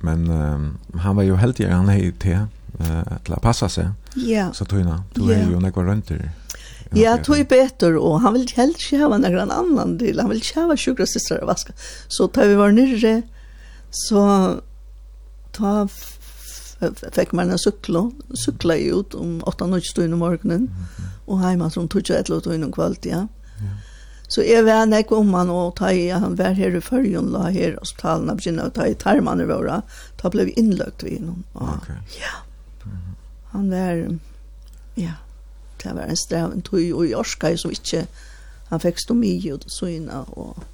[0.01, 3.89] Men um, han var ju helt i han hej till eh att la passa sig.
[4.15, 4.53] Ja.
[4.53, 5.03] Så tog han.
[5.15, 6.03] Tog han ju när går.
[6.95, 10.21] Ja, tog ju bättre och han vill helst inte ha någon annan del.
[10.21, 11.73] Han vill inte ha sjukra systrar vaska.
[12.09, 13.23] Så tar vi var nere
[13.91, 14.55] så
[15.53, 15.89] ta
[16.91, 20.69] fikk man en sykla, sykla jeg ut om 8-9 stund om morgenen,
[21.27, 23.27] og heima som tog jag et låt och innan kvällt, ja.
[24.29, 27.51] Så jeg var när om han og ta i, han var her i førjen, la
[27.51, 29.83] her och talen av sina och ta i tarman i våra.
[30.17, 31.45] Ta blev inlökt vid honom.
[31.55, 31.89] Ok.
[32.21, 32.41] Ja.
[33.51, 34.19] Han var,
[34.95, 35.13] ja,
[35.83, 38.07] det var en streven tog och i Orska, så ikke,
[38.69, 40.65] han fikk stå med och så innan og,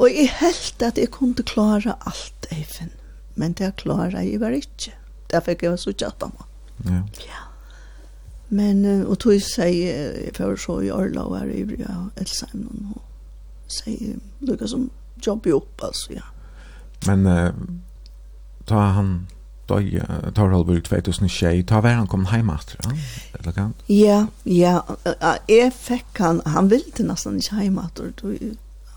[0.00, 2.96] Og jeg held at jeg kunne klare alt, Eivind
[3.40, 4.92] men det klarar jag var ikke.
[5.30, 6.30] Det fikk jag så chatta
[6.84, 7.02] Ja.
[7.26, 7.40] Ja.
[8.48, 11.86] Men och tog sig för så i Arla och är i
[12.16, 13.02] Elsheim og
[13.72, 14.90] säger lukar som
[15.26, 16.22] jobb opp, altså, ja.
[17.06, 17.54] Men uh,
[18.64, 19.26] ta han
[19.66, 19.80] då
[20.34, 22.90] tar i 2006 ta var han kom hem efter ja?
[23.38, 23.74] eller kan?
[23.86, 24.82] Ja, ja,
[25.48, 28.34] jeg fikk han han ville nästan inte hem efter då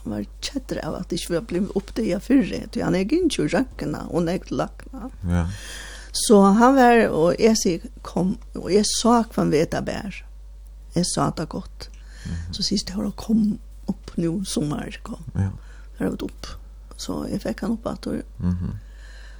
[0.03, 2.95] Han var kjettere av at det ikke var blitt opp det jeg fyrre, for han
[2.97, 5.09] er ikke røkkene og nekt lakene.
[5.29, 5.47] Ja.
[6.13, 10.19] Så han var, og jeg sier, kom, og jeg sa hva han vet jeg bær.
[10.93, 11.89] Jeg sa det godt.
[12.25, 12.53] Mm -hmm.
[12.53, 15.23] Så sist jeg har kom opp nå, sommer kom.
[15.35, 15.41] Ja.
[15.97, 16.47] Jeg har vært opp.
[16.97, 18.23] Så jeg fikk han opp at det.
[18.39, 18.73] Mm -hmm.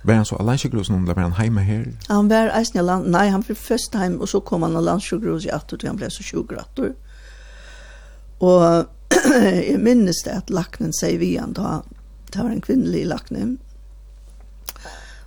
[0.03, 1.85] Var han så alainsjukgrus nå, eller var han heima her?
[2.09, 5.45] Han var eisen i land, nei, han var først heim, og så kom han alainsjukgrus
[5.45, 6.91] i attur, til han ble så sjukratur.
[8.39, 8.87] Og
[9.69, 11.81] jeg minnes det at laknen sier vi han da,
[12.33, 13.45] det var en kvinnelig lakne,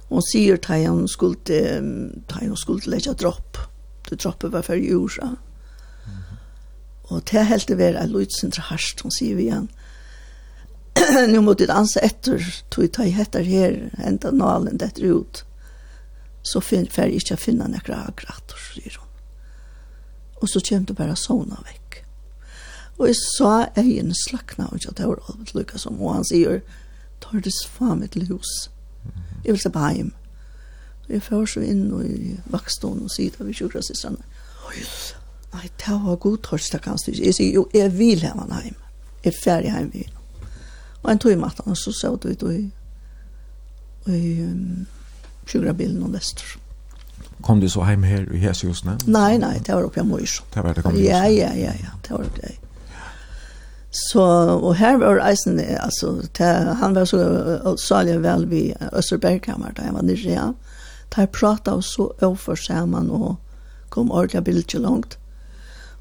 [0.06, 3.58] og sier at han skulle, at han skulle legge dropp,
[4.10, 5.32] det droppet var for jorda.
[7.10, 9.68] Og det helt det var en løytsindre harst, hun sier vi han,
[11.32, 15.42] nu måtte jeg anse etter, tog jeg ta etter her, enda nalen dette ut,
[16.46, 19.10] så fer jeg ikke finne nekker akkurat, sier hun.
[20.42, 21.85] Og så kommer det bare sånne vekk.
[22.96, 26.62] Og jeg sa egen slakna, og jeg tar alt til Lukas og han sier,
[27.20, 28.70] tar det faen mitt hus.
[29.44, 30.14] Jeg vil se på heim.
[31.06, 33.98] Og jeg får så inn og i vakstånd og sier, vi kjører oss i.
[35.52, 37.14] Nei, det var god torsdag kanskje.
[37.20, 38.82] Jeg sier, jo, jeg vil hjem han heim.
[39.22, 40.08] Jeg er ferdig heim vi.
[41.04, 42.62] Og en tog i matten, og så sa du ut i,
[44.10, 44.86] i um,
[45.46, 46.56] kjørebilen og vester.
[47.44, 48.96] Kom du så heim her i Hesjusene?
[49.06, 50.40] Nei, nei, det var oppe i Møys.
[50.54, 51.04] Det var det kom du?
[51.04, 52.65] Ja, ja, ja, ja, det var oppe i
[53.90, 59.86] Så, og her var eisen, altså, til, han var så salig vel vi Østerbergkammer, da
[59.86, 60.32] jeg var nere.
[60.32, 60.50] ja.
[61.16, 63.36] Der pratet og så overfor sammen, og
[63.90, 65.18] kom ordentlig bildet langt.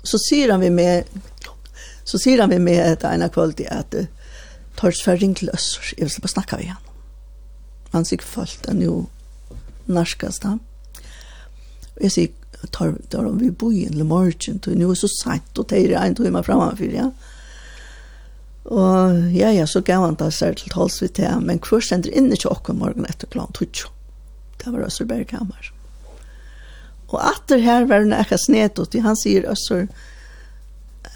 [0.03, 1.03] Så sier han vi med,
[2.03, 4.06] så sier han vi med et ene kvalitet at uh,
[4.78, 6.82] Tors Ferring til Østers, jeg vil slippe snakke med han.
[7.94, 9.06] Han sier følt den jo
[9.88, 10.60] norskast han.
[11.95, 12.34] Og jeg sier,
[12.76, 16.02] tar, tar vi bor i en morgen, til nå er så sent, og det er
[16.02, 17.07] en tog meg fremme for, ja.
[17.07, 17.35] Og
[18.66, 22.14] Og ja, ja, så gav han da seg til tals vi til, men hvor sender
[22.18, 23.92] inn ikke åkken morgen etter klant tutsjo.
[24.58, 25.70] Det var Østerberg kammer.
[27.14, 29.86] Og atter her var det nekka snedot, han sier Øster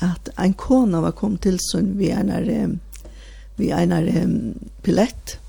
[0.05, 2.45] at en kona var kom til sin vi einar,
[3.57, 4.05] vi einar
[4.85, 5.39] pilett,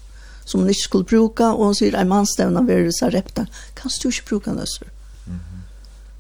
[0.49, 3.45] som han ikke skulle bruka, og han sier, en mannstevna verus sa repta,
[3.79, 4.89] kan du ikke bruka den, Øster?
[5.27, 5.61] Mm -hmm.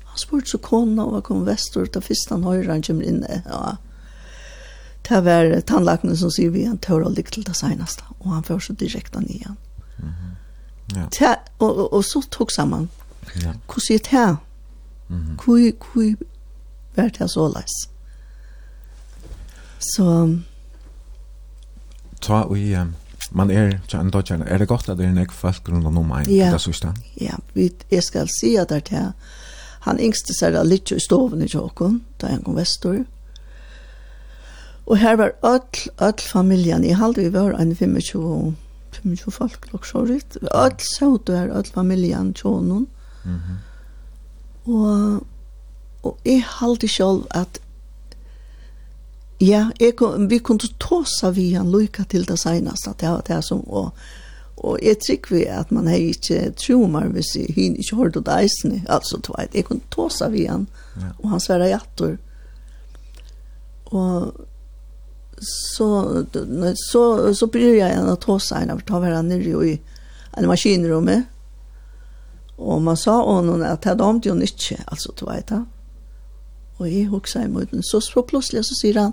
[0.05, 3.24] Han spurte så kona, og var kom vestor, da fyrst han høyre han kommer inn,
[3.47, 3.77] ja,
[5.09, 8.44] Det var tannlakene som sier vi en tør og lykke til det seneste, og han
[8.44, 9.56] får så direkte han igjen.
[9.98, 10.97] Mm -hmm.
[10.97, 11.06] ja.
[11.10, 12.90] Ta, og, og, og så tok sammen.
[13.43, 13.52] Ja.
[13.66, 14.36] hvordan sier det?
[15.09, 15.44] Mm -hmm.
[15.44, 16.14] Hvor, hvor
[16.97, 17.90] var det så leis?
[19.78, 20.39] Så...
[22.20, 22.74] Ta og i...
[22.74, 22.94] Um
[23.31, 26.22] man er tjan dotjan er det godt at det er nek fast grunn av nummer
[26.22, 26.51] 1 ja.
[26.52, 29.12] det sista ja vi jeg skal si at det er
[29.86, 33.05] han yngste seg da litt i stoven i tjokken da han kom vestor
[34.91, 36.85] Og her var öll, öll familjan.
[36.85, 38.57] Jeg halde vi var en 25,
[38.93, 40.37] 25 folk, lukk så ritt.
[40.51, 42.87] Öll saut var öll familjan, tjonen.
[43.25, 43.59] Mm -hmm.
[44.71, 45.27] Og,
[46.03, 47.61] og jeg halde sjálf at
[49.41, 49.95] Ja, jeg,
[50.29, 53.91] vi kunne tåsa vi han lykka til det seneste, det var det som, og,
[54.57, 58.29] og jeg trykker vi at man har ikke tromar hvis jeg hin ikke hørt ut
[58.29, 61.09] eisene, altså tveit, jeg kunne tåsa vi han, ja.
[61.23, 62.17] og han sverre jattor.
[63.85, 64.35] Og
[65.41, 66.25] så
[66.75, 69.81] så så blir jag en att hossa en av ta varandra ner i
[70.37, 71.23] en maskinrum
[72.57, 75.51] och man sa honom att det dom ju inte alltså du vet
[76.77, 79.12] och jag huxar emot så så plötsligt så säger han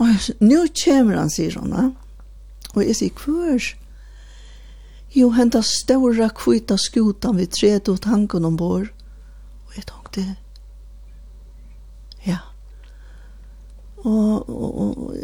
[0.00, 0.06] Och
[0.38, 1.92] nu kommer han, sier hon.
[2.72, 3.66] Og jeg sier, hver?
[5.12, 8.88] Jo, henta stora kvita skutan vid tredje og tanken ombord.
[9.66, 10.24] Og jeg tenkte,
[14.00, 15.14] Og, og, og,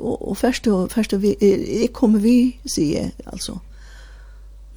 [0.00, 3.58] og, og først og først og vi, jeg kommer vi, sier jeg, altså.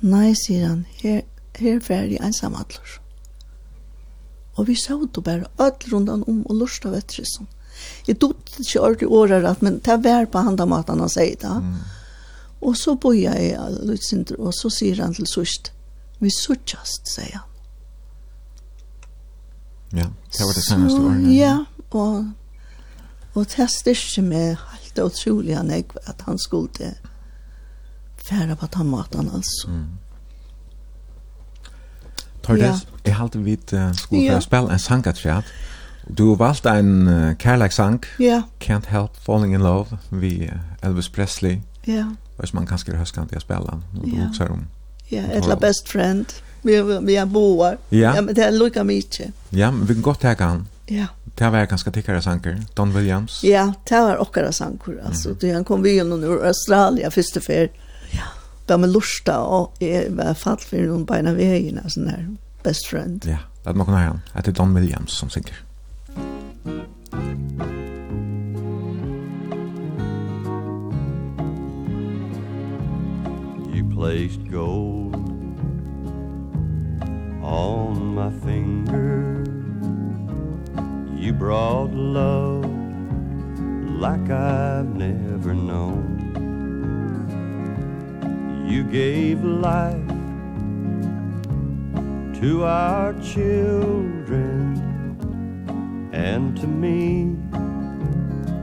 [0.02, 1.22] Nei, sier han, her,
[1.60, 2.58] her fer jeg ensam.
[4.56, 7.48] Og vi sa det bare, alt rundt om og lust av etter sånn.
[8.08, 11.52] Jeg tog ikke ordentlig året rett men det var på handa maten han sier det.
[11.64, 11.78] Mm.
[12.68, 13.54] Og så bor jeg i
[13.88, 15.72] Lutsinter, og så sier han til sørst,
[16.20, 17.46] vi sørst, sier han.
[19.96, 21.32] Ja, det var det seneste årene.
[21.34, 21.54] Ja,
[21.96, 22.28] og
[23.40, 26.92] Og det styrke meg helt utrolig han jeg at han skulle
[28.20, 29.68] fære på den maten, altså.
[29.68, 29.86] Mm.
[32.44, 33.00] Tordes, ja.
[33.06, 34.40] jeg halte vi uh, skulle ja.
[34.40, 35.44] spille en sangatræt.
[36.18, 38.42] Du valgt en uh, kærleksang, ja.
[38.64, 40.50] Can't Help Falling in Love, vi
[40.84, 41.58] Elvis Presley.
[41.88, 42.06] Ja.
[42.40, 44.52] Hvis man kanskje husker at jeg spiller, når du ja.
[44.52, 44.68] om.
[45.12, 46.26] Ja, etla best friend.
[46.64, 47.76] Vi, vi er boer.
[47.92, 48.14] Ja.
[48.16, 49.32] ja, men det er lukka mykje.
[49.52, 50.68] Ja, men vi kan godt teka han.
[50.92, 51.06] Ja.
[51.36, 52.62] Det var ganska tikkere sanker.
[52.74, 53.44] Don Williams.
[53.44, 55.02] Ja, det var också sanker.
[55.06, 55.56] Alltså, mm.
[55.56, 57.72] han kom vi genom ur Australien första fer.
[58.12, 58.24] Ja.
[58.68, 59.78] Var med lusta och
[60.10, 61.80] var fatt för någon på ena vägen.
[61.84, 62.00] Alltså.
[62.64, 63.26] Best friend.
[63.26, 64.22] Ja, det må kunne ha han.
[64.34, 65.64] det är Don Williams som synger.
[73.76, 75.16] You placed gold
[77.44, 79.19] on my finger
[81.20, 82.64] You brought love
[84.00, 86.16] like I've never known.
[88.66, 90.08] You gave life
[92.40, 94.80] to our children
[96.14, 97.36] and to me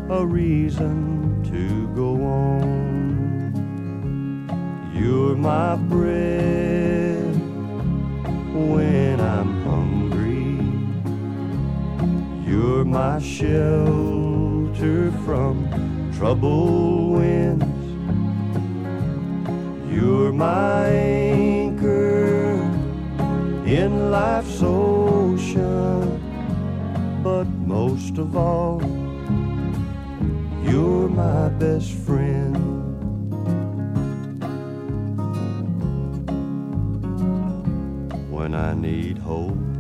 [0.09, 3.53] a reason to go on.
[4.95, 7.37] You're my bread
[8.55, 10.06] when i'm hungry.
[12.47, 15.69] You're my shelter from
[16.17, 17.65] trouble winds.
[19.93, 22.53] You're my anchor
[23.67, 26.21] in life's ocean.
[27.25, 28.81] But most of all
[30.63, 32.57] You're my best friend.
[38.31, 39.76] When I need hope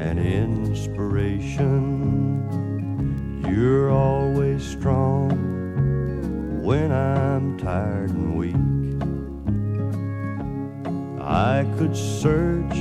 [0.00, 1.68] an inspiration.
[3.46, 5.30] You're always strong
[6.62, 8.56] when I'm tired and weak.
[11.22, 12.78] I could search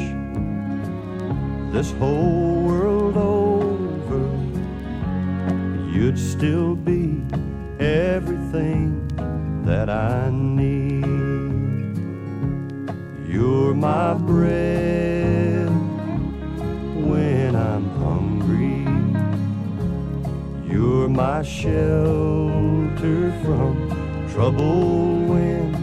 [1.73, 4.21] this whole world over.
[5.91, 7.21] You'd still be
[7.79, 9.07] everything
[9.65, 11.05] that I need.
[13.27, 15.38] You're my bread
[17.09, 18.85] when I'm hungry.
[20.71, 23.73] You're my shelter from
[24.31, 25.79] troubled winds.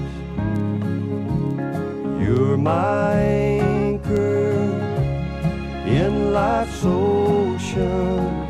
[2.22, 4.52] You're my anchor
[5.86, 8.42] in life's ocean.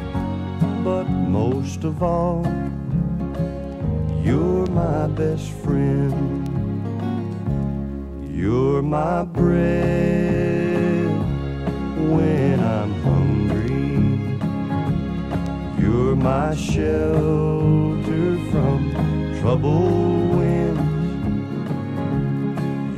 [0.85, 2.45] But most of all
[4.27, 6.43] You're my best friend.
[8.37, 11.07] You're my bread
[12.11, 12.56] when
[16.27, 18.79] my shelter from
[19.39, 20.81] trouble winds.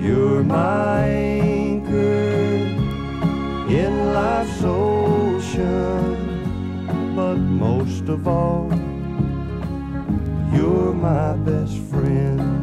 [0.02, 2.08] You're my anchor
[3.80, 6.16] in life's ocean
[7.14, 8.70] But most of all,
[10.54, 12.57] you're my best friend.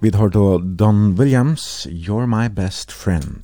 [0.00, 3.42] Vi tar då Don Williams, You're My Best Friend.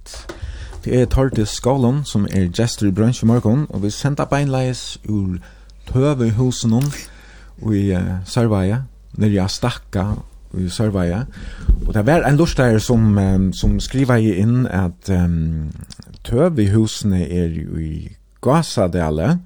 [0.84, 5.00] Det er Tortis Skålen som er gestor i brunch i morgon, og vi sender beinleis
[5.08, 5.40] ur
[5.90, 6.86] tøve husen om
[7.72, 8.84] i uh, Sørveie,
[9.18, 10.04] nere i stakka
[10.54, 11.24] i Sørveie.
[11.86, 15.72] Og det var en lortsteir som, um, som skriver inn at um,
[16.22, 17.50] tøve husene er
[17.82, 19.38] i Gasadale, og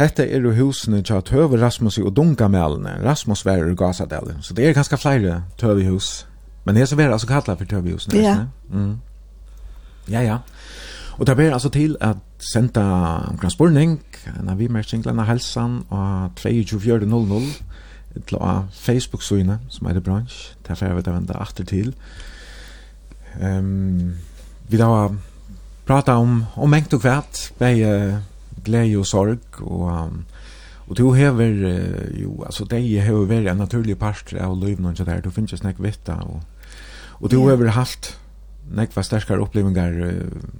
[0.00, 2.94] Hette er jo husene til Tøve Rasmus og Dungamælene.
[3.04, 4.38] Rasmus var i Gasadalen.
[4.40, 6.26] Så det er ganske flere Tøvehus.
[6.64, 8.16] Men det er så vera altså kallet for Tøvehusene.
[8.16, 8.36] Ja.
[8.70, 8.96] Mm.
[10.10, 10.38] Ja, ja.
[11.18, 12.16] Og det ber altså til at
[12.52, 12.80] senda
[13.28, 14.00] omkring spurning,
[14.40, 17.40] en av vimerking, av Helsan, og 2400
[18.26, 20.54] til å Facebook-syne, som er det bransj.
[20.68, 21.92] Derfor er vet det venda atter til.
[23.36, 24.16] Um,
[24.68, 25.08] vi da
[25.86, 28.16] prata om, om mengt og kvært, bei uh,
[28.64, 30.24] glädje och sorg och um,
[30.88, 34.96] och du hever uh, jo altså det hever vært en naturlig part av livet noen
[34.96, 36.40] så där du finnes ju vitta, og,
[37.20, 37.50] og du yeah.
[37.50, 38.16] hever haft
[38.70, 39.96] nek var sterkare opplevingar.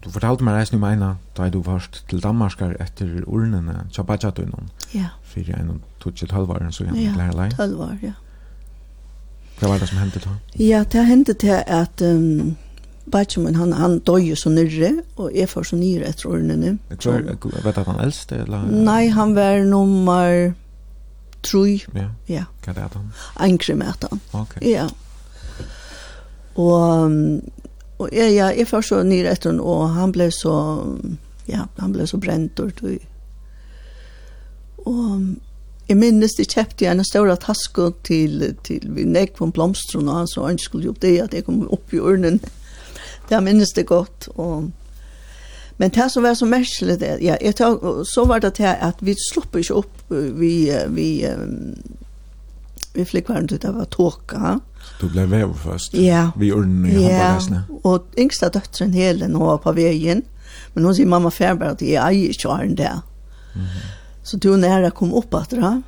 [0.05, 4.33] Du fortalte meg reisen i meina da du varst til Danmarkar etter urnene, tja badja
[4.35, 4.71] du noen.
[4.95, 5.13] Ja.
[5.31, 7.49] Fyrir enn og tutsi tølvaren, så gjerne lærer lei.
[7.53, 8.17] Ja, tølvar, ja.
[9.61, 10.35] Hva var det som hendte da?
[10.57, 12.57] Ja, det hendte til at um,
[13.11, 16.79] Bætje men han, han døg jo så nyrre, og jeg får så nyrre etter årene.
[16.91, 18.43] Vet at han eldste?
[18.45, 18.67] Eller?
[18.71, 20.53] Nei, han var nummer
[21.47, 21.81] troi.
[21.97, 22.47] Ja, ja.
[22.65, 23.13] hva er det han?
[23.41, 24.23] Einkrim etter han.
[24.43, 24.57] Ok.
[24.67, 24.89] Ja.
[26.61, 27.19] Og,
[27.99, 30.57] og ja, ja, jeg får så nyrre etter han, og han ble så,
[31.51, 32.99] ja, han ble så brent og tog.
[34.89, 35.31] Og
[35.91, 40.59] Jeg minnes de kjøpte en større taske til, til vi nekk på blomstrene, så han
[40.63, 42.39] skulle jo det at jeg kom opp i ørnen
[43.31, 44.29] det minnes det godt.
[44.35, 44.71] Og,
[45.81, 49.01] men det som var så merkelig, det, ja, jeg tar, så var det til at
[49.01, 50.55] vi slipper ikke opp, vi,
[50.95, 51.77] vi, um,
[52.95, 54.59] vi flikk var det, det var tåka.
[55.01, 56.31] Du ble vev først, ja.
[56.37, 57.15] vi ordene i ja.
[57.15, 57.63] håndballesene.
[57.85, 60.25] og yngsta døtteren hele nå var på veien,
[60.75, 63.01] men hun sier mamma færber at jeg eier ikke har den der.
[63.55, 63.89] Mm -hmm.
[64.23, 65.83] Så du nære kom opp at det,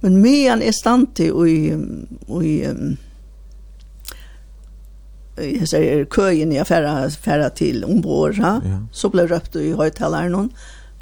[0.00, 1.72] Men medan er stand til og i,
[2.42, 2.96] i um,
[5.44, 8.60] jag säger köjen jag färra färra till ombord ja.
[8.92, 10.50] så blev röpt i högtalaren hon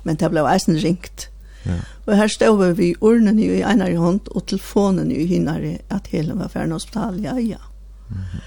[0.03, 1.27] men det blev isen ringt
[1.63, 1.73] ja.
[2.05, 6.35] och här stod vi urnen i ena i hand och telefonen i hinare att hela
[6.35, 8.41] var färna hospital ja ja mm -hmm.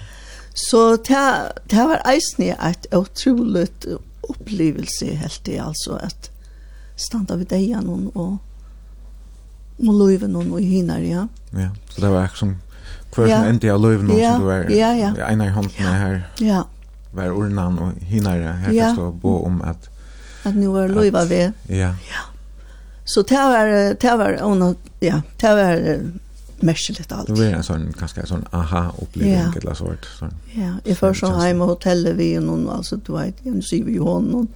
[0.54, 3.86] så det, det var isen ett otroligt
[4.28, 6.30] upplevelse helt i alltså att
[6.96, 8.36] stanna vid dejan och
[9.88, 12.56] och løyve någon och hinare ja ja så det var som
[13.12, 15.12] Hver som endte av løyven som du er ja, ja.
[15.26, 16.20] einar hånden her.
[16.40, 16.62] Ja.
[17.12, 18.86] Var urnan og hinare her ja.
[18.88, 19.88] kan stå bo om at
[20.44, 21.42] at nu var løyva vi.
[21.68, 21.92] Ja.
[22.08, 22.24] Ja.
[23.04, 23.66] Så det var
[24.00, 26.00] det var ona ja, det var
[26.62, 27.26] märkligt alt.
[27.26, 29.60] Det var en sånn, ganska en sånn aha upplevelse ja.
[29.60, 30.34] eller sånt sån.
[30.54, 33.98] Ja, i första hem og hotellet vi og noen, altså, du vet, en syv i
[33.98, 34.48] honom.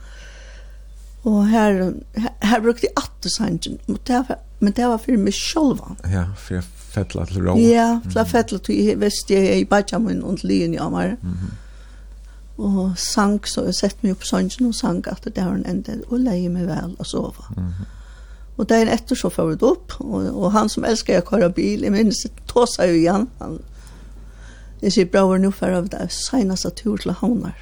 [1.27, 1.95] Och här
[2.39, 5.81] här brukte jag att sangen, men det var men det var for meg selv.
[6.09, 6.65] Ja, for jeg
[6.97, 7.55] fettla til rå.
[7.61, 11.17] Ja, til fettla til jeg visste jeg i badjamun og lyen i Amar.
[12.57, 16.01] Og sang, så jeg sett meg opp sangen og sang at det har en ende,
[16.09, 17.53] og leie meg vel og sova.
[17.57, 17.93] Mm -hmm.
[18.57, 21.53] Og dagen etter så får vi det opp, og, og han som elsker å køre
[21.53, 23.59] bil, jeg minnes det tåsa jo igjen, han,
[24.81, 27.57] jeg sier bra var nå for av det seneste tur til havnar.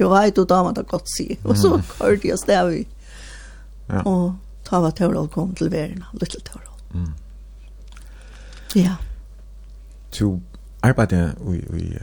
[0.00, 2.86] Jo, vet du damer det godt si, og så kørte jeg stedet vi.
[3.88, 4.00] Ja.
[4.08, 4.34] Og
[4.64, 6.80] ta var Torald kom til verden, little Torald.
[6.94, 7.12] Mm.
[8.74, 8.96] Ja.
[10.18, 10.40] Du
[10.82, 11.98] arbeider i, i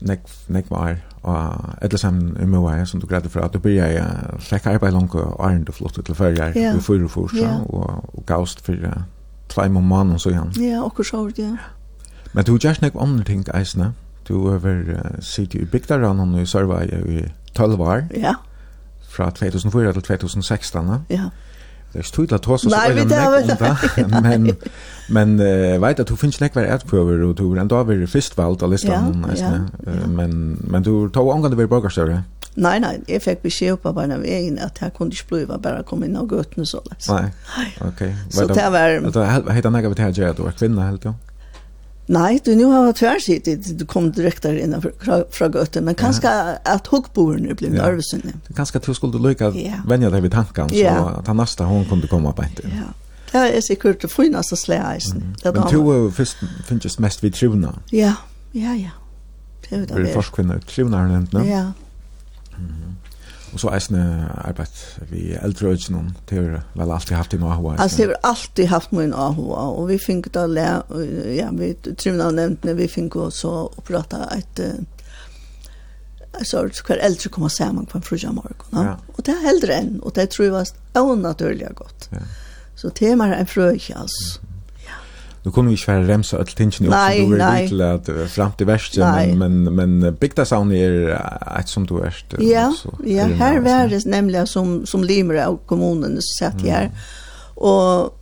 [0.00, 3.78] nek, nek var, og etter sammen i Møvei, som du greide for at du blir
[3.82, 4.04] jeg
[4.42, 6.72] fikk arbeid langt og arne du flottet til førre, ja.
[6.74, 9.02] du fyrir for seg, og, og gavst for uh,
[9.52, 10.52] tvei måneder og så igjen.
[10.62, 11.56] Ja, og så var det, ja.
[12.32, 13.92] Men du gjør nek andre ting eisne.
[14.28, 17.22] Du har vært sitt i Bygdaran og i Sørvei i
[17.56, 18.02] 12 år.
[18.12, 18.34] Ja.
[19.08, 20.90] Fra 2004 til 2016.
[20.92, 20.98] Ja.
[21.16, 21.30] Ja
[21.92, 22.76] Det är stort att ta så så
[24.08, 24.56] men men
[25.08, 28.70] men uh, vet at du finns näkvar ärtprover og du ändå vill först valt av
[28.70, 29.52] listan ja, ja,
[29.86, 30.06] ja.
[30.06, 32.22] men men du tog angående vid borgarstörre.
[32.54, 36.06] Nej nej, jag fick besked på bara vägen att här kunde jag bliva bara komma
[36.06, 37.14] in och gå ut nu så där.
[37.14, 37.34] Nej.
[37.80, 37.88] Okej.
[37.88, 38.14] Okay.
[38.30, 41.14] Så det var det heter något vet du då kvinna helt då.
[42.10, 43.78] Nej, du nu har tvärsidigt.
[43.78, 45.84] Du kom direkt där innan fra, fra göten.
[45.84, 46.30] Men kanske
[46.64, 47.82] att huggboren blev ja.
[47.82, 48.22] nervösen.
[48.46, 49.72] Det kanske att du skulle lycka ja.
[49.86, 50.68] vänja dig vid tanken.
[50.68, 51.08] Så ja.
[51.08, 52.62] att han nästa hon kunde komma på inte.
[52.62, 52.92] Ja.
[53.32, 55.34] Det är säkert det finaste släisen.
[55.44, 55.54] Mm.
[55.54, 56.36] Men du är först
[56.66, 57.74] finns mest vid trivna.
[57.90, 58.14] Ja,
[58.52, 58.90] ja, ja.
[59.68, 60.00] Det är det.
[60.02, 61.32] Vi forskar trivna har nämnt.
[61.32, 61.40] Ja.
[61.40, 61.72] Mm.
[63.52, 63.80] Og så är
[64.44, 64.68] arbeid
[65.10, 66.16] vi eldre äldre noen.
[66.28, 67.76] Det har vel alltid haft i Mahua.
[67.78, 70.82] Altså, det har alltid haft min Mahua Og vi fikk da le,
[71.36, 74.60] ja vi trimna av nevntene, vi fikk også så och prata ett
[76.32, 78.66] alltså så kvar äldre komma samman på en fruja morgen.
[78.72, 78.96] Ja.
[79.16, 80.66] Og det er äldre enn, og det tror jeg var
[81.02, 82.08] onaturligt godt.
[82.12, 82.22] Ja.
[82.76, 84.40] Så temat er en fröj alltså
[85.48, 88.52] nu kunne vi ikke være remsa öll tingene upp som du är till att fram
[88.52, 91.20] till värst men men men bigta sound är
[91.60, 92.72] et som du är Ja,
[93.04, 96.82] ja, här var det nämligen som som limer av kommunen satt här.
[96.82, 96.92] Mm.
[97.54, 98.20] Och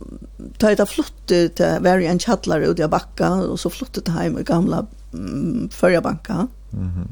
[0.57, 4.43] ta flyttet flott ut varje en chattlar ut i bakka, och så flottet hem i
[4.43, 6.47] gamla mm, förra banka.
[6.69, 7.07] Mhm.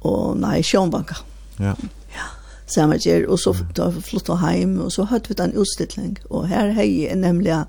[0.00, 1.16] Och nej, Sjönbanka.
[1.56, 1.74] Ja.
[2.14, 2.26] Ja.
[2.66, 3.54] Samma ger och så
[4.02, 7.64] flyttet jeg hem och så hade vi den utställning och här hej nämligen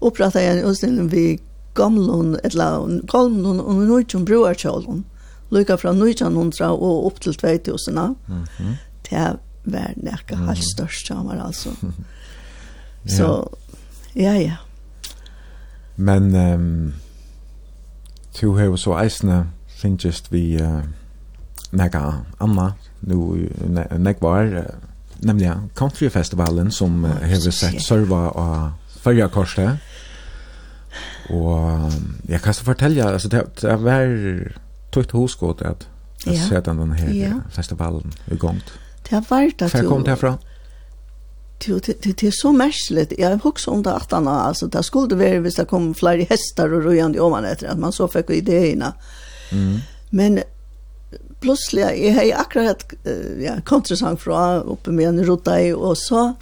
[0.00, 1.26] opprata en utstilling vi
[1.74, 2.78] gamlun, etla
[3.10, 5.04] gamlun og nøytjum bruarkjålen,
[5.54, 7.94] lykka fra 1900 og opp til 2000.
[7.94, 8.74] Mm -hmm.
[9.10, 10.46] Det var nekka mm.
[10.46, 11.70] halvt størst samar, altså.
[13.04, 13.16] ja.
[13.16, 13.48] Så,
[14.16, 14.56] ja, ja.
[15.96, 16.94] Men, um,
[18.34, 20.82] tu hever så eisne, finnst vi uh,
[21.72, 23.48] nekka anna, nu
[23.98, 24.62] nek var, uh,
[25.18, 28.70] nemlig Country Festivalen, som uh, hever sett serva og
[29.04, 29.92] førjarkorset.
[31.32, 31.92] Og
[32.28, 34.08] jeg kan så fortelle, altså det, det var
[34.92, 35.86] tøyt hosgått at
[36.24, 36.48] jeg ja.
[36.48, 37.36] sette den her ja.
[37.52, 38.60] festivalen i gang.
[39.10, 39.70] Det var det.
[39.70, 40.36] Hvor kom det herfra?
[41.66, 43.12] Det, det, det, er så märkligt.
[43.18, 46.72] Jag husker under att han alltså det skulle det vara visst det kom fler hästar
[46.72, 48.92] och rojande om man efter att man så fick idéerna.
[49.52, 49.78] Mm.
[50.10, 50.42] Men
[51.40, 52.92] plötsligt jag har akkurat
[53.40, 56.34] ja kontrasang från uppe med en rota och så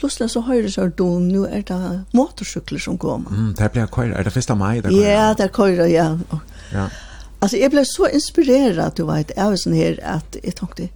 [0.00, 1.78] Plutselig så høyre så du, nå er det
[2.16, 3.30] motorsykler som kommer.
[3.30, 4.56] Mm, det blir køyre, er det 1.
[4.58, 5.04] mai det køyre?
[5.04, 6.08] Ja, det er køyre, ja.
[6.72, 6.88] ja.
[7.42, 10.88] Altså, jeg ble så inspireret, du vet, av sånn her, at jeg tenkte,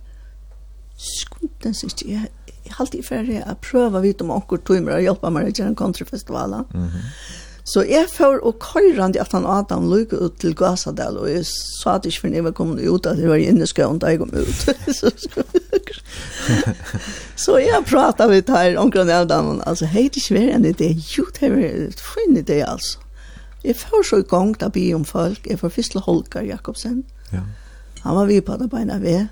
[0.97, 4.81] skunden synes jeg, jeg, jeg halte i ferie å prøve å vite om akkurat tog
[4.83, 6.63] meg og hjelpe meg å en countryfestival.
[6.73, 7.11] Mm -hmm.
[7.67, 11.97] Så jeg får og køyrande at han Adam lykke ut til Gazadal, og jeg sa
[11.97, 14.31] at ikke for jeg var ut, at det var inne i skøen da jeg kom
[14.31, 14.61] ut.
[17.45, 21.27] så jeg pratet med her, omkring Adam, altså, hei, det er ikke en idé, jo,
[21.35, 23.03] det er en fin idé, altså.
[23.65, 27.05] Jeg får så i gang da bi om folk, jeg får først til Holger Jakobsen.
[27.33, 27.43] Ja.
[28.05, 29.27] Han var vi på det beina ved,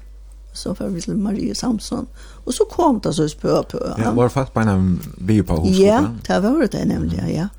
[0.52, 2.08] så får vi til Marie Samson,
[2.44, 3.78] og så kom det så spør på.
[3.98, 4.74] Ja, var fast beina
[5.18, 5.78] vi på hos.
[5.78, 7.28] Ja, det var det nemlig, ja.
[7.30, 7.52] ja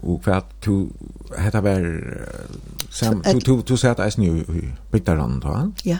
[0.00, 0.88] och för att du
[1.38, 2.02] hade väl
[2.90, 4.44] sam du du du sa att det är nu
[5.40, 5.72] då.
[5.82, 5.96] Ja.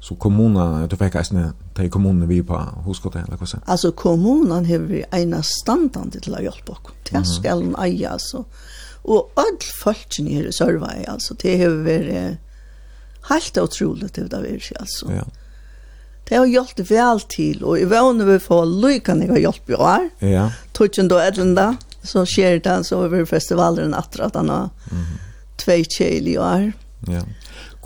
[0.00, 3.58] Så kommunen du fick alltså till kommunen vi på huskottet eller vad så.
[3.64, 6.78] Alltså kommunen har vi ena standande till att hjälpa oss.
[7.10, 8.44] Det ska den eja alltså.
[9.02, 12.36] Och all folken här i Sörvaj alltså det har vi
[13.28, 15.12] helt otroligt det där vi alltså.
[15.12, 15.24] Ja.
[16.28, 19.74] Det har hjälpt väl till och i vånen vi får lyckan jag har hjälpt i
[19.74, 20.08] år.
[20.18, 20.50] Ja.
[20.72, 24.68] Tutsen då ädlenda så sker det så över festivalen att att han har
[25.56, 26.72] två tjejl i år.
[27.06, 27.22] Ja.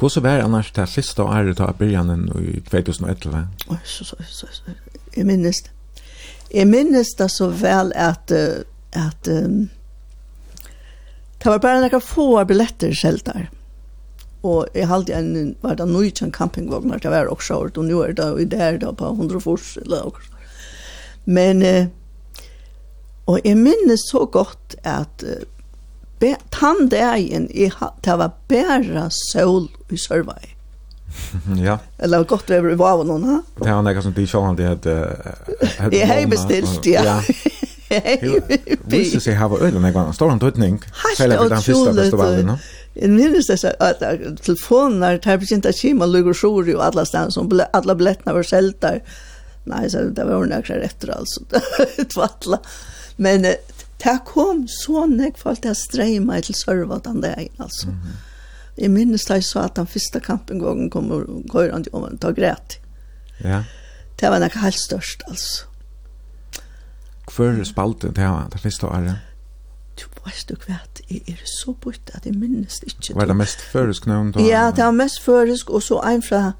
[0.01, 3.48] Hur så var annars det sista året av början i 2011?
[3.84, 4.62] Så, så, så, så.
[5.14, 5.70] Jag minns det.
[6.59, 8.32] Jag minns det så väl att,
[8.93, 9.68] att um,
[11.43, 13.51] det var bara noen få biljetter selv der.
[14.47, 18.14] og jeg hadde en, var det nøytjen campingvognar, det var også året, og nu er
[18.16, 20.32] det i der da på 100 fors, eller også.
[21.24, 21.88] Men eh,
[23.27, 25.24] Og jeg minnes så godt at
[26.20, 27.48] be, tanddagen,
[28.05, 30.53] det var bare sol i Sørvei.
[31.57, 31.78] ja.
[31.98, 33.40] Eller godt over i av noen, ha?
[33.62, 34.97] Det var nekka som de sjålande hadde...
[35.93, 37.05] Jeg hei bestilt, ja.
[37.07, 37.20] Ja.
[38.90, 40.81] Viste seg hava øyla nekka en stor antutning.
[41.19, 42.09] Helt utrolig.
[42.97, 44.03] Jeg minnes det at
[44.43, 48.47] telefoner, det er begynt at kima lugur sjori og alla stand som alla billettene var
[48.47, 49.01] seltar.
[49.66, 51.43] Nei, så det var nekka etter, altså.
[51.51, 52.61] Det var.
[53.16, 57.86] Men det kom så nek for alt jeg streier meg til sørva den dagen, altså.
[57.86, 58.24] Mm -hmm.
[58.78, 61.94] Jeg minnes da jeg så at den første kampen gången kom og går han til
[61.94, 62.78] å ta græt.
[63.44, 63.62] Ja.
[64.20, 65.64] Det var nek helt størst, altså.
[67.36, 69.16] Hvor spalte det var det første året?
[70.01, 70.78] Du veist du hva,
[71.10, 73.14] jeg er så bort at jeg minnes det ikke.
[73.14, 74.40] Var det mest førisk navn da?
[74.40, 76.52] Ja, det var mest førisk, og så en fra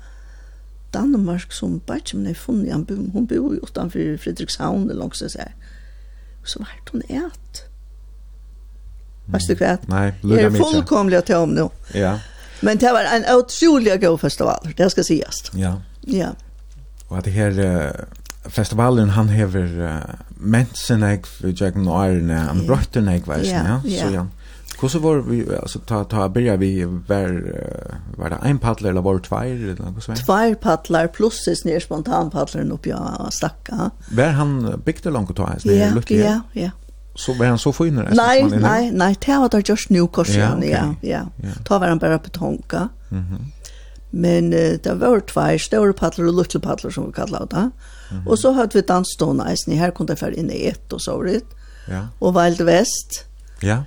[0.94, 5.46] Danmark som bare ikke, men jeg funnet, hun bor jo utenfor Fredrikshavn, langs det seg.
[5.46, 5.65] Mm
[6.48, 7.64] så vart hon et.
[9.27, 9.78] Vet du vad?
[9.86, 10.51] Nej, lugna mig.
[10.51, 11.68] Det är fullkomligt om nu.
[11.93, 12.18] Ja.
[12.60, 15.51] Men det var en utrolig god festival, det ska sägas.
[15.52, 15.82] Ja.
[16.01, 16.28] Ja.
[17.09, 17.90] Och det her uh,
[18.44, 19.98] festivalen han hever uh,
[20.28, 23.81] mensen jag för jag när han brötter när jag vet ja.
[23.82, 24.27] Så ja.
[24.80, 27.30] Hvordan var vi, altså ta, ta byrja vi, var,
[28.16, 29.78] var det en paddler eller var det tveir?
[30.20, 31.80] Tveir paddlar pluss is nere
[32.32, 33.90] paddlar oppi av stakka.
[34.10, 36.20] Var han bygde langt og ta hans det lukki?
[36.20, 36.70] Ja, ja.
[37.16, 38.10] Så var han så finner?
[38.12, 41.24] Nei, nei, nei, det var det just nu korsen, ja, ja.
[41.64, 42.88] Ta var han bara betonka.
[43.10, 43.52] Mhm.
[44.10, 47.70] Men uh, det var tvær store paddler og lille paddler som vi kallar det.
[48.10, 48.28] Mm -hmm.
[48.30, 49.78] Og så hadde vi dansstående eisen.
[49.78, 51.46] Her kunne för inne i ett og så vidt.
[51.88, 52.00] Ja.
[52.20, 53.26] Og Wild West.
[53.62, 53.82] Ja.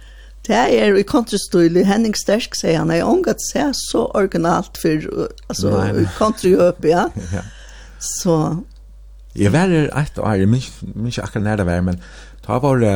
[0.47, 5.05] Det er i kontrastøylig, Henning Stersk sier han, jeg ångat seg så originalt for,
[5.51, 7.07] altså, Nei, i kontrastøylig, ja.
[7.35, 7.45] ja.
[7.99, 8.35] Så.
[9.35, 10.71] Jeg var her et år, jeg minns
[11.11, 11.99] ikke akkurat nær det var, men
[12.47, 12.95] da var det,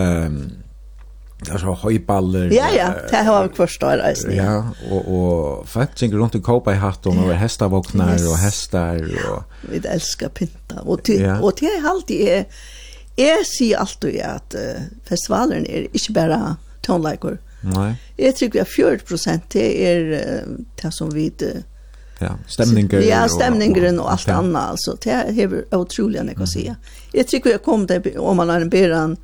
[1.49, 2.49] altså, høyballer.
[2.55, 4.31] Ja, ja, det har vi først år, altså.
[4.33, 4.55] Ja,
[4.89, 8.27] og, og folk synger rundt i kåpa i hatt, og hestavåkner, yes.
[8.31, 9.43] og hestar, og...
[9.67, 11.37] Ja, vi elsker pinta, og til, ja.
[11.43, 12.67] og til jeg alltid er,
[13.19, 16.45] jeg sier alltid at uh, festivalen er ikke bare...
[16.55, 17.37] Uh, tonleikur.
[17.63, 17.93] Nei.
[18.19, 20.09] Jeg tror at 40 prosent det er
[20.81, 21.29] det som vi
[22.19, 24.95] ja, stemninger ja, stemninger og, alt annet altså.
[25.03, 28.65] det er utrolig enn jeg kan si jeg tror jeg kom til om man har
[28.65, 29.15] en beran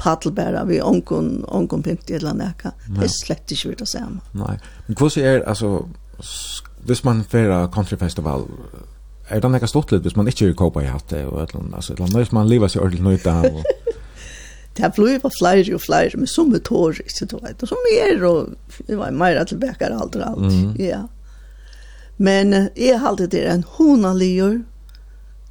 [0.00, 4.58] paddelbæra vi onkon onkon pimpti eller nekka det er slett ikke vidt å se Nei,
[4.86, 5.72] men hvordan er altså
[6.86, 8.46] hvis man færa countryfestival
[9.30, 11.64] er det nekka stått litt hvis man ikke er kåpa i hatt og et eller
[11.64, 13.62] annet altså, hvis man lever seg ordentlig nøyta og
[14.76, 18.24] det blir flere og flere, men som er tår, ikke du vet, og som er,
[18.24, 18.54] og
[18.86, 20.72] det var mer til bekker alt og alt, mm.
[20.80, 21.02] ja.
[22.16, 24.58] Men jeg har alltid det en honaligur,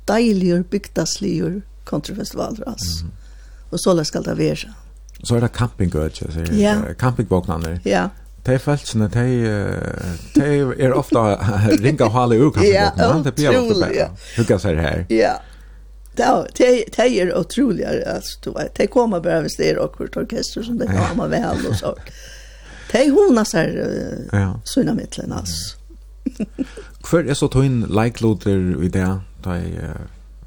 [0.08, 3.06] deiligur, bygdasligur, kontrafestivaler, altså.
[3.06, 3.12] Mm.
[3.72, 4.74] Og så skal det være.
[5.24, 6.60] Så er det campinggøtje, sier jeg.
[6.60, 6.94] Ja.
[6.94, 7.80] Campingvåknene.
[7.86, 8.08] Ja.
[8.46, 9.26] De følelsene, de,
[10.36, 11.18] de er ofte
[11.82, 13.34] ringa og hale ur campingvåknene.
[13.42, 14.08] Ja, utrolig, ja.
[14.38, 15.06] Hugga seg her.
[15.10, 15.36] Ja.
[16.18, 19.80] Ja, det de är otroligt Alltså, de kommer bara visst det är
[20.18, 21.96] orkester som det kommer väl och så.
[22.92, 25.78] De hona så här sina mittlen alltså.
[27.04, 29.80] Kvar är så tog in like-låter i det ta i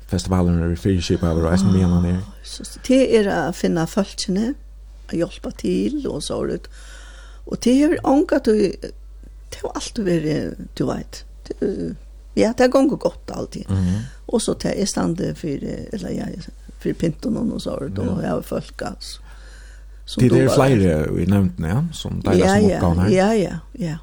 [0.07, 2.17] festivalen eller fyrkip eller vad som menar ni?
[2.87, 4.55] Det är att finna folkene
[5.07, 6.69] och hjälpa till och så ut.
[7.45, 8.77] Och det är ankat du
[9.51, 11.25] det har alltid varit, du vet.
[12.35, 13.67] Ja, det har gått gott alltid.
[13.71, 15.49] Mm Och så tar jag stande för
[15.93, 16.29] eller jag
[16.81, 19.21] för pinton och så har då har jag folk alltså.
[20.05, 23.11] Så det är fler i nämnden ja som delar ja, som uppgåvan här.
[23.11, 23.99] Ja ja ja.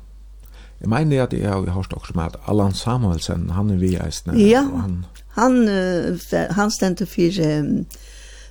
[0.77, 4.52] Jag menar att jag har hört också med att Allan Samuelsen han är vi i
[4.52, 4.60] Ja.
[4.60, 5.69] Han han
[6.49, 7.41] han ständer för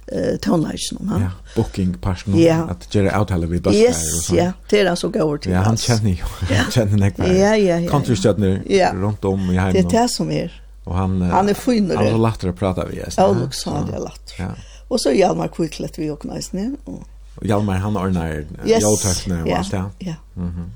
[0.06, 1.22] eh tonlation han.
[1.22, 2.54] Ja, booking person ja.
[2.54, 5.52] att göra uttala vi bästa yes, Ja, det är så går till.
[5.52, 6.16] Ja, han känner ju.
[6.56, 7.14] Han känner näck.
[7.16, 7.90] Ja, ja, ja.
[7.90, 9.90] Kontraststjärnor runt om i hemmet.
[9.90, 10.63] Det är det som är.
[10.84, 11.96] Och han han är finare.
[11.96, 13.18] Han har lättare att prata vi gäst.
[13.18, 14.38] Ja, också han är lättare.
[14.38, 14.48] Ja.
[14.88, 16.76] Och så Hjalmar Kvicklett vi också nice nu.
[16.84, 17.02] Och
[17.42, 19.84] Hjalmar han ordnar jotaxna och allt det.
[19.98, 20.14] Ja.
[20.34, 20.70] Mhm.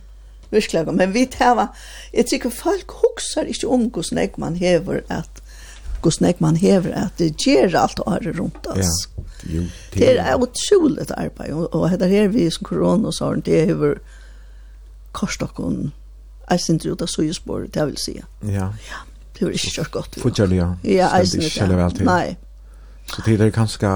[0.51, 1.69] Verkligen, men vi täva.
[2.13, 4.03] Jag tycker folk huxar inte om hur
[4.37, 5.43] man häver att
[6.05, 8.77] hur snägg man häver att det ger allt och har runt oss.
[9.17, 9.23] Ja.
[9.43, 13.99] Jo, det är otroligt arbete och det här vi som corona så har det över
[15.13, 15.91] korstocken.
[16.49, 18.25] Jag syns inte ut av sojspår, det vill säga.
[18.41, 18.51] Ja.
[18.51, 18.97] Ja
[19.39, 20.19] det var ikke kjørt godt.
[20.23, 22.05] Fortsatt, ja, Ja, jeg synes ikke selv vel til.
[22.05, 22.37] Nei.
[23.09, 23.89] Så det er ganske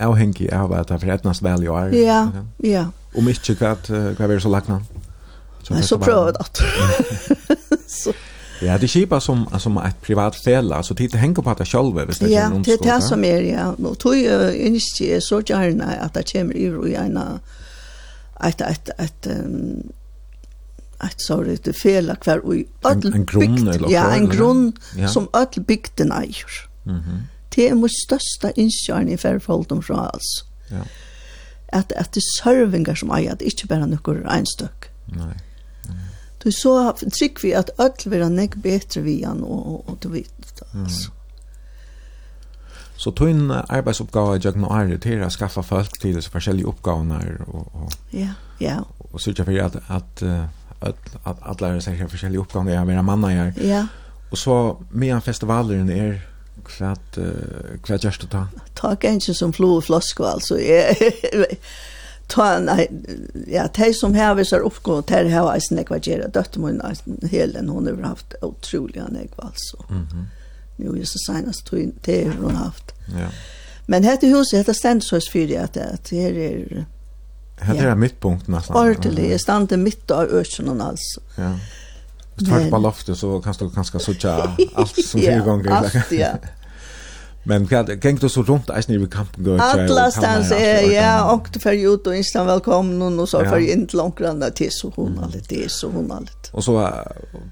[0.00, 1.92] avhengig av at det er etnast vel i år.
[1.96, 2.28] Ja,
[2.64, 2.86] ja.
[3.16, 3.74] Om ikke hva,
[4.16, 4.80] hva er så lagt nå?
[5.70, 7.58] Nei, så prøver jeg det.
[7.96, 8.12] Så.
[8.62, 12.04] Ja, det kjipa som som et privat ställe så det henger på at det själva
[12.04, 13.74] hvis det Ja, det er det som er, ja.
[13.78, 17.40] Då tror jag inte så gjerne at det kommer i ena
[18.44, 19.28] ett ett et,
[21.00, 22.54] ett sorg det fel kvar och
[22.84, 25.08] öll en grund eller ja en grund ja.
[25.08, 26.68] som öll bygden äger.
[26.84, 27.22] Mhm.
[27.54, 30.44] Det är mot största inskärn i förhållande så alls.
[30.70, 30.82] Ja.
[31.72, 34.84] Att att det servingar som äger att inte bara några enstök.
[35.04, 35.36] Nej.
[36.42, 40.62] Du så trick vi att öll vill han bättre vi han och och du vet
[40.74, 41.10] alltså.
[42.96, 47.74] Så tunn arbetsuppgave jag nu är det att skaffa folk till så olika uppgifter och
[47.74, 48.28] och Ja,
[48.58, 48.84] ja.
[48.98, 50.22] Och så tycker jag att att
[51.22, 53.52] att alla är säkert olika uppgifter jag menar manna jag.
[53.64, 53.86] Ja.
[54.30, 56.20] Och så med festivalen är
[56.64, 57.18] klart
[57.82, 58.46] klart just att ta.
[58.74, 60.96] Ta kanske som och flaska alltså är
[62.26, 62.90] ta nej
[63.46, 66.82] ja tej som här visar uppgå ter här är snäck vad gör dotter mun
[67.30, 69.84] helen hon har haft otroliga näck alltså.
[69.88, 70.26] Mhm.
[70.76, 71.66] Nu just så senast
[72.02, 72.92] till hon haft.
[73.06, 73.28] Ja.
[73.86, 76.86] Men hette huset hette ständsås för det att det är
[77.60, 78.76] Här är mittpunkten nästan.
[78.76, 81.20] Ordentligt, jag stannar mitt av öknen alltså.
[81.36, 81.58] Ja.
[82.34, 84.30] Hvis du har på loftet så kan du kanskje suttje
[84.74, 85.70] alt som fire ganger.
[85.70, 86.28] Alt, ja.
[87.48, 91.48] Men kan du så runt i snö i kampen gå Alla stans är ja och
[91.52, 95.18] du för ut och instan välkommen och så för inte långt granna till så hon
[95.18, 96.50] har det så hon allt.
[96.52, 96.90] Och så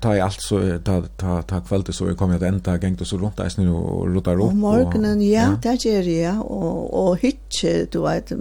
[0.01, 3.07] tar jag allt så ta ta ta kvällte så jag kommer att ända gängt och
[3.07, 4.43] så runt i snö och låta upp.
[4.43, 8.33] Och morgonen ja, det gör ja och och hitche du vet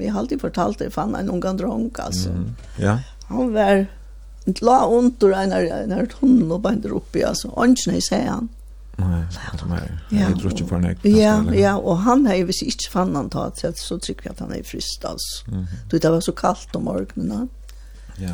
[0.00, 2.28] jag har alltid fortalt det fan en ung drunk alltså.
[2.76, 2.98] Ja.
[3.28, 3.86] Han var
[4.60, 7.48] la under en en tunnel och bara uppe alltså.
[7.48, 8.48] Och nej säger han.
[8.96, 10.98] Nej, jag tror inte för nek.
[11.02, 14.32] Ja, ja, och han har ju visst inte fann han tag, så så tycker jag
[14.32, 15.50] att han är fryst alltså.
[15.50, 15.64] Mm.
[15.90, 17.48] Du det var så kallt om morgonen.
[18.16, 18.30] Ja.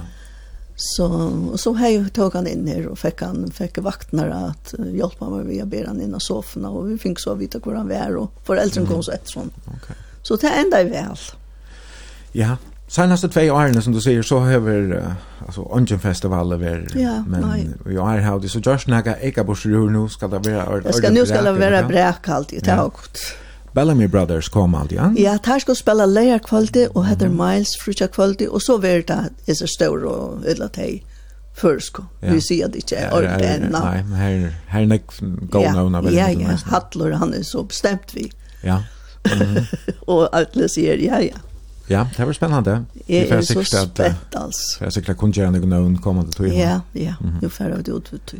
[0.76, 1.06] Så
[1.52, 5.44] och så hej tog han in här och fick han fick vakterna att hjälpa mig
[5.44, 8.86] via beran in i soffan och vi fick så vita hur han var och föräldern
[8.86, 9.54] kom så ett sånt.
[9.66, 9.96] Okej.
[10.22, 11.16] Så det ända väl.
[12.32, 12.56] Ja,
[12.90, 15.12] Senaste två åren som du säger så har vi uh,
[15.46, 19.90] alltså Ungen festival över ja, men vi har haft det så just några eka bursur
[19.90, 22.92] nu ska det vara Det ska nu ska det vara bräkalt ju tack.
[23.72, 25.12] Bellamy Brothers kom alltid, ja.
[25.16, 29.30] Ja, där skal spela Leia kvalitet og heter Miles frutja kvalitet og så vil det
[29.46, 31.04] er så stor og eller teg
[31.54, 32.08] först kom.
[32.20, 33.84] Vi sier det ikke er ordentlig enda.
[33.84, 35.00] Nej, men här här när
[35.50, 36.12] går någon av det.
[36.12, 38.32] Ja, ja, Hattler, han er så bestemt vi.
[38.62, 38.82] Ja.
[39.24, 39.66] Mhm.
[40.00, 41.36] Og alle sier, ja ja.
[41.90, 42.84] Ja, det var spännande.
[43.06, 44.76] Jag är så spänt alls.
[44.80, 46.48] Jag är säkert kunde göra någon någon kommande tog.
[46.48, 47.14] Ja, ja.
[47.42, 48.34] Nu færre jag det ut.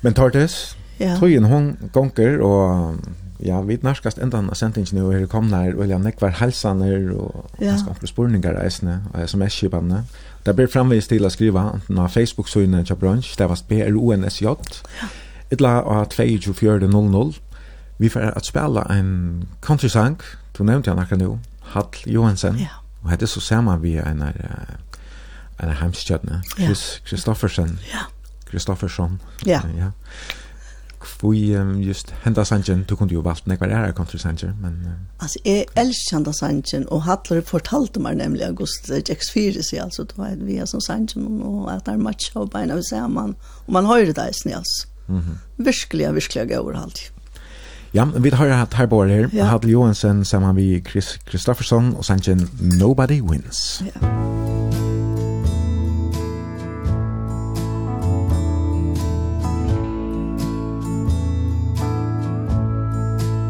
[0.00, 0.50] Men tar det?
[0.98, 1.16] Ja.
[1.18, 2.94] tøyen hon gonker och
[3.38, 7.50] ja, vi närskast ändan av sentingen nu här kom när och jag nekvar hälsaner och
[7.58, 8.06] ganska ja.
[8.06, 10.02] spurningar resne och sms skibande.
[10.44, 13.82] Där blir framvis till att skriva på Facebook så til i det där var B
[13.82, 14.46] R O N S J.
[14.46, 15.06] Ja.
[15.50, 17.32] Etla av 2400.
[17.98, 20.16] Vi får att spela en country-sang,
[20.58, 21.38] Du nevnte jag några nu.
[21.74, 22.58] Hall Johansen.
[22.58, 22.80] Ja.
[23.02, 24.38] Og hette så saman vi en er
[25.62, 26.42] en er heimstjøtne.
[26.56, 27.08] Chris ja.
[27.08, 27.78] Kristoffersen.
[27.92, 28.06] Ja.
[28.50, 29.20] Kristoffersson.
[29.46, 29.60] Ja.
[29.76, 29.90] Ja.
[31.02, 34.76] Kvui um, just henda sanjen, du kunde jo valgt nekvar er country sanjen, men...
[34.86, 34.92] Uh.
[35.22, 40.06] Altså, jeg elsker henda sanjen, og Hattler fortalte meg nemlig August Jacks 4, så altså,
[40.10, 43.08] det var vi er som sanjen, og at det er matcha og beina vi ser
[43.10, 43.34] man,
[43.66, 44.86] og man hører det i snes.
[45.08, 45.64] Mm -hmm.
[45.64, 47.12] Virkelig, virkelig, jeg overhalt.
[47.94, 49.28] Ja, vi har hatt her bare her.
[49.32, 49.44] Ja.
[49.44, 53.82] Hadel Johansen sammen med Chris Kristoffersson og sangen Nobody Wins.
[53.84, 54.00] Ja.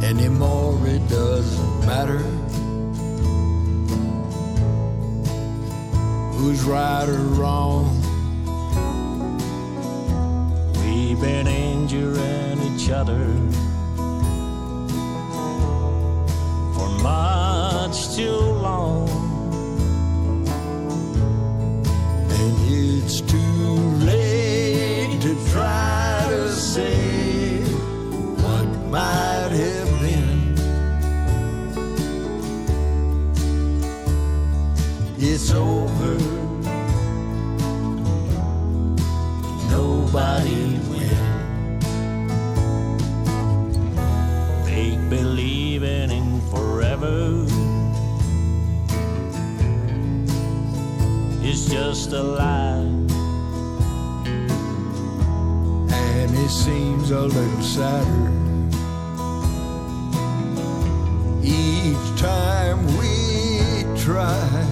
[0.02, 2.18] Anymore it doesn't matter
[6.34, 8.02] Who's right or wrong
[10.84, 13.71] We've been injuring each other
[16.82, 19.08] for much too long.
[22.38, 23.74] And it's too
[24.10, 27.60] late to try to say
[28.42, 30.54] what might have been.
[35.18, 36.16] It's over.
[39.70, 40.91] Nobody
[47.02, 47.46] travel
[51.44, 52.86] It's just a lie.
[55.90, 58.30] And it seems a little sadder.
[61.42, 64.66] Each time we try.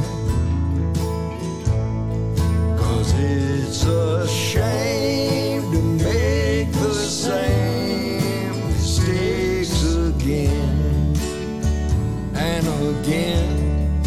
[2.78, 7.59] Cause it's a shame to make the same
[13.02, 14.02] again.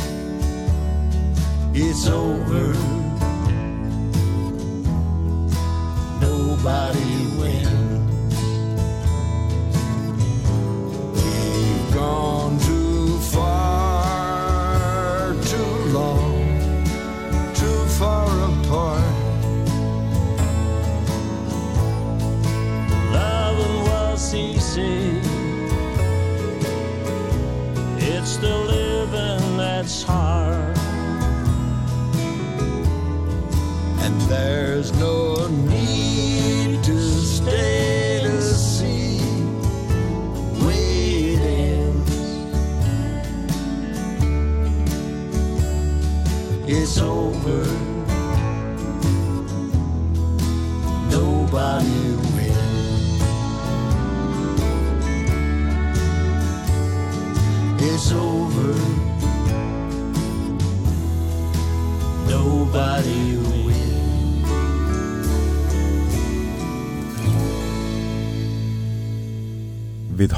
[1.73, 2.73] It's over.
[6.21, 8.35] Nobody wins.
[11.15, 12.42] We've gone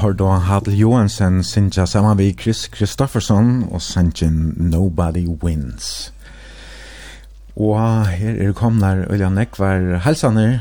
[0.06, 6.12] har då Hadl Johansen sinja saman vi Chris Kristoffersson og sanjen Nobody Wins.
[7.56, 10.60] Og her er komnar Ulja Nekvar Halsaner,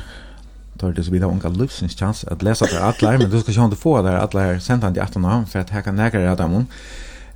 [0.82, 3.68] tar det så vidare unga livsens chans at lesa til atlar, men du skal sjå
[3.68, 6.66] om du får der atlar sendan 18 år, for at her kan nekare av dem.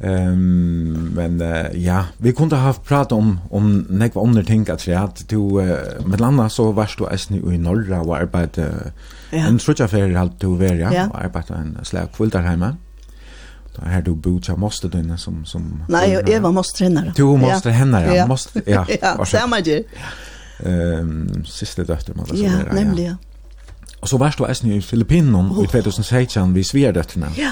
[0.01, 1.41] Ehm men
[1.73, 6.05] ja, vi kunde ha pratat om om några andra ting att säga att du uh,
[6.05, 8.17] med landa så varst du äsna i norra och
[9.31, 9.37] Ja.
[9.47, 12.75] en trutja för halt du var ja och arbetade en slag fullt där hemma.
[13.75, 17.13] Då här du botcha måste du som som Nej, jag var måste henne.
[17.15, 18.85] Du måste henne ja, måste ja.
[19.01, 19.83] Ja, samma ju.
[20.65, 23.17] Ehm sista dotter man så Ja, nämligen.
[23.99, 27.27] Och så varst du äsna i Filippinerna i 2016 vi Sverdötterna.
[27.37, 27.51] Ja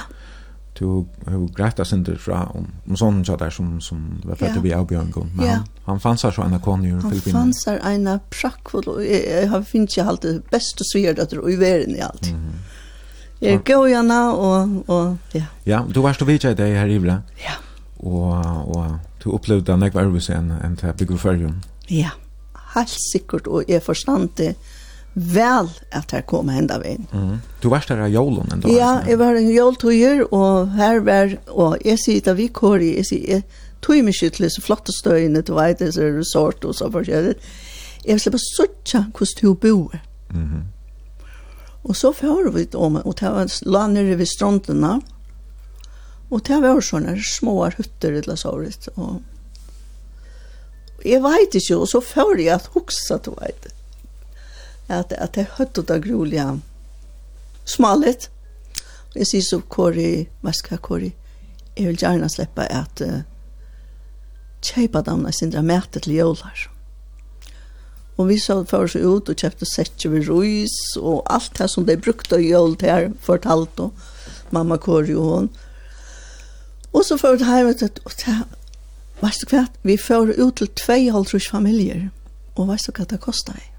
[0.80, 4.74] du har greit oss inte fra om, om sånne tjater som, som var fett vi
[4.76, 5.32] avbjørn kom.
[5.34, 5.56] Men ja.
[5.58, 7.38] han, han fanns her så en av kone i Filippinen.
[7.38, 11.52] Han fannsar ena prakkfull, og jeg, jeg har finnet ikke alltid best og sverdøtter og
[11.54, 12.32] i verden i alt.
[12.32, 12.76] Mm -hmm.
[13.42, 15.44] Jeg er gå gjerne, og, og ja.
[15.66, 17.22] Ja, du varst og vidtje deg her i Ivla.
[17.38, 17.54] Ja.
[18.00, 21.62] Og, og du opplevde nekva ervis enn en til Bygge Førjum.
[21.90, 22.10] Ja,
[22.74, 24.46] helt sikkert, og jeg forstand det.
[24.46, 24.77] Ja
[25.18, 27.08] vel at her kom henda veien.
[27.10, 27.40] Mm.
[27.62, 28.70] Du varst her av jålen enda?
[28.70, 32.92] Ja, jeg var en jåltøyer, og her var, og jeg sier da vi kår i,
[33.00, 36.78] jeg sier, jeg tog meg skyttelig, så flotte støyene, du vet, det er resort og
[36.78, 37.34] så forskjellig.
[38.06, 40.00] Jeg slipper suttja hvordan du bor.
[40.30, 40.64] Mm -hmm.
[41.84, 45.02] Og så fører vi om, og det var la nere ved strandene,
[46.30, 48.50] og det var sånne små hutter, eller så,
[48.96, 49.22] og
[51.06, 53.77] jeg vet ikke, og så fører jeg at huksa, du vet det
[54.88, 56.48] at, at jeg høtte det grulige
[57.68, 58.30] smalet.
[59.12, 61.12] Og jeg sier så, Kori, hva skal Kori?
[61.78, 63.22] Jeg vil gjerne slippe at uh,
[64.66, 66.68] kjøpe dem når jeg mæter til jøler.
[68.18, 71.86] Og vi så for oss ut og kjøpte setje ved rois og alt det som
[71.86, 73.94] de brukte i jøl til her, fortalt og
[74.50, 75.50] mamma Kori og hun.
[76.94, 78.38] Og så for det her, og det
[79.18, 79.64] Vet du hva?
[79.82, 82.10] Vi fører ut til 2,5 familier.
[82.56, 83.77] Og vet du hva det kostet?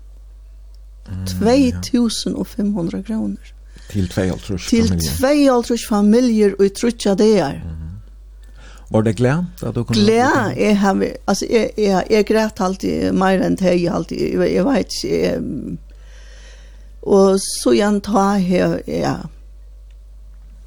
[1.27, 3.53] 2500 kroner.
[3.89, 7.61] Til 2,5 Til 2,5 familier og i trutja det er.
[8.91, 9.95] Var det glad at du kom?
[9.95, 14.53] Glad, jeg har, altså, jeg, jeg, jeg græt alltid, mer enn det jeg alltid, jeg,
[14.55, 15.43] jeg vet ikke, jeg,
[17.03, 19.15] og så igjen ta her, ja,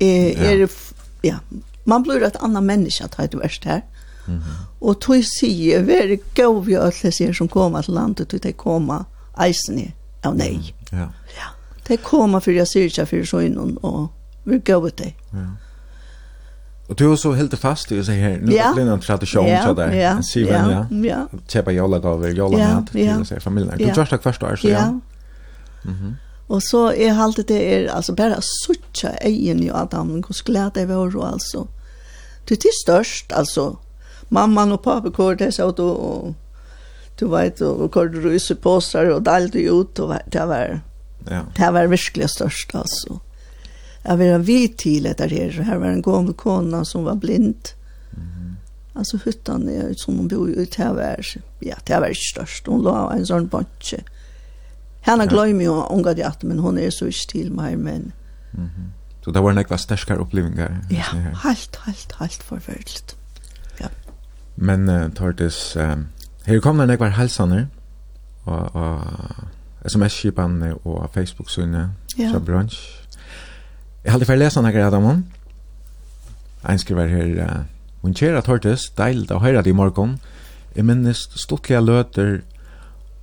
[0.02, 0.68] jeg, er,
[1.24, 1.40] ja,
[1.86, 3.82] man blir et annet menneske at det er verst her,
[4.28, 4.82] Mm -hmm.
[4.82, 9.04] Og tog sige, vær gov vi alle sier som kommer til landet, tog de kommer
[9.46, 9.94] eisen i
[10.28, 10.74] av nei.
[10.92, 11.10] Ja.
[11.38, 11.52] Ja.
[11.88, 13.42] Det kommer for jeg sier ikke for så
[13.82, 14.10] og
[14.44, 15.14] vi gav ut det.
[15.34, 15.50] Ja.
[16.92, 19.48] Og du er så helt fast i å si her, nå er det en tradisjon
[19.48, 21.20] til deg, ja, en siven, ja, ja.
[21.48, 23.78] kjepa jolagaver, jolamat til å si familien.
[23.80, 24.90] Du gjør det hvert år, så ja.
[25.88, 26.18] Mhm.
[26.52, 30.90] Og så er alltid det er, altså bare suttje egen i Adam, hvor glede jeg
[30.90, 31.68] var, og altså.
[32.50, 33.78] Det er størst, altså.
[34.30, 36.36] Mamman og pappa kår det, så og
[37.20, 40.82] du vet, och du ryser på sig och dalde ut og det var
[41.30, 41.42] ja.
[41.56, 43.20] det var virkelig størst, alltså.
[44.04, 47.70] Jag var ha vid till det her här var en gammal kona som var blind.
[48.14, 48.56] Mm.
[48.94, 51.26] Alltså hyttan er som hon bor i, det var,
[51.60, 52.68] ja, det var störst.
[52.68, 54.04] Hon la en sån bunche.
[55.02, 55.30] Hanna ja.
[55.30, 58.12] glömmer ju unga det men hon är så ikke til mig, men...
[58.54, 58.90] Mm -hmm.
[59.24, 60.80] Så det var en ekva sterskare opplevingar?
[60.90, 61.04] Ja,
[61.44, 63.16] helt, helt, helt förfärligt.
[63.78, 63.88] Ja.
[64.56, 65.36] Men uh, tar.
[65.78, 66.08] Um
[66.46, 67.66] Her kom kommer ekvar halsaner
[68.46, 69.04] og, og
[69.86, 72.32] sms-skipene og Facebook-synet ja.
[72.32, 72.80] fra brunch.
[74.04, 75.26] Jeg hadde ferdig lesa nekker Adamon.
[76.70, 77.64] Ein skriver her, uh,
[78.02, 80.18] «Hun kjera tortes, deilt å høyra det i morgen.
[80.76, 82.40] Jeg minnes stortlige løter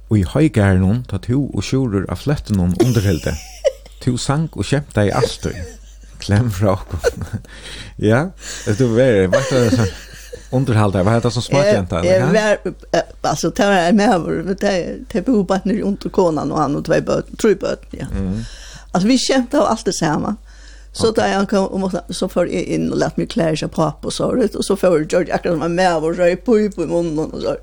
[0.08, 3.34] og i høygæren ta to og sjurur av fletten hun underhilde.
[4.04, 5.56] To sang og kjemta i astøy.
[6.22, 7.26] Klem fra okkom.
[8.10, 8.28] ja,
[8.66, 9.92] det er veldig, bare det sånn.
[10.50, 12.06] Underhållare, vad heter det som smakjenta?
[12.06, 12.58] Jag var,
[13.20, 14.56] alltså det var jag med över,
[15.12, 18.06] det bor bara nu under konan och han och två böter, tre böter, ja.
[18.16, 18.40] Mm.
[18.92, 20.36] Alltså vi kämpade av allt det samma.
[20.92, 21.24] Så okay.
[21.24, 23.92] där jag kom och måste, så för jag in och lät mig klä sig på
[24.02, 26.70] och så ut och så för George akkurat som var med och röj på i
[26.76, 27.56] munnen och så.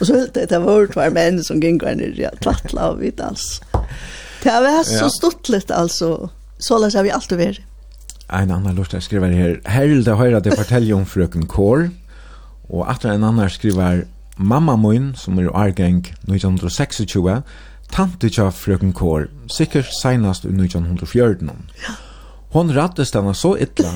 [0.00, 3.20] Och så helt det var två män som gick in i det tvattla och vid
[3.20, 3.60] alls.
[4.42, 6.30] Det var så stottligt alltså.
[6.58, 7.60] Så läs har vi alltid varit.
[8.28, 9.60] En annan lust att skriva här.
[9.64, 11.90] Här vill det höra det fortäljer om fröken Kår.
[12.70, 14.04] Og atra en annan skriver
[14.36, 17.42] mamma min, som er årgang 1926,
[17.92, 21.50] tante tja frøken Kår, sikkert senast i 1914.
[22.56, 23.92] Hon rattes denne så ytla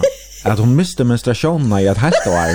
[0.47, 2.55] at hon miste menstruasjonen i et helt år.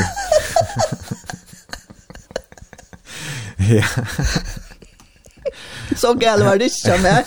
[3.76, 3.86] ja.
[5.96, 7.24] Så gæl var det ikke mer.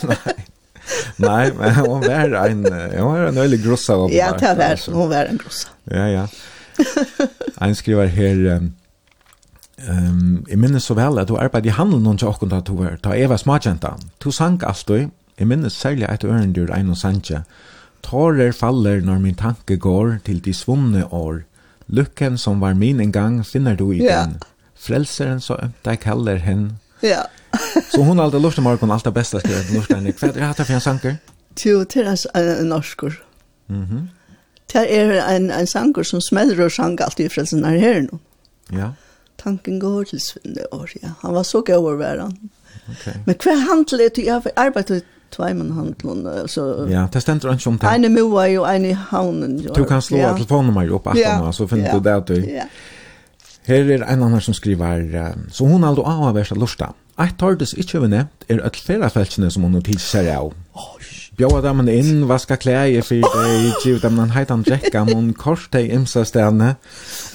[1.22, 2.64] Nei, men hon var en,
[2.98, 3.96] hon var en øylig grossa.
[4.12, 5.68] Ja, det var, hon var en grossa.
[5.90, 6.26] Ja, ja.
[7.62, 8.60] Ein skriver her,
[9.88, 12.74] um, jeg minnes så vel at du arbeidde i handel noen til åkken da du
[12.78, 13.98] var, da Eva var.
[14.24, 17.42] Du sang alltid, jeg minnes særlig et ørendyr en og sanje.
[18.02, 21.42] Tårer faller når min tanke går til de svunne år.
[21.88, 24.26] Lykken som var min en gang finner du i yeah.
[24.26, 24.38] den.
[24.78, 26.78] Frelseren så ømt jeg kaller hen.
[27.02, 27.22] Ja.
[27.92, 29.94] så hon alltid lort morgon allt det bästa skrivet norska.
[29.94, 31.16] Vad är det här för en sanker?
[31.64, 32.00] Jo, det
[32.34, 33.24] är en norskor.
[33.66, 34.08] Mhm.
[34.72, 38.18] Det er en, en sanger som smelter og sang alltid i frelsen her her nå.
[38.72, 38.92] Ja.
[39.38, 41.14] Tanken går til Svinne år, ja.
[41.22, 42.50] Han var så gøy å være han.
[42.88, 43.20] Okay.
[43.26, 47.72] Men hver handel er til, jeg har arbeidet tveimen handlun så Ja, det stendur ikkje
[47.72, 47.88] om det.
[47.88, 49.58] Eine mua jo eine haunen.
[49.74, 50.32] Du kan slå ja.
[50.36, 51.36] telefonnummer opp at ja.
[51.52, 51.96] så finner ja.
[51.96, 52.38] du det at du.
[52.48, 52.68] Ja.
[53.68, 55.04] Her er en annan som skriver
[55.52, 56.94] så hon aldo av av versta lusta.
[57.20, 60.54] Eit tordes ikkje vi nevnt er at fera feltsene som hon notisar av
[61.38, 65.92] bjóða dem inn, vaska klæði fyrir deg, giv dem en heitan drekka, mun kors deg
[65.94, 66.72] imsa stedene.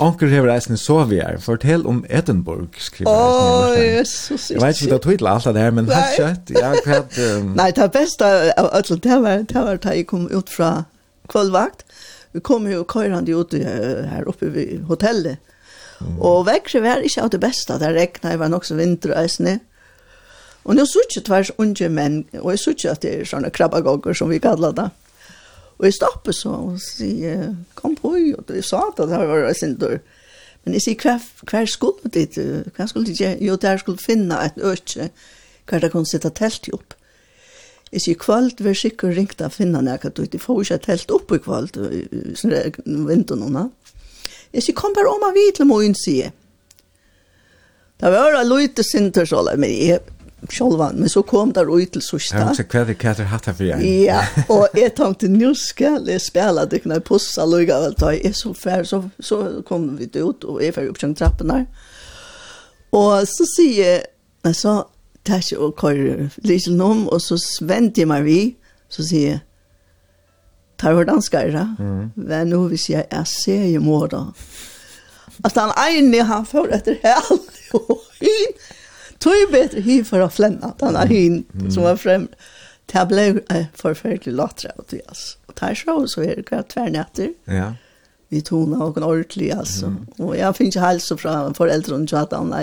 [0.04, 3.80] Onker hever eisne sovier, fortell om Edinburgh, skriver oh, eisne.
[3.80, 7.18] Åh, Jesus, Jeg vet ikke hva tøyla alt det her, men helt kjøtt, ja, kvart...
[7.18, 7.54] Um...
[7.60, 10.74] Nei, det beste av ætla, det var, det var da jeg kom ut fra
[11.32, 11.88] kvöldvakt.
[12.36, 15.40] Vi kom jo køyrande ut her oppe ved hotellet.
[16.04, 16.18] Mm.
[16.20, 19.62] Og vekse var ikke av det beste, det regnet, det var nok så vinter eisne.
[19.62, 19.70] Mm
[20.64, 24.16] Og nå sier jeg tvers unge menn, og jeg sier at det er sånne krabbagogger
[24.16, 24.90] som vi kallar det.
[25.80, 29.58] Og jeg stopper så og sier, kom på, og jeg sa at det var en
[29.58, 29.98] sin dør.
[30.64, 31.18] Men jeg sier, hva,
[31.50, 32.38] hva skulle dit?
[32.76, 33.24] Hva skulle dit?
[33.44, 35.10] Jo, der skulle finne et øke,
[35.68, 36.96] hva det kunne sitte telt opp.
[37.94, 40.32] Jeg sier, kvalt, vi er sikker ringt av finne nækket ut.
[40.34, 43.68] Jeg får ikke telt opp i kvalt, vinduene.
[44.54, 46.38] Jeg sier, kom bare om av vidt, til morgen, sier jeg.
[48.04, 50.02] Det var en lite sinter så, men jeg,
[50.50, 52.38] sjølvan, men så kom der ut till sista.
[52.38, 53.84] hva tänkte kväll hatt her for jag.
[53.86, 58.32] Ja, og jeg tenkte, nå skal jeg spille det kunna pussa lugga väl ta är
[58.34, 61.66] så fär så så kom vi ut og jeg är opp upp trappen her.
[62.92, 64.04] Og så sier jeg,
[64.44, 64.84] jag så
[65.26, 68.56] tar jeg og kører lite om, og så venter jeg meg vi
[68.90, 69.40] så sier jeg,
[70.78, 71.76] tar hur danskar det.
[71.80, 72.12] Mm.
[72.16, 74.34] Men nå vill jeg, är ser ju mor då.
[75.44, 77.40] Att han ene han får etter hel
[77.74, 78.54] og in
[79.24, 82.28] tog bättre hy för att flänna den här hyn som var frem.
[82.86, 85.38] Det ble blev förfärligt låtra åt vi alltså.
[85.46, 87.34] Och där så så er det kvart tvärnätter.
[87.46, 87.74] Ja.
[88.30, 89.86] Vi tog och en ordentlig altså.
[89.86, 90.06] Mm.
[90.18, 92.54] Och jag finns ju hälsa från föräldrar och tjata om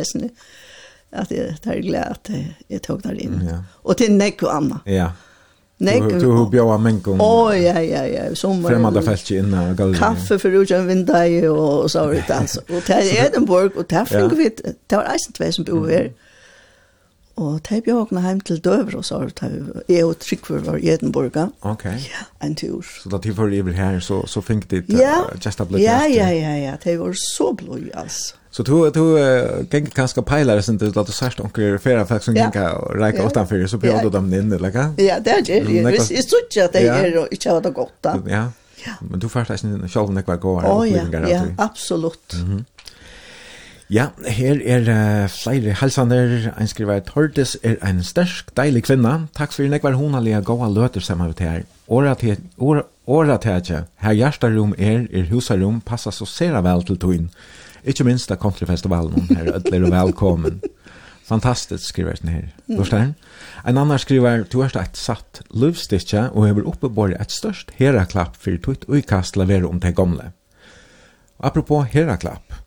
[1.12, 3.40] At jeg det är at jeg, jeg tog där in.
[3.48, 3.56] Ja.
[3.84, 4.78] Og til Nekko Anna.
[4.86, 5.10] Ja.
[5.78, 6.08] Nekko.
[6.08, 7.20] du du bjöa mänkom.
[7.20, 8.68] Åh ja ja ja, Sommer.
[8.68, 9.98] Främmande fältje inne och galleri.
[9.98, 12.60] Kaffe för utan vinda og så var det, altså.
[12.68, 12.94] Og til
[13.26, 14.50] Edinburgh og där fick vi
[14.90, 16.10] var eisen två som bor här.
[17.36, 19.20] Og det ble åkne hjem til Døver og så,
[19.88, 21.36] jeg og Tryggvur var i Edinburgh.
[21.62, 21.84] Ok.
[21.84, 22.82] Ja, en tur.
[22.82, 26.02] Så da de var iver her, så, så fikk Ja, uh, just a blod Ja,
[26.06, 28.34] ja, ja, ja, det var så blod, altså.
[28.50, 32.34] Så du, du uh, gikk ganske peilere, sånn at du sørst onker færa folk som
[32.34, 34.88] gikk og reik åttan fyrir, så bjør du dem inn, eller hva?
[34.98, 35.60] Ja, det er det.
[35.70, 38.18] Jeg synes ikke at det er ikke av det godt, da.
[38.26, 38.48] Ja,
[38.86, 38.94] Ja.
[39.04, 40.64] men du først er ikke selv nekva gåar.
[40.64, 42.36] Å ja, ja, absolutt.
[42.38, 42.62] Mm -hmm.
[43.90, 49.16] Ja, her er uh, flere halsander, en skriver Tordes er en stersk, deilig kvinna.
[49.34, 51.64] Takk for nekvar hun har lega gåa løter sammen med her.
[51.90, 57.26] Åra til, her, her hjertarum er, er husarum, passa så sera vel til togin.
[57.82, 60.62] Ikke minst av countryfestivalen, her ødler og velkommen.
[61.26, 62.48] Fantastisk, skriver den her.
[62.70, 63.14] Mm.
[63.66, 68.54] En annan skriver, du har ett satt livstikje, og hever oppebore et størst heraklapp for
[68.62, 70.30] tutt uikast lavere om det gamle.
[71.42, 72.59] Apropos heraklapp,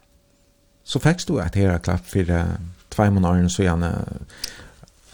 [0.83, 2.57] så fikk du et her klapp for uh,
[2.93, 3.93] tvei måneder så gjerne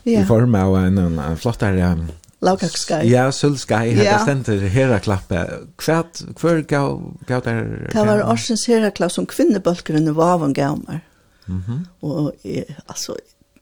[0.05, 0.23] yeah.
[0.23, 2.09] i form av en, en, en flottere um,
[2.39, 3.03] Laukakskaj.
[3.11, 4.21] Ja, Sølskaj, her yeah.
[4.23, 5.41] stender heraklappe.
[5.83, 7.65] Hvert, hver gav, gav der...
[7.91, 11.01] Det var Orsens heraklapp som kvinnebølgeren i av en gav meg.
[11.49, 11.81] Mm -hmm.
[12.01, 13.15] Og jeg, altså,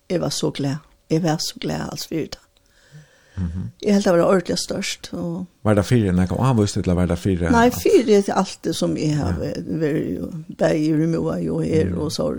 [0.09, 0.75] jeg var så glad.
[1.09, 2.39] Jeg var så glad, altså, for det.
[3.83, 5.09] Jeg helt det var ordentlig størst.
[5.13, 5.45] Og...
[5.63, 7.51] Var det fire når jeg kom avvist, eller var det fire?
[7.53, 9.67] Nei, fire er alt det som jeg har vært
[10.57, 12.31] bare i Rumoa, jo her og så.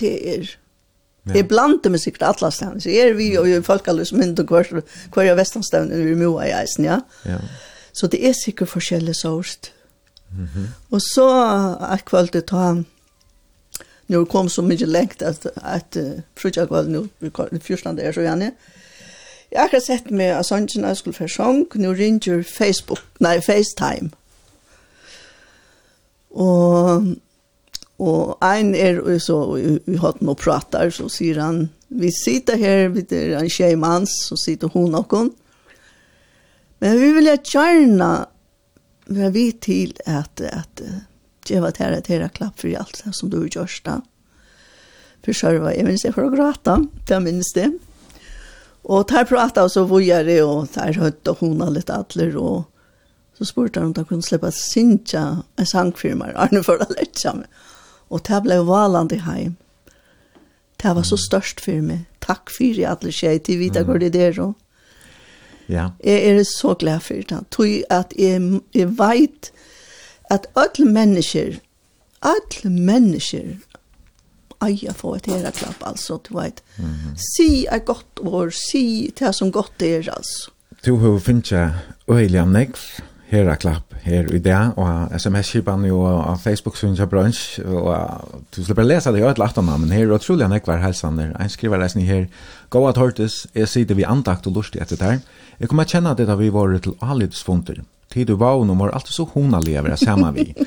[0.00, 0.50] Det er...
[1.28, 1.34] Ja.
[1.36, 2.80] Jeg blant dem sikkert alle stedene.
[2.80, 4.80] Så er vi jo i folkalus mynd og hver,
[5.12, 7.02] hver av vestanstedene i Rumoa i eisen, ja.
[7.28, 7.36] ja.
[7.92, 9.70] Så det er sikkert forskjellig sort.
[10.32, 10.70] Mm.
[10.90, 12.82] Og så er det ta
[14.06, 17.08] Nu kom så mycket längt att, att uh, frukjakvall nu,
[17.60, 18.79] 14 är så gärna, mm
[19.50, 23.40] Jeg har akkurat sett meg av sången jeg skulle få sjong, nå ringer Facebook, nei,
[23.42, 24.12] FaceTime.
[26.30, 27.08] Og,
[27.98, 32.88] og en er så, vi har hatt noe prater, så sier han, vi sitter her,
[32.94, 35.32] vi er en tjejmans, så sitter hun og hun.
[36.80, 38.12] Men vi vil gjerne
[39.10, 40.82] være vi til at, at
[41.48, 43.82] det var tæra tæra klapp for alt som du gjort.
[43.84, 43.98] da.
[45.24, 46.78] For sjølva, jeg minns det for å gråta,
[47.08, 47.72] det minns det.
[48.82, 52.62] Och där pratade så vojare och där hörde hon litt atler, och
[53.38, 57.46] så spurte han om de kunne slippe Sintja, en sangfirma, Arne för att lägga mig.
[58.08, 59.56] Och det blev valande heim.
[60.76, 62.00] Det var så störst för mig.
[62.18, 64.54] Tack för det alla tjejer till vita går det där og
[65.70, 65.90] Ja.
[66.04, 67.44] Jeg är så glad for det.
[67.50, 69.52] Tog att jeg, jeg vet
[70.30, 71.60] att alle människor,
[72.20, 73.56] alle människor
[74.66, 76.62] eja få ett heraklapp alltså du vet.
[76.76, 77.16] Mm -hmm.
[77.16, 80.50] Si är godt år, si det som gott er, altså.
[80.84, 81.52] Du har finnit
[83.30, 88.40] her er klapp, her i dag, og sms-kipan jo av Facebook synes jeg brunch, og
[88.56, 91.30] du slipper lese det jo et laftana, men her er utrolig han ekvar helsaner.
[91.38, 92.26] En skriver reisning her,
[92.70, 95.20] Gåa Tortes, jeg sitter vi andakt og lustig etter der.
[95.60, 97.84] Jeg kommer kjenne det da vi var til alidsfunter.
[98.10, 100.54] Tid du var og var alltid så hona lever jeg sammen vi.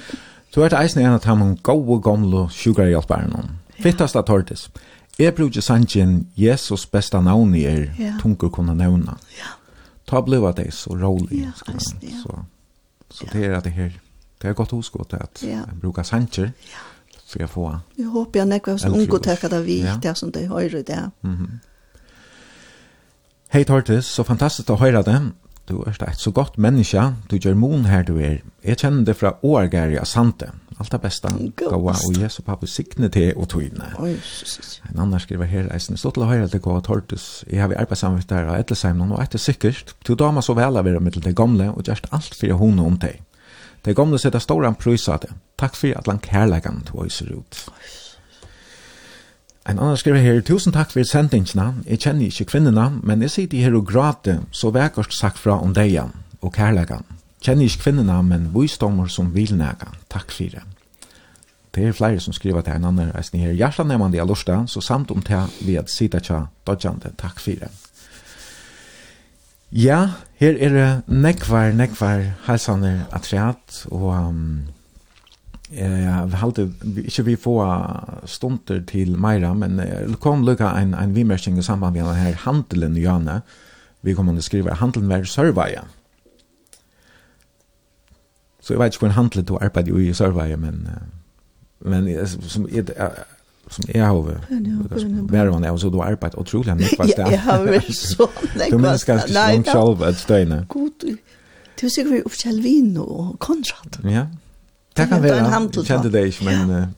[0.53, 3.57] Du er eisen en av dem gode gamle sugarhjelperen.
[3.79, 4.69] Fittast av Tortes.
[5.19, 8.15] Jeg bruker sannsyn Jesus besta navn i er ja.
[8.21, 9.17] tunge kunne nevna.
[9.37, 9.55] Ja.
[10.09, 11.43] Ta bliva det så rolig.
[11.43, 11.79] Ja, ja.
[11.79, 12.39] Så,
[13.09, 13.91] så det er at det her,
[14.41, 15.61] det er godt hoskått at ja.
[15.67, 16.53] jeg bruker sannsyn.
[16.69, 16.87] Ja.
[17.27, 17.77] For jeg får.
[17.97, 19.95] Jeg håper jeg nekker som unge tøkker det vi, ja.
[20.01, 21.09] det som det hører det.
[21.21, 21.61] Mm -hmm.
[23.53, 25.31] Hei Tortis, så fantastisk å høre det.
[25.69, 28.37] Du er et så godt menneske, du gjør mon her du er.
[28.63, 30.51] Jeg kjenner det fra Årgæri av Sante.
[30.77, 31.29] Allt det bästa.
[31.55, 33.85] Gåa och Jesu pappa signe till och tvinne.
[34.89, 37.45] En annan skriver här är sen stått höra det går tortus.
[37.47, 40.03] Jag har arbetat samvitt där och ett sen och ett säkert.
[40.03, 43.21] Till dama så väl vi med det gamla och just allt för hon om dig.
[43.81, 45.27] Det gamla sätta stora prysade.
[45.55, 47.69] Tack för att han kärlekan tog sig ut.
[49.65, 53.57] En annan skriver her, tusen takk for sendingsna, Jeg kjenner ikke kvinnerne, men jeg sitter
[53.63, 56.01] her og gråter, så vekkert sagt fra om deg
[56.41, 57.05] og kærleggen
[57.43, 59.91] kjenner ikke kvinnerne, men visdommer som vil næga.
[60.11, 60.63] Takk for det.
[61.73, 63.55] Det er flere som skriver til en annen reisning her.
[63.57, 67.15] Hjertan er man det alorsta, så samt om det vi at sida tja dodjande.
[67.17, 67.71] Takk for det.
[69.73, 74.43] Ja, her er det nekvar, nekvar halsaner atreat, og um,
[75.73, 76.67] jeg vi halte
[77.07, 77.57] ikke vi få
[78.29, 82.37] stunder til Meira, men det kom lukka en, en vimersing i samband med denne her
[82.45, 83.41] handelen i Jane.
[84.05, 85.81] Vi kommer til å skrive handelen var surveya.
[85.81, 86.02] Ja
[88.63, 90.87] Så jeg vet ikke hvor en handlet du arbeider i Sørveie, men,
[91.83, 92.85] men som, jeg,
[93.67, 97.27] som jeg har vært vann av, så du har arbeidet utrolig mye på stedet.
[97.35, 100.61] Jeg har vært så sånn, Du mennesker ikke sånn selv et støyne.
[100.71, 103.99] God, du er sikkert opp til Elvino og Konrad.
[104.07, 104.27] Ja,
[104.95, 106.91] det kan være, jeg kjente det ikke, men...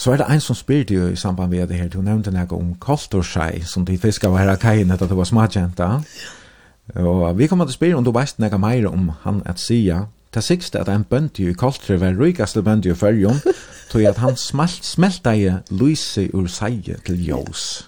[0.00, 2.56] Så er det en som spyr jo i samband med det her, du nevnte noe
[2.56, 5.88] om koltorskei, som de fiskar var her av kajen etter at det var smadjenta.
[6.96, 10.06] Og vi kommer til å spyr om du veist nega meir om han at sia
[10.34, 13.40] Det sikste at en bøndi i Koltre var rykaste bøndi i Førjum,
[13.90, 17.86] tog at han smelt, smelta i lyse ur seie til jós.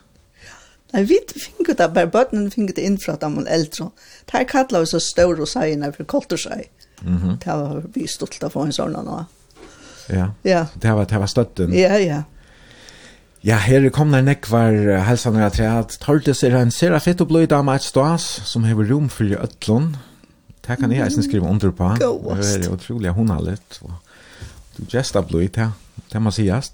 [0.93, 3.93] Nei, vi finner det bare, bøttene finner det innfra dem og eldre.
[4.27, 6.67] Det her kallet vi så større seiene for Koltresei.
[7.03, 7.39] Mm.
[7.39, 9.23] Det var vi stolt av å få en sånn nå.
[10.11, 10.67] Ja, ja.
[10.75, 11.73] det var, det var støtten.
[11.79, 12.23] Ja, ja.
[13.43, 14.75] Ja, her kom der nekvar
[15.07, 18.67] helsanar at jeg er tørt det seg en serafett og bløy dame et stås som
[18.69, 19.95] hever rom for ødlån.
[20.63, 21.89] Det kan jeg eisen skrive under på.
[21.99, 23.81] Det er utrolig hundalet.
[24.79, 25.71] Du gesta blod, det,
[26.13, 26.73] det må sies.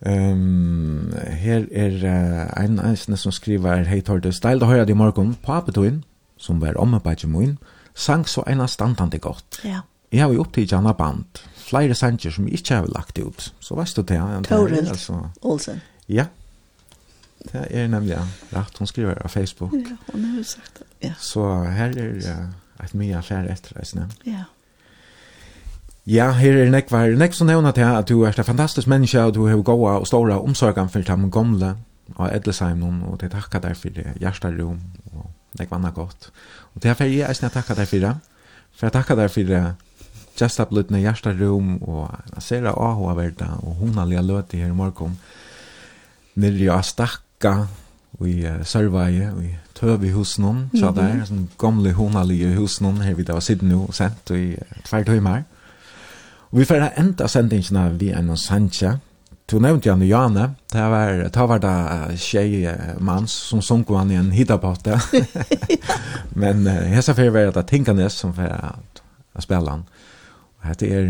[0.00, 1.12] Um,
[1.42, 5.52] her er uh, en eisen som skriver, Hei Tordes, deil da høyre i morgen, på
[5.52, 6.00] Apetoin,
[6.40, 7.58] som var omme på min,
[7.94, 9.60] sang så ena standande godt.
[9.64, 9.82] Ja.
[10.10, 13.52] Jeg har jo opptid Janna band, flere sanger som jeg ikke har lagt ut.
[13.60, 14.20] Så vet du det.
[14.48, 15.20] Toril altså.
[15.42, 15.82] Olsen.
[16.08, 16.26] Ja,
[17.52, 18.24] det er nemlig ja.
[18.56, 18.78] rett.
[18.78, 19.74] Hun skriver av Facebook.
[19.74, 20.89] Ja, hun har jo sagt det.
[21.02, 21.12] Ja.
[21.18, 22.38] Så her er det
[22.84, 24.08] et mye affære etter etterreisende.
[24.26, 24.46] Ja.
[26.08, 29.20] Ja, her er nek var nek som nevner til at du er et fantastisk menneske,
[29.20, 31.74] og du har gåa og ståra omsorgen for de gamle
[32.16, 34.80] og edlesheimen, og det takka deg for hjerterom,
[35.14, 35.28] og
[35.60, 36.30] nek vannet godt.
[36.74, 38.14] Og det er for jeg eisne takka deg for det,
[38.72, 39.62] for jeg takka deg for det,
[40.40, 44.58] just up lutna hjerterom, og jeg ser det av hva verda, og hun allia løte
[44.58, 45.18] her i morgen,
[46.40, 47.54] nirri og stakka,
[48.18, 51.94] og i uh, sørveie, og i tøv i hos noen, så det er sånn gamle
[51.96, 54.52] honalige hos noen, her vi da var sittende og sendt i
[54.86, 55.46] tvær tøymer.
[56.50, 58.98] Og vi får enda sendingene vi er noen sendtja.
[59.50, 61.72] Du nevnte Janne Jane, det var, det var da
[62.14, 62.68] tjej
[63.02, 65.00] mans som sunk han i en hitabate.
[66.42, 68.54] Men uh, ser fyrir var det Tinkanes som fyrir
[69.34, 69.88] får spela han.
[69.88, 70.09] Mm
[70.60, 71.04] Hette er,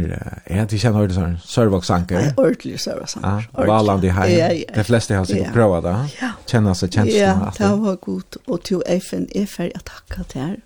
[0.46, 2.20] jeg hadde kjent hørt sånn, sørvåksanker.
[2.22, 3.48] Ja, ordentlig sørvåksanker.
[3.50, 4.30] Ja, Valand i heim.
[4.30, 4.68] Ja, ja.
[4.76, 5.94] De fleste har sikkert prøvd det.
[6.20, 6.28] Ja.
[6.46, 7.18] Kjenner seg kjenslen.
[7.18, 8.38] Ja, det var godt.
[8.46, 10.60] Og til FN er ferdig å takke til her.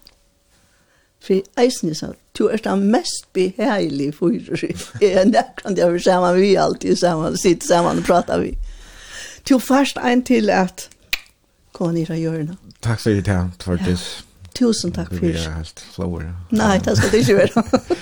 [1.25, 4.67] For eisen er sånn, du er den mest beheilige fyrer.
[5.01, 8.53] Jeg er nekkant jeg vil sammen, vi alltid sammen, sitte sammen og prate vi.
[9.49, 10.91] Til først en til at,
[11.73, 12.77] gå ned og gjøre noe.
[12.85, 14.05] Takk for det, Tvartis.
[14.55, 15.33] Tusen takk for det.
[15.33, 16.35] Det blir helt flåere.
[16.53, 17.97] Nei, det skal det ikke være.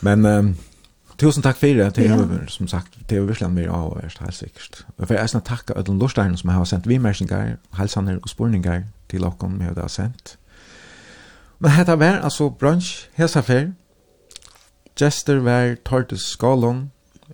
[0.00, 0.56] Men um,
[1.18, 2.16] tusen takk for det, det ja.
[2.16, 4.84] er som sagt, det er virkelig mye avhørst, helt sikkert.
[4.98, 9.20] Og for jeg skal takke alle lortstegnene som har sendt vimersinger, halsaner og spurninger til
[9.20, 10.36] dere med det har sendt.
[11.58, 13.70] Men dette var altså brunch, hesafer,
[15.00, 16.88] Jester var Tortes Skålund,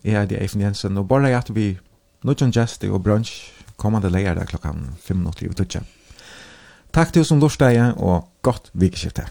[0.04, 1.78] jeg er det Eifen Jensen, og bare at vi
[2.24, 5.84] nødgjøn Jester og brunch kommande leger klokken 5.30 i
[6.92, 9.26] Takk til oss som lortstegne, og godt vikeskiftet.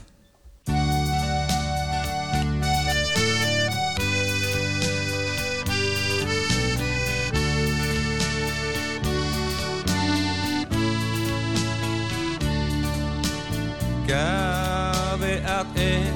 [14.08, 16.16] gave at en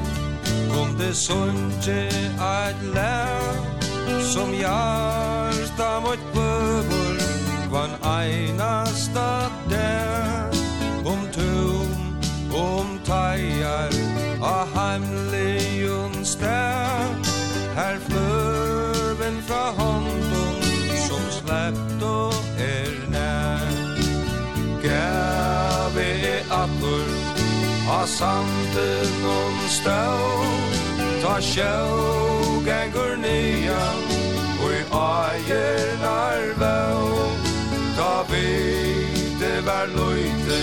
[0.71, 3.53] kunde sunge et lær
[4.33, 7.09] Som hjarta mot bøver
[7.69, 10.49] Kvann einasta der.
[11.05, 12.17] Om tum,
[12.53, 13.93] om teier
[14.41, 17.13] A heimligjum stær.
[17.75, 17.99] Her
[27.99, 30.43] Ta sanden om stau
[31.21, 33.99] Ta sjau Gengur nian
[34.63, 37.27] Og i aier narvau
[37.97, 40.61] Ta vide var loite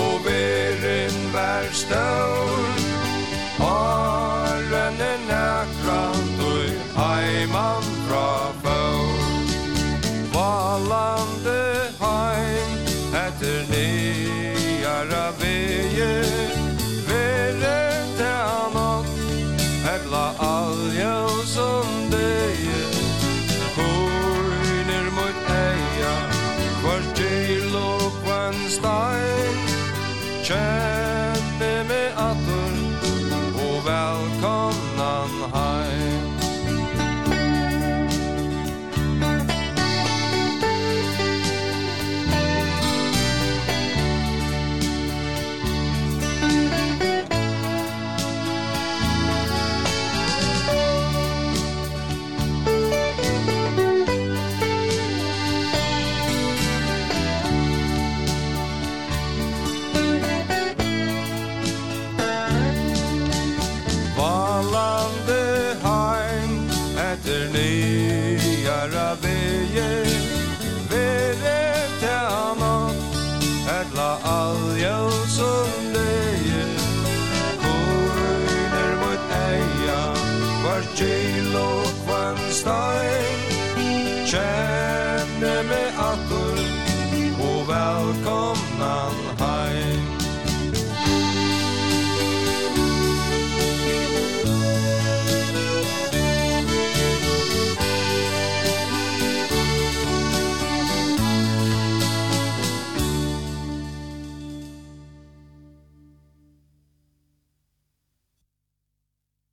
[0.00, 2.66] Og verin var staur
[3.68, 6.02] Arren er nækra
[6.40, 8.30] Dui heiman fra
[8.66, 9.30] baur
[10.34, 11.87] Valande